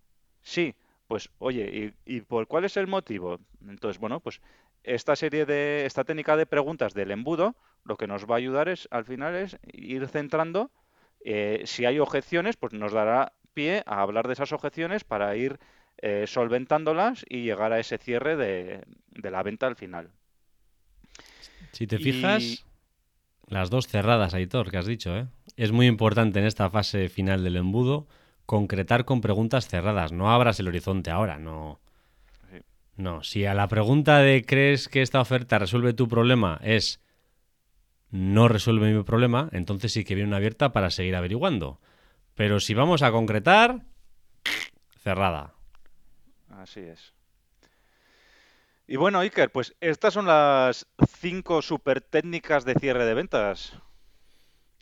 Sí, 0.41 0.75
pues 1.07 1.31
oye, 1.39 1.95
¿y, 2.07 2.21
por 2.23 2.47
cuál 2.47 2.65
es 2.65 2.77
el 2.79 2.87
motivo? 2.87 3.39
Entonces, 3.69 4.01
bueno, 4.01 4.21
pues 4.21 4.41
esta 4.85 5.15
serie 5.15 5.45
de, 5.45 5.85
esta 5.85 6.05
técnica 6.05 6.37
de 6.37 6.47
preguntas 6.47 6.95
del 6.95 7.11
embudo, 7.11 7.57
lo 7.85 7.97
que 7.97 8.07
nos 8.07 8.25
va 8.27 8.37
a 8.37 8.39
ayudar 8.39 8.69
es, 8.69 8.89
al 8.91 9.05
final, 9.05 9.35
es 9.35 9.59
ir 9.73 10.09
centrando. 10.09 10.71
Eh, 11.25 11.63
si 11.67 11.85
hay 11.85 11.99
objeciones, 11.99 12.57
pues 12.57 12.73
nos 12.73 12.93
dará 12.93 13.35
pie 13.53 13.83
a 13.87 14.01
hablar 14.01 14.27
de 14.27 14.33
esas 14.33 14.53
objeciones 14.53 15.05
para 15.05 15.37
ir 15.37 15.61
eh, 15.99 16.27
solventándolas 16.27 17.25
y 17.29 17.43
llegar 17.45 17.73
a 17.73 17.81
ese 17.81 17.99
cierre 17.99 18.37
de 18.37 19.31
la 19.31 19.43
venta 19.43 19.67
al 19.67 19.77
final. 19.77 20.11
Si 21.71 21.87
te 21.87 21.99
fijas, 21.99 22.65
las 23.47 23.71
dos 23.71 23.87
cerradas, 23.87 24.35
Aitor, 24.35 24.71
que 24.71 24.79
has 24.79 24.87
dicho, 24.87 25.17
¿eh? 25.17 25.27
es 25.57 25.73
muy 25.73 25.87
importante 25.87 26.41
en 26.41 26.47
esta 26.47 26.71
fase 26.71 27.09
final 27.09 27.45
del 27.45 27.57
embudo 27.57 28.09
concretar 28.47 29.05
con 29.05 29.21
preguntas 29.21 29.69
cerradas. 29.69 30.13
No 30.13 30.31
abras 30.31 30.59
el 30.61 30.69
horizonte 30.69 31.11
ahora, 31.11 31.39
no. 31.39 31.81
No, 32.97 33.23
si 33.23 33.47
a 33.47 33.55
la 33.55 33.69
pregunta 33.69 34.19
de 34.19 34.45
¿crees 34.45 34.89
que 34.89 35.01
esta 35.01 35.21
oferta 35.21 35.59
resuelve 35.59 35.95
tu 35.95 36.09
problema? 36.09 36.61
es 36.63 37.01
no 38.11 38.47
resuelve 38.47 38.93
mi 38.93 39.03
problema, 39.03 39.49
entonces 39.53 39.93
sí 39.93 40.05
que 40.05 40.15
viene 40.15 40.29
una 40.29 40.37
abierta 40.37 40.73
para 40.73 40.91
seguir 40.91 41.17
averiguando. 41.17 41.81
Pero 42.35 42.61
si 42.61 42.75
vamos 42.75 43.03
a 43.03 43.11
concretar, 43.11 43.87
cerrada. 44.99 45.55
Así 46.51 46.81
es. 46.81 47.15
Y 48.87 48.97
bueno, 48.97 49.21
Iker, 49.21 49.51
pues 49.51 49.75
estas 49.81 50.15
son 50.15 50.27
las 50.27 50.87
cinco 51.19 51.63
super 51.63 52.01
técnicas 52.01 52.65
de 52.65 52.75
cierre 52.75 53.05
de 53.05 53.15
ventas. 53.15 53.75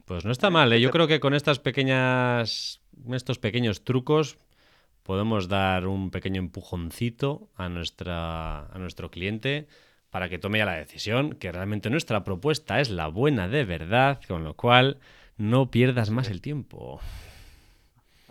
Pues 0.04 0.24
no 0.24 0.32
está 0.32 0.50
mal, 0.50 0.72
¿eh? 0.72 0.80
yo 0.80 0.90
creo 0.90 1.06
que 1.06 1.20
con 1.20 1.34
estas 1.34 1.60
pequeñas, 1.60 2.80
estos 3.12 3.38
pequeños 3.38 3.84
trucos 3.84 4.38
podemos 5.04 5.48
dar 5.48 5.86
un 5.86 6.10
pequeño 6.10 6.40
empujoncito 6.40 7.48
a, 7.56 7.68
nuestra, 7.68 8.66
a 8.66 8.78
nuestro 8.78 9.10
cliente 9.10 9.68
para 10.10 10.28
que 10.28 10.38
tome 10.38 10.58
ya 10.58 10.64
la 10.64 10.76
decisión, 10.76 11.34
que 11.34 11.52
realmente 11.52 11.90
nuestra 11.90 12.24
propuesta 12.24 12.80
es 12.80 12.90
la 12.90 13.06
buena 13.06 13.46
de 13.48 13.64
verdad, 13.64 14.20
con 14.26 14.42
lo 14.42 14.54
cual 14.54 14.98
no 15.36 15.70
pierdas 15.70 16.10
más 16.10 16.28
el 16.28 16.40
tiempo. 16.40 17.00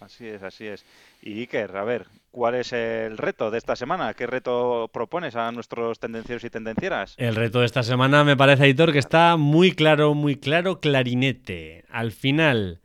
Así 0.01 0.27
es, 0.27 0.43
así 0.43 0.67
es. 0.67 0.85
Y 1.21 1.39
Iker, 1.39 1.75
a 1.77 1.83
ver, 1.83 2.07
¿cuál 2.31 2.55
es 2.55 2.73
el 2.73 3.17
reto 3.17 3.51
de 3.51 3.57
esta 3.57 3.75
semana? 3.75 4.13
¿Qué 4.13 4.27
reto 4.27 4.89
propones 4.93 5.35
a 5.35 5.51
nuestros 5.51 5.99
tendencieros 5.99 6.43
y 6.43 6.49
tendencieras? 6.49 7.15
El 7.17 7.35
reto 7.35 7.59
de 7.59 7.65
esta 7.65 7.83
semana 7.83 8.23
me 8.23 8.37
parece, 8.37 8.63
Aitor, 8.63 8.91
que 8.91 8.99
está 8.99 9.37
muy 9.37 9.71
claro, 9.71 10.13
muy 10.13 10.35
claro, 10.35 10.79
clarinete. 10.79 11.85
Al 11.89 12.11
final, 12.11 12.81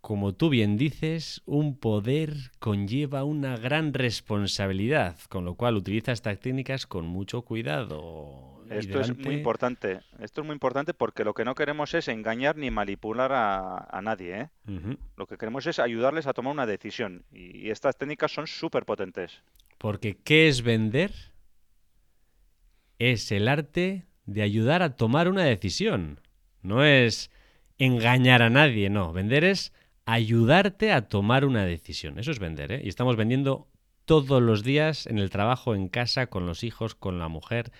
como 0.00 0.34
tú 0.34 0.48
bien 0.48 0.76
dices, 0.76 1.42
un 1.44 1.76
poder 1.76 2.34
conlleva 2.58 3.24
una 3.24 3.56
gran 3.56 3.92
responsabilidad, 3.92 5.16
con 5.28 5.44
lo 5.44 5.54
cual 5.54 5.76
utiliza 5.76 6.12
estas 6.12 6.40
técnicas 6.40 6.86
con 6.86 7.06
mucho 7.06 7.42
cuidado. 7.42 8.57
Esto 8.70 9.00
es 9.00 9.16
muy 9.16 9.34
importante. 9.34 10.00
Esto 10.20 10.40
es 10.40 10.46
muy 10.46 10.54
importante 10.54 10.94
porque 10.94 11.24
lo 11.24 11.34
que 11.34 11.44
no 11.44 11.54
queremos 11.54 11.94
es 11.94 12.08
engañar 12.08 12.56
ni 12.56 12.70
manipular 12.70 13.32
a, 13.32 13.88
a 13.90 14.02
nadie, 14.02 14.40
¿eh? 14.40 14.48
Lo 15.16 15.26
que 15.26 15.36
queremos 15.36 15.66
es 15.66 15.78
ayudarles 15.78 16.26
a 16.26 16.32
tomar 16.32 16.52
una 16.52 16.66
decisión. 16.66 17.24
Y, 17.32 17.66
y 17.66 17.70
estas 17.70 17.96
técnicas 17.96 18.32
son 18.32 18.46
súper 18.46 18.84
potentes. 18.84 19.42
Porque 19.78 20.16
¿qué 20.16 20.48
es 20.48 20.62
vender? 20.62 21.12
Es 22.98 23.30
el 23.32 23.48
arte 23.48 24.06
de 24.26 24.42
ayudar 24.42 24.82
a 24.82 24.96
tomar 24.96 25.28
una 25.28 25.44
decisión. 25.44 26.20
No 26.62 26.84
es 26.84 27.30
engañar 27.78 28.42
a 28.42 28.50
nadie, 28.50 28.90
no. 28.90 29.12
Vender 29.12 29.44
es 29.44 29.72
ayudarte 30.04 30.92
a 30.92 31.08
tomar 31.08 31.44
una 31.44 31.64
decisión. 31.64 32.18
Eso 32.18 32.30
es 32.30 32.38
vender, 32.38 32.72
¿eh? 32.72 32.80
Y 32.82 32.88
estamos 32.88 33.16
vendiendo 33.16 33.68
todos 34.04 34.42
los 34.42 34.64
días 34.64 35.06
en 35.06 35.18
el 35.18 35.30
trabajo, 35.30 35.74
en 35.74 35.88
casa, 35.88 36.28
con 36.28 36.46
los 36.46 36.64
hijos, 36.64 36.94
con 36.94 37.18
la 37.18 37.28
mujer. 37.28 37.70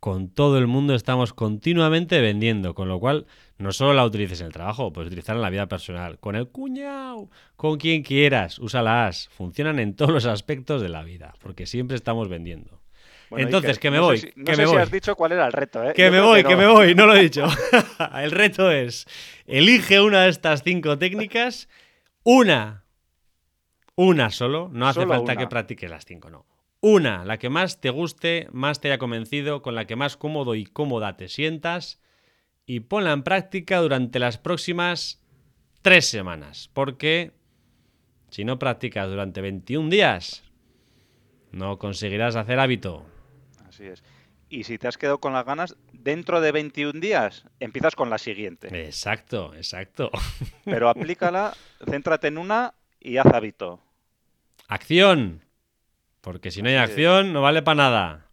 Con 0.00 0.28
todo 0.28 0.58
el 0.58 0.66
mundo 0.68 0.94
estamos 0.94 1.32
continuamente 1.32 2.20
vendiendo, 2.20 2.74
con 2.74 2.88
lo 2.88 3.00
cual 3.00 3.26
no 3.58 3.72
solo 3.72 3.94
la 3.94 4.04
utilices 4.04 4.40
en 4.40 4.46
el 4.46 4.52
trabajo, 4.52 4.92
puedes 4.92 5.08
utilizarla 5.08 5.40
en 5.40 5.42
la 5.42 5.50
vida 5.50 5.66
personal, 5.66 6.18
con 6.20 6.36
el 6.36 6.48
cuñado, 6.48 7.28
con 7.56 7.78
quien 7.78 8.02
quieras, 8.04 8.60
úsalas, 8.60 9.28
funcionan 9.32 9.80
en 9.80 9.96
todos 9.96 10.12
los 10.12 10.24
aspectos 10.26 10.80
de 10.82 10.88
la 10.88 11.02
vida, 11.02 11.34
porque 11.40 11.66
siempre 11.66 11.96
estamos 11.96 12.28
vendiendo. 12.28 12.80
Bueno, 13.28 13.46
Entonces, 13.46 13.70
Iker, 13.76 13.80
que 13.80 13.90
me 13.90 13.96
no 13.98 14.02
sé 14.04 14.06
voy, 14.08 14.18
si- 14.18 14.32
no 14.36 14.44
que 14.44 14.54
sé 14.54 14.62
me 14.62 14.66
si 14.68 14.72
voy. 14.72 14.82
has 14.82 14.90
dicho 14.90 15.16
cuál 15.16 15.32
era 15.32 15.46
el 15.46 15.52
reto, 15.52 15.82
¿eh? 15.82 15.92
Que 15.94 16.04
Yo 16.06 16.12
me 16.12 16.20
voy, 16.20 16.42
que 16.44 16.52
no. 16.52 16.58
me 16.58 16.66
voy, 16.68 16.94
no 16.94 17.04
lo 17.06 17.14
he 17.16 17.20
dicho. 17.22 17.44
el 18.14 18.30
reto 18.30 18.70
es, 18.70 19.04
elige 19.46 20.00
una 20.00 20.22
de 20.22 20.30
estas 20.30 20.62
cinco 20.62 20.96
técnicas, 20.96 21.68
una, 22.22 22.84
una 23.96 24.30
solo, 24.30 24.70
no 24.72 24.86
hace 24.86 25.00
Solo 25.00 25.08
falta 25.14 25.32
una. 25.32 25.36
que 25.36 25.46
practiques 25.48 25.90
las 25.90 26.04
cinco, 26.04 26.30
no. 26.30 26.46
Una, 26.80 27.24
la 27.24 27.38
que 27.38 27.48
más 27.48 27.80
te 27.80 27.90
guste, 27.90 28.46
más 28.52 28.80
te 28.80 28.88
haya 28.88 28.98
convencido, 28.98 29.62
con 29.62 29.74
la 29.74 29.86
que 29.86 29.96
más 29.96 30.16
cómodo 30.16 30.54
y 30.54 30.64
cómoda 30.64 31.16
te 31.16 31.28
sientas, 31.28 32.00
y 32.66 32.80
ponla 32.80 33.12
en 33.12 33.24
práctica 33.24 33.78
durante 33.78 34.18
las 34.18 34.38
próximas 34.38 35.24
tres 35.82 36.06
semanas, 36.06 36.70
porque 36.72 37.32
si 38.30 38.44
no 38.44 38.58
practicas 38.58 39.08
durante 39.08 39.40
21 39.40 39.88
días, 39.88 40.44
no 41.50 41.78
conseguirás 41.78 42.36
hacer 42.36 42.60
hábito. 42.60 43.04
Así 43.66 43.84
es. 43.84 44.02
Y 44.50 44.64
si 44.64 44.78
te 44.78 44.86
has 44.88 44.96
quedado 44.96 45.18
con 45.18 45.32
las 45.32 45.44
ganas, 45.44 45.76
dentro 45.92 46.40
de 46.40 46.52
21 46.52 47.00
días 47.00 47.44
empiezas 47.58 47.94
con 47.94 48.08
la 48.08 48.18
siguiente. 48.18 48.68
Exacto, 48.86 49.54
exacto. 49.54 50.10
Pero 50.64 50.88
aplícala, 50.88 51.54
céntrate 51.84 52.28
en 52.28 52.38
una 52.38 52.74
y 53.00 53.16
haz 53.16 53.26
hábito. 53.26 53.80
Acción. 54.68 55.47
Porque 56.28 56.50
si 56.50 56.60
no 56.60 56.68
hay 56.68 56.74
acción, 56.74 57.32
no 57.32 57.40
vale 57.40 57.62
para 57.62 57.74
nada. 57.76 58.26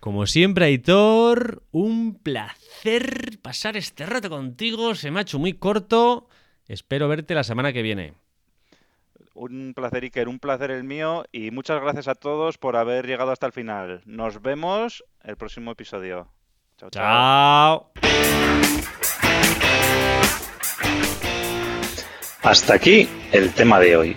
Como 0.00 0.26
siempre, 0.26 0.66
Aitor, 0.66 1.62
un 1.70 2.18
placer 2.18 3.38
pasar 3.40 3.78
este 3.78 4.04
rato 4.04 4.28
contigo. 4.28 4.94
Se 4.94 5.10
me 5.10 5.20
ha 5.20 5.22
hecho 5.22 5.38
muy 5.38 5.54
corto. 5.54 6.28
Espero 6.68 7.08
verte 7.08 7.34
la 7.34 7.42
semana 7.42 7.72
que 7.72 7.80
viene. 7.80 8.12
Un 9.32 9.72
placer, 9.74 10.02
Iker, 10.02 10.28
un 10.28 10.38
placer 10.38 10.70
el 10.70 10.84
mío 10.84 11.24
y 11.32 11.50
muchas 11.52 11.80
gracias 11.80 12.06
a 12.06 12.16
todos 12.16 12.58
por 12.58 12.76
haber 12.76 13.06
llegado 13.06 13.30
hasta 13.30 13.46
el 13.46 13.52
final. 13.52 14.02
Nos 14.04 14.42
vemos 14.42 15.02
el 15.24 15.38
próximo 15.38 15.70
episodio. 15.70 16.28
Chao. 16.76 16.90
Chao. 16.90 17.92
Hasta 22.42 22.74
aquí 22.74 23.08
el 23.32 23.54
tema 23.54 23.80
de 23.80 23.96
hoy. 23.96 24.16